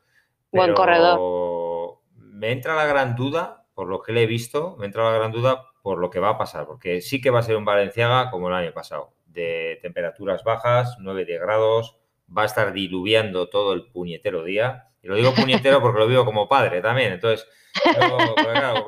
Buen 0.52 0.74
corredor. 0.74 1.98
Me 2.16 2.52
entra 2.52 2.74
la 2.74 2.86
gran 2.86 3.14
duda, 3.16 3.66
por 3.74 3.88
lo 3.88 4.02
que 4.02 4.12
le 4.12 4.22
he 4.22 4.26
visto, 4.26 4.76
me 4.78 4.86
entra 4.86 5.04
la 5.04 5.16
gran 5.16 5.32
duda 5.32 5.66
por 5.82 5.98
lo 5.98 6.10
que 6.10 6.20
va 6.20 6.30
a 6.30 6.38
pasar, 6.38 6.66
porque 6.66 7.00
sí 7.00 7.20
que 7.20 7.30
va 7.30 7.40
a 7.40 7.42
ser 7.42 7.56
un 7.56 7.64
Valenciaga 7.64 8.30
como 8.30 8.48
el 8.48 8.54
año 8.54 8.72
pasado, 8.72 9.14
de 9.26 9.78
temperaturas 9.82 10.44
bajas, 10.44 10.96
9 11.00 11.24
de 11.24 11.38
grados, 11.38 11.98
va 12.36 12.42
a 12.42 12.46
estar 12.46 12.72
diluviando 12.72 13.48
todo 13.48 13.72
el 13.72 13.90
puñetero 13.90 14.44
día. 14.44 14.88
Y 15.02 15.08
lo 15.08 15.16
digo 15.16 15.34
puñetero 15.34 15.80
porque 15.82 15.98
lo 15.98 16.06
vivo 16.06 16.24
como 16.24 16.48
padre 16.48 16.80
también. 16.80 17.12
Entonces, 17.12 17.46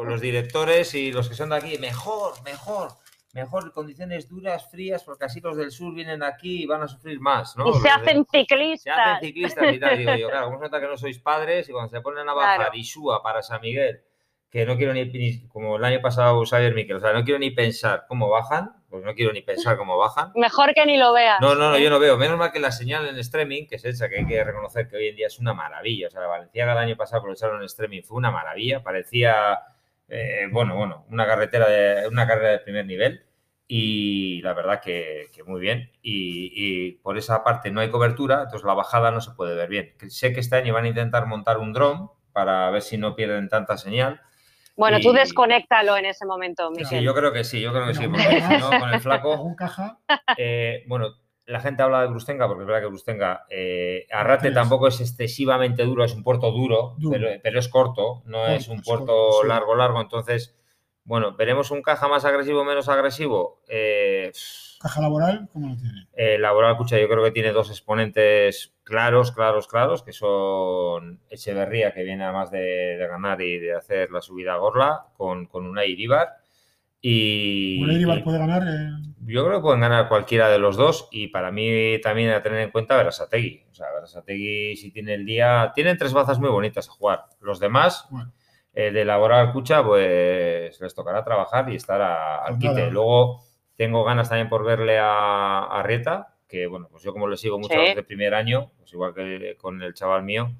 los 0.04 0.20
directores 0.20 0.94
y 0.94 1.12
los 1.12 1.28
que 1.28 1.34
son 1.34 1.50
de 1.50 1.56
aquí, 1.56 1.78
mejor, 1.78 2.42
mejor 2.42 3.01
mejor 3.32 3.72
condiciones 3.72 4.28
duras, 4.28 4.70
frías, 4.70 5.02
porque 5.04 5.24
así 5.24 5.40
los 5.40 5.56
del 5.56 5.70
sur 5.70 5.94
vienen 5.94 6.22
aquí 6.22 6.62
y 6.62 6.66
van 6.66 6.82
a 6.82 6.88
sufrir 6.88 7.18
más, 7.20 7.56
¿no? 7.56 7.70
Y 7.70 7.74
se 7.80 7.88
hacen 7.88 8.26
ciclistas. 8.30 8.94
Se 8.94 9.00
hacen 9.00 9.28
ciclistas 9.28 9.74
y 9.74 9.80
tal, 9.80 9.98
digo 9.98 10.14
yo, 10.14 10.28
claro, 10.28 10.46
como 10.46 10.58
se 10.58 10.64
nota 10.64 10.80
que 10.80 10.86
no 10.86 10.96
sois 10.96 11.18
padres 11.18 11.68
y 11.68 11.72
cuando 11.72 11.90
se 11.90 12.00
ponen 12.00 12.28
a 12.28 12.34
bajar 12.34 12.70
y 12.74 12.80
Isúa 12.80 13.22
para 13.22 13.42
San 13.42 13.60
Miguel, 13.60 14.02
que 14.50 14.66
no 14.66 14.76
quiero 14.76 14.92
ni, 14.92 15.48
como 15.48 15.76
el 15.76 15.84
año 15.84 16.02
pasado 16.02 16.44
Xavier 16.44 16.74
Miquel, 16.74 16.96
o 16.96 17.00
sea, 17.00 17.14
no 17.14 17.24
quiero 17.24 17.38
ni 17.38 17.50
pensar 17.50 18.04
cómo 18.06 18.28
bajan, 18.28 18.82
pues 18.90 19.02
no 19.02 19.14
quiero 19.14 19.32
ni 19.32 19.40
pensar 19.40 19.78
cómo 19.78 19.96
bajan. 19.96 20.30
Mejor 20.36 20.74
que 20.74 20.84
ni 20.84 20.98
lo 20.98 21.14
veas. 21.14 21.40
No, 21.40 21.54
no, 21.54 21.70
no, 21.70 21.78
yo 21.78 21.88
no 21.88 21.98
veo. 21.98 22.18
Menos 22.18 22.36
mal 22.36 22.52
que 22.52 22.60
la 22.60 22.70
señal 22.70 23.08
en 23.08 23.16
streaming, 23.16 23.66
que 23.66 23.76
es 23.76 23.84
esa, 23.86 24.10
que 24.10 24.18
hay 24.18 24.26
que 24.26 24.44
reconocer 24.44 24.86
que 24.88 24.96
hoy 24.96 25.08
en 25.08 25.16
día 25.16 25.28
es 25.28 25.38
una 25.38 25.54
maravilla. 25.54 26.08
O 26.08 26.10
sea, 26.10 26.20
la 26.20 26.26
Valenciaga 26.26 26.72
el 26.72 26.78
año 26.78 26.96
pasado 26.96 27.22
por 27.22 27.32
echarlo 27.32 27.56
en 27.56 27.64
streaming 27.64 28.02
fue 28.02 28.18
una 28.18 28.30
maravilla. 28.30 28.82
Parecía, 28.82 29.58
eh, 30.14 30.46
bueno, 30.52 30.76
bueno, 30.76 31.06
una 31.10 31.26
carretera 31.26 31.68
de, 31.68 32.06
una 32.06 32.26
carrera 32.26 32.50
de 32.50 32.58
primer 32.58 32.84
nivel 32.84 33.24
y 33.66 34.42
la 34.42 34.52
verdad 34.52 34.82
que, 34.82 35.30
muy 35.46 35.58
bien. 35.58 35.90
Y, 36.02 36.92
por 37.02 37.16
esa 37.16 37.42
parte 37.42 37.70
no 37.70 37.80
hay 37.80 37.88
cobertura, 37.88 38.42
entonces 38.42 38.64
la 38.64 38.74
bajada 38.74 39.10
no 39.10 39.22
se 39.22 39.30
puede 39.30 39.54
ver 39.54 39.70
bien. 39.70 39.94
Sé 40.08 40.34
que 40.34 40.40
este 40.40 40.56
año 40.56 40.74
van 40.74 40.84
a 40.84 40.88
intentar 40.88 41.24
montar 41.24 41.56
un 41.56 41.72
dron 41.72 42.10
para 42.34 42.70
ver 42.70 42.82
si 42.82 42.98
no 42.98 43.16
pierden 43.16 43.48
tanta 43.48 43.78
señal. 43.78 44.20
Bueno, 44.76 45.00
tú 45.00 45.12
desconéctalo 45.12 45.96
en 45.96 46.04
ese 46.04 46.26
momento, 46.26 46.70
Miguel. 46.70 46.86
Sí, 46.86 47.02
yo 47.02 47.14
creo 47.14 47.32
que 47.32 47.44
sí, 47.44 47.62
yo 47.62 47.72
creo 47.72 47.86
que 47.86 47.94
sí, 47.94 48.06
con 48.06 48.92
el 48.92 49.00
flaco. 49.00 49.56
caja? 49.56 49.98
Eh, 50.36 50.84
bueno, 50.88 51.14
la 51.52 51.60
gente 51.60 51.82
habla 51.82 52.00
de 52.02 52.08
Brustenga, 52.08 52.48
porque 52.48 52.62
es 52.62 52.66
verdad 52.66 52.82
que 52.82 52.88
Brustenga, 52.88 53.44
eh, 53.50 54.06
Arrate 54.10 54.50
tampoco 54.50 54.88
es 54.88 55.00
excesivamente 55.00 55.84
duro, 55.84 56.04
es 56.04 56.14
un 56.14 56.22
puerto 56.22 56.50
duro, 56.50 56.96
Pero, 57.42 57.58
es 57.58 57.68
corto, 57.68 58.22
no 58.24 58.46
es 58.46 58.68
un 58.68 58.82
puerto 58.82 59.44
largo, 59.44 59.74
largo, 59.74 60.00
entonces 60.00 60.56
bueno, 61.04 61.34
¿veremos 61.36 61.70
un 61.72 61.82
caja 61.82 62.06
más 62.06 62.24
agresivo 62.24 62.60
o 62.60 62.64
menos 62.64 62.88
agresivo? 62.88 63.60
Eh, 63.68 64.30
¿Caja 64.80 65.00
laboral? 65.00 65.48
¿Cómo 65.52 65.70
lo 65.70 65.76
tiene? 65.76 66.06
Eh, 66.12 66.38
laboral, 66.38 66.72
escucha, 66.72 66.98
yo 66.98 67.08
creo 67.08 67.24
que 67.24 67.32
tiene 67.32 67.50
dos 67.52 67.70
exponentes 67.70 68.74
claros, 68.84 69.32
claros, 69.32 69.66
claros, 69.66 70.02
que 70.04 70.12
son 70.12 71.20
Echeverría, 71.28 71.92
que 71.92 72.04
viene 72.04 72.24
además 72.24 72.52
de, 72.52 72.96
ganar 72.98 73.40
y 73.42 73.58
de 73.58 73.74
hacer 73.74 74.10
la 74.12 74.20
subida 74.20 74.54
a 74.54 74.58
Gorla, 74.58 75.06
con, 75.16 75.46
con 75.46 75.66
una 75.66 75.84
Iribar. 75.84 76.36
Y, 77.00 77.82
Iribar 77.84 78.22
puede 78.22 78.38
ganar? 78.38 78.62
Eh? 78.62 79.11
Yo 79.24 79.46
creo 79.46 79.58
que 79.58 79.62
pueden 79.62 79.80
ganar 79.80 80.08
cualquiera 80.08 80.48
de 80.48 80.58
los 80.58 80.76
dos 80.76 81.08
y 81.12 81.28
para 81.28 81.50
mí 81.50 82.00
también 82.00 82.30
a 82.30 82.42
tener 82.42 82.60
en 82.60 82.70
cuenta 82.70 82.96
Verasategui. 82.96 83.66
O 83.70 83.74
sea, 83.74 83.90
Verasategui 83.92 84.76
si 84.76 84.90
tiene 84.90 85.14
el 85.14 85.24
día... 85.24 85.72
Tienen 85.74 85.96
tres 85.96 86.12
bazas 86.12 86.38
muy 86.38 86.50
bonitas 86.50 86.88
a 86.88 86.92
jugar. 86.92 87.24
Los 87.40 87.60
demás... 87.60 88.08
Eh, 88.74 88.90
de 88.90 89.02
elaborar 89.02 89.52
cucha, 89.52 89.84
pues 89.84 90.80
les 90.80 90.94
tocará 90.94 91.22
trabajar 91.22 91.68
y 91.68 91.76
estar 91.76 92.00
al 92.00 92.56
pues 92.56 92.70
quite. 92.70 92.90
Luego 92.90 93.42
tengo 93.76 94.02
ganas 94.02 94.30
también 94.30 94.48
por 94.48 94.64
verle 94.64 94.98
a, 94.98 95.64
a, 95.64 95.82
Rieta, 95.82 96.36
que 96.48 96.66
bueno, 96.66 96.88
pues 96.90 97.02
yo 97.02 97.12
como 97.12 97.28
le 97.28 97.36
sigo 97.36 97.58
mucho 97.58 97.78
desde 97.78 98.00
el 98.00 98.06
primer 98.06 98.32
año, 98.34 98.72
pues 98.78 98.90
igual 98.94 99.12
que 99.12 99.56
con 99.58 99.82
el 99.82 99.92
chaval 99.92 100.22
mío, 100.22 100.56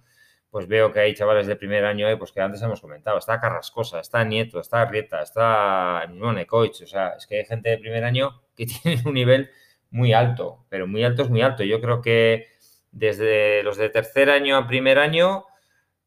pues 0.50 0.68
veo 0.68 0.92
que 0.92 1.00
hay 1.00 1.14
chavales 1.14 1.46
de 1.46 1.56
primer 1.56 1.86
año, 1.86 2.06
eh, 2.06 2.18
pues 2.18 2.32
que 2.32 2.42
antes 2.42 2.60
hemos 2.60 2.82
comentado, 2.82 3.16
está 3.16 3.40
Carrascosa, 3.40 4.00
está 4.00 4.22
Nieto, 4.24 4.60
está 4.60 4.84
Rieta, 4.84 5.22
está 5.22 6.06
Nune 6.10 6.46
Coach, 6.46 6.82
o 6.82 6.86
sea, 6.86 7.14
es 7.16 7.26
que 7.26 7.38
hay 7.38 7.44
gente 7.46 7.70
de 7.70 7.78
primer 7.78 8.04
año 8.04 8.41
que 8.56 8.66
tiene 8.82 9.02
un 9.04 9.14
nivel 9.14 9.50
muy 9.90 10.12
alto, 10.12 10.64
pero 10.68 10.86
muy 10.86 11.04
alto 11.04 11.22
es 11.22 11.30
muy 11.30 11.42
alto. 11.42 11.62
Yo 11.64 11.80
creo 11.80 12.00
que 12.00 12.48
desde 12.90 13.62
los 13.62 13.76
de 13.76 13.88
tercer 13.88 14.30
año 14.30 14.56
a 14.56 14.66
primer 14.66 14.98
año, 14.98 15.44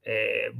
eh, 0.03 0.51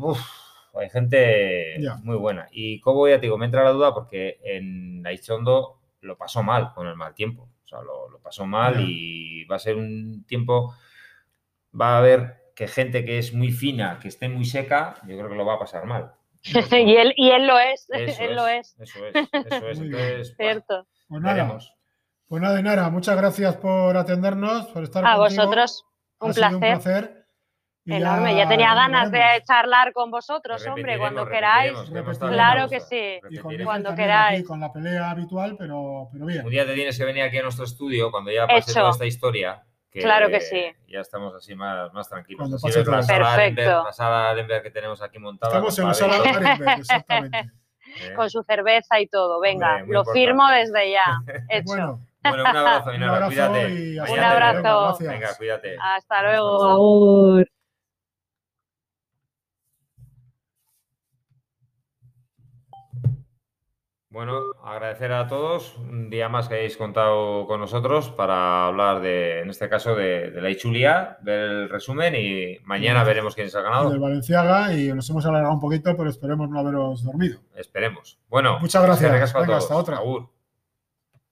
hay 0.74 0.90
gente 0.90 1.78
muy 2.04 2.18
buena. 2.18 2.48
Y 2.52 2.80
como 2.82 3.08
ya 3.08 3.16
te 3.16 3.28
digo, 3.28 3.38
me 3.38 3.46
entra 3.46 3.64
la 3.64 3.72
duda 3.72 3.94
porque 3.94 4.40
en 4.44 5.06
Aichondo 5.06 5.80
lo 6.02 6.18
pasó 6.18 6.44
mal 6.44 6.74
con 6.74 6.88
el 6.88 6.96
mal 6.96 7.14
tiempo. 7.14 7.50
O 7.64 7.68
sea, 7.68 7.80
lo, 7.82 8.20
pasó 8.22 8.46
mal 8.46 8.80
y 8.80 9.46
va 9.46 9.58
a 9.58 9.60
ser 9.60 9.76
un 9.76 10.26
tiempo, 10.26 10.74
va 11.80 11.96
a 11.96 11.98
haber 12.00 12.52
que 12.56 12.68
gente 12.68 13.06
que 13.06 13.20
es 13.20 13.34
muy 13.34 13.52
fina, 13.52 14.00
que 14.02 14.08
esté 14.08 14.30
muy 14.30 14.46
seca, 14.46 14.96
yo 15.08 15.16
creo 15.16 15.30
que 15.30 15.36
lo 15.36 15.46
va 15.46 15.56
a 15.56 15.60
pasar 15.60 15.86
mal. 15.86 16.14
y, 16.44 16.96
él, 16.96 17.14
y 17.16 17.30
él 17.30 17.46
lo 17.46 17.60
es, 17.60 17.88
él 18.20 18.36
lo 18.36 18.48
es. 18.48 18.76
Eso 18.80 19.06
es, 19.06 19.16
eso 19.16 19.68
es. 19.68 19.80
Entonces, 19.80 20.36
Cierto. 20.38 20.88
Pues 21.08 21.22
nada, 21.22 21.60
pues 22.28 22.42
nada, 22.42 22.62
Nara, 22.62 22.90
muchas 22.90 23.16
gracias 23.16 23.56
por 23.58 23.96
atendernos, 23.96 24.66
por 24.68 24.84
estar 24.84 25.06
A 25.06 25.18
vosotros, 25.18 25.86
un 26.20 26.34
placer. 26.34 26.54
un 26.54 26.60
placer. 26.60 27.26
Enorme, 27.88 28.36
ya, 28.36 28.48
tenía 28.48 28.74
ganas 28.74 29.12
de 29.12 29.22
charlar 29.46 29.94
con 29.94 30.10
vosotros, 30.10 30.66
hombre, 30.66 30.98
cuando 30.98 31.28
queráis. 31.28 31.74
Claro 32.20 32.68
que 32.68 32.80
sí, 32.80 33.20
cuando 33.64 33.94
queráis. 33.94 34.44
con 34.44 34.60
la 34.60 34.74
pelea 34.74 35.12
habitual, 35.12 35.56
pero, 35.56 36.10
pero 36.12 36.26
bien. 36.26 36.44
Un 36.44 36.50
día 36.50 36.66
te 36.66 36.74
tienes 36.74 36.98
que 36.98 37.06
venir 37.06 37.24
aquí 37.24 37.38
a 37.38 37.44
nuestro 37.44 37.66
estudio 37.66 38.10
cuando 38.10 38.32
ya 38.32 38.48
pase 38.48 38.74
toda 38.74 38.90
esta 38.90 39.06
historia. 39.06 39.64
claro 39.92 40.30
que 40.30 40.42
sí. 40.42 40.66
Ya 40.88 41.02
estamos 41.02 41.36
así 41.36 41.54
más, 41.54 41.94
más 41.94 42.10
tranquilos. 42.10 42.52
Así 42.52 42.76
ves 42.76 42.88
la 42.88 43.04
sala, 43.04 43.36
Perfecto. 43.36 43.84
la 43.84 43.94
sala 43.94 44.30
Arenberg 44.32 44.64
que 44.64 44.72
tenemos 44.72 45.02
aquí 45.04 45.20
montada. 45.20 45.54
Estamos 45.54 45.78
en 45.78 45.88
la 45.88 45.94
sala 45.94 46.16
Arenberg, 46.16 46.80
exactamente. 46.80 47.52
¿Eh? 48.02 48.14
Con 48.14 48.30
su 48.30 48.44
cerveza 48.44 49.00
y 49.00 49.08
todo. 49.08 49.40
Venga, 49.40 49.84
lo 49.88 50.06
firmo 50.06 50.48
desde 50.50 50.92
ya. 50.92 51.22
Hecho. 51.50 51.66
Bueno. 51.66 52.00
Bueno, 52.28 52.42
un 52.42 52.58
abrazo, 52.58 52.92
Inara, 52.92 53.28
cuídate. 53.28 54.02
Un 54.12 54.20
abrazo. 54.20 54.98
Venga, 55.00 55.36
cuídate. 55.38 55.78
Hasta 55.80 56.24
luego. 56.24 56.58
Por 56.58 56.68
favor. 56.70 57.48
Bueno, 64.16 64.40
agradecer 64.64 65.12
a 65.12 65.28
todos 65.28 65.76
un 65.78 66.10
día 66.10 66.30
más 66.30 66.48
que 66.48 66.56
hayáis 66.56 66.78
contado 66.78 67.46
con 67.48 67.60
nosotros 67.60 68.10
para 68.12 68.66
hablar 68.66 69.02
de, 69.02 69.42
en 69.42 69.50
este 69.50 69.68
caso, 69.68 69.94
de, 69.94 70.32
la 70.42 70.50
Ichulia, 70.50 71.18
ver 71.22 71.40
el 71.42 71.70
resumen 71.70 72.16
y 72.16 72.58
mañana 72.64 73.04
veremos 73.04 73.36
quién 73.36 73.48
es 73.48 73.56
el 73.56 73.64
ganador. 73.64 73.92
Del 73.92 74.00
Valenciaga 74.00 74.74
y 74.74 74.88
nos 74.94 75.10
hemos 75.10 75.26
alargado 75.26 75.54
un 75.54 75.60
poquito, 75.60 75.94
pero 75.98 76.10
esperemos 76.10 76.50
no 76.50 76.62
haberos 76.62 77.04
dormido. 77.04 77.42
Esperemos. 77.58 78.18
Bueno, 78.30 78.58
muchas 78.62 78.84
gracias. 78.84 79.36
hasta 79.36 79.76
otra. 79.76 80.00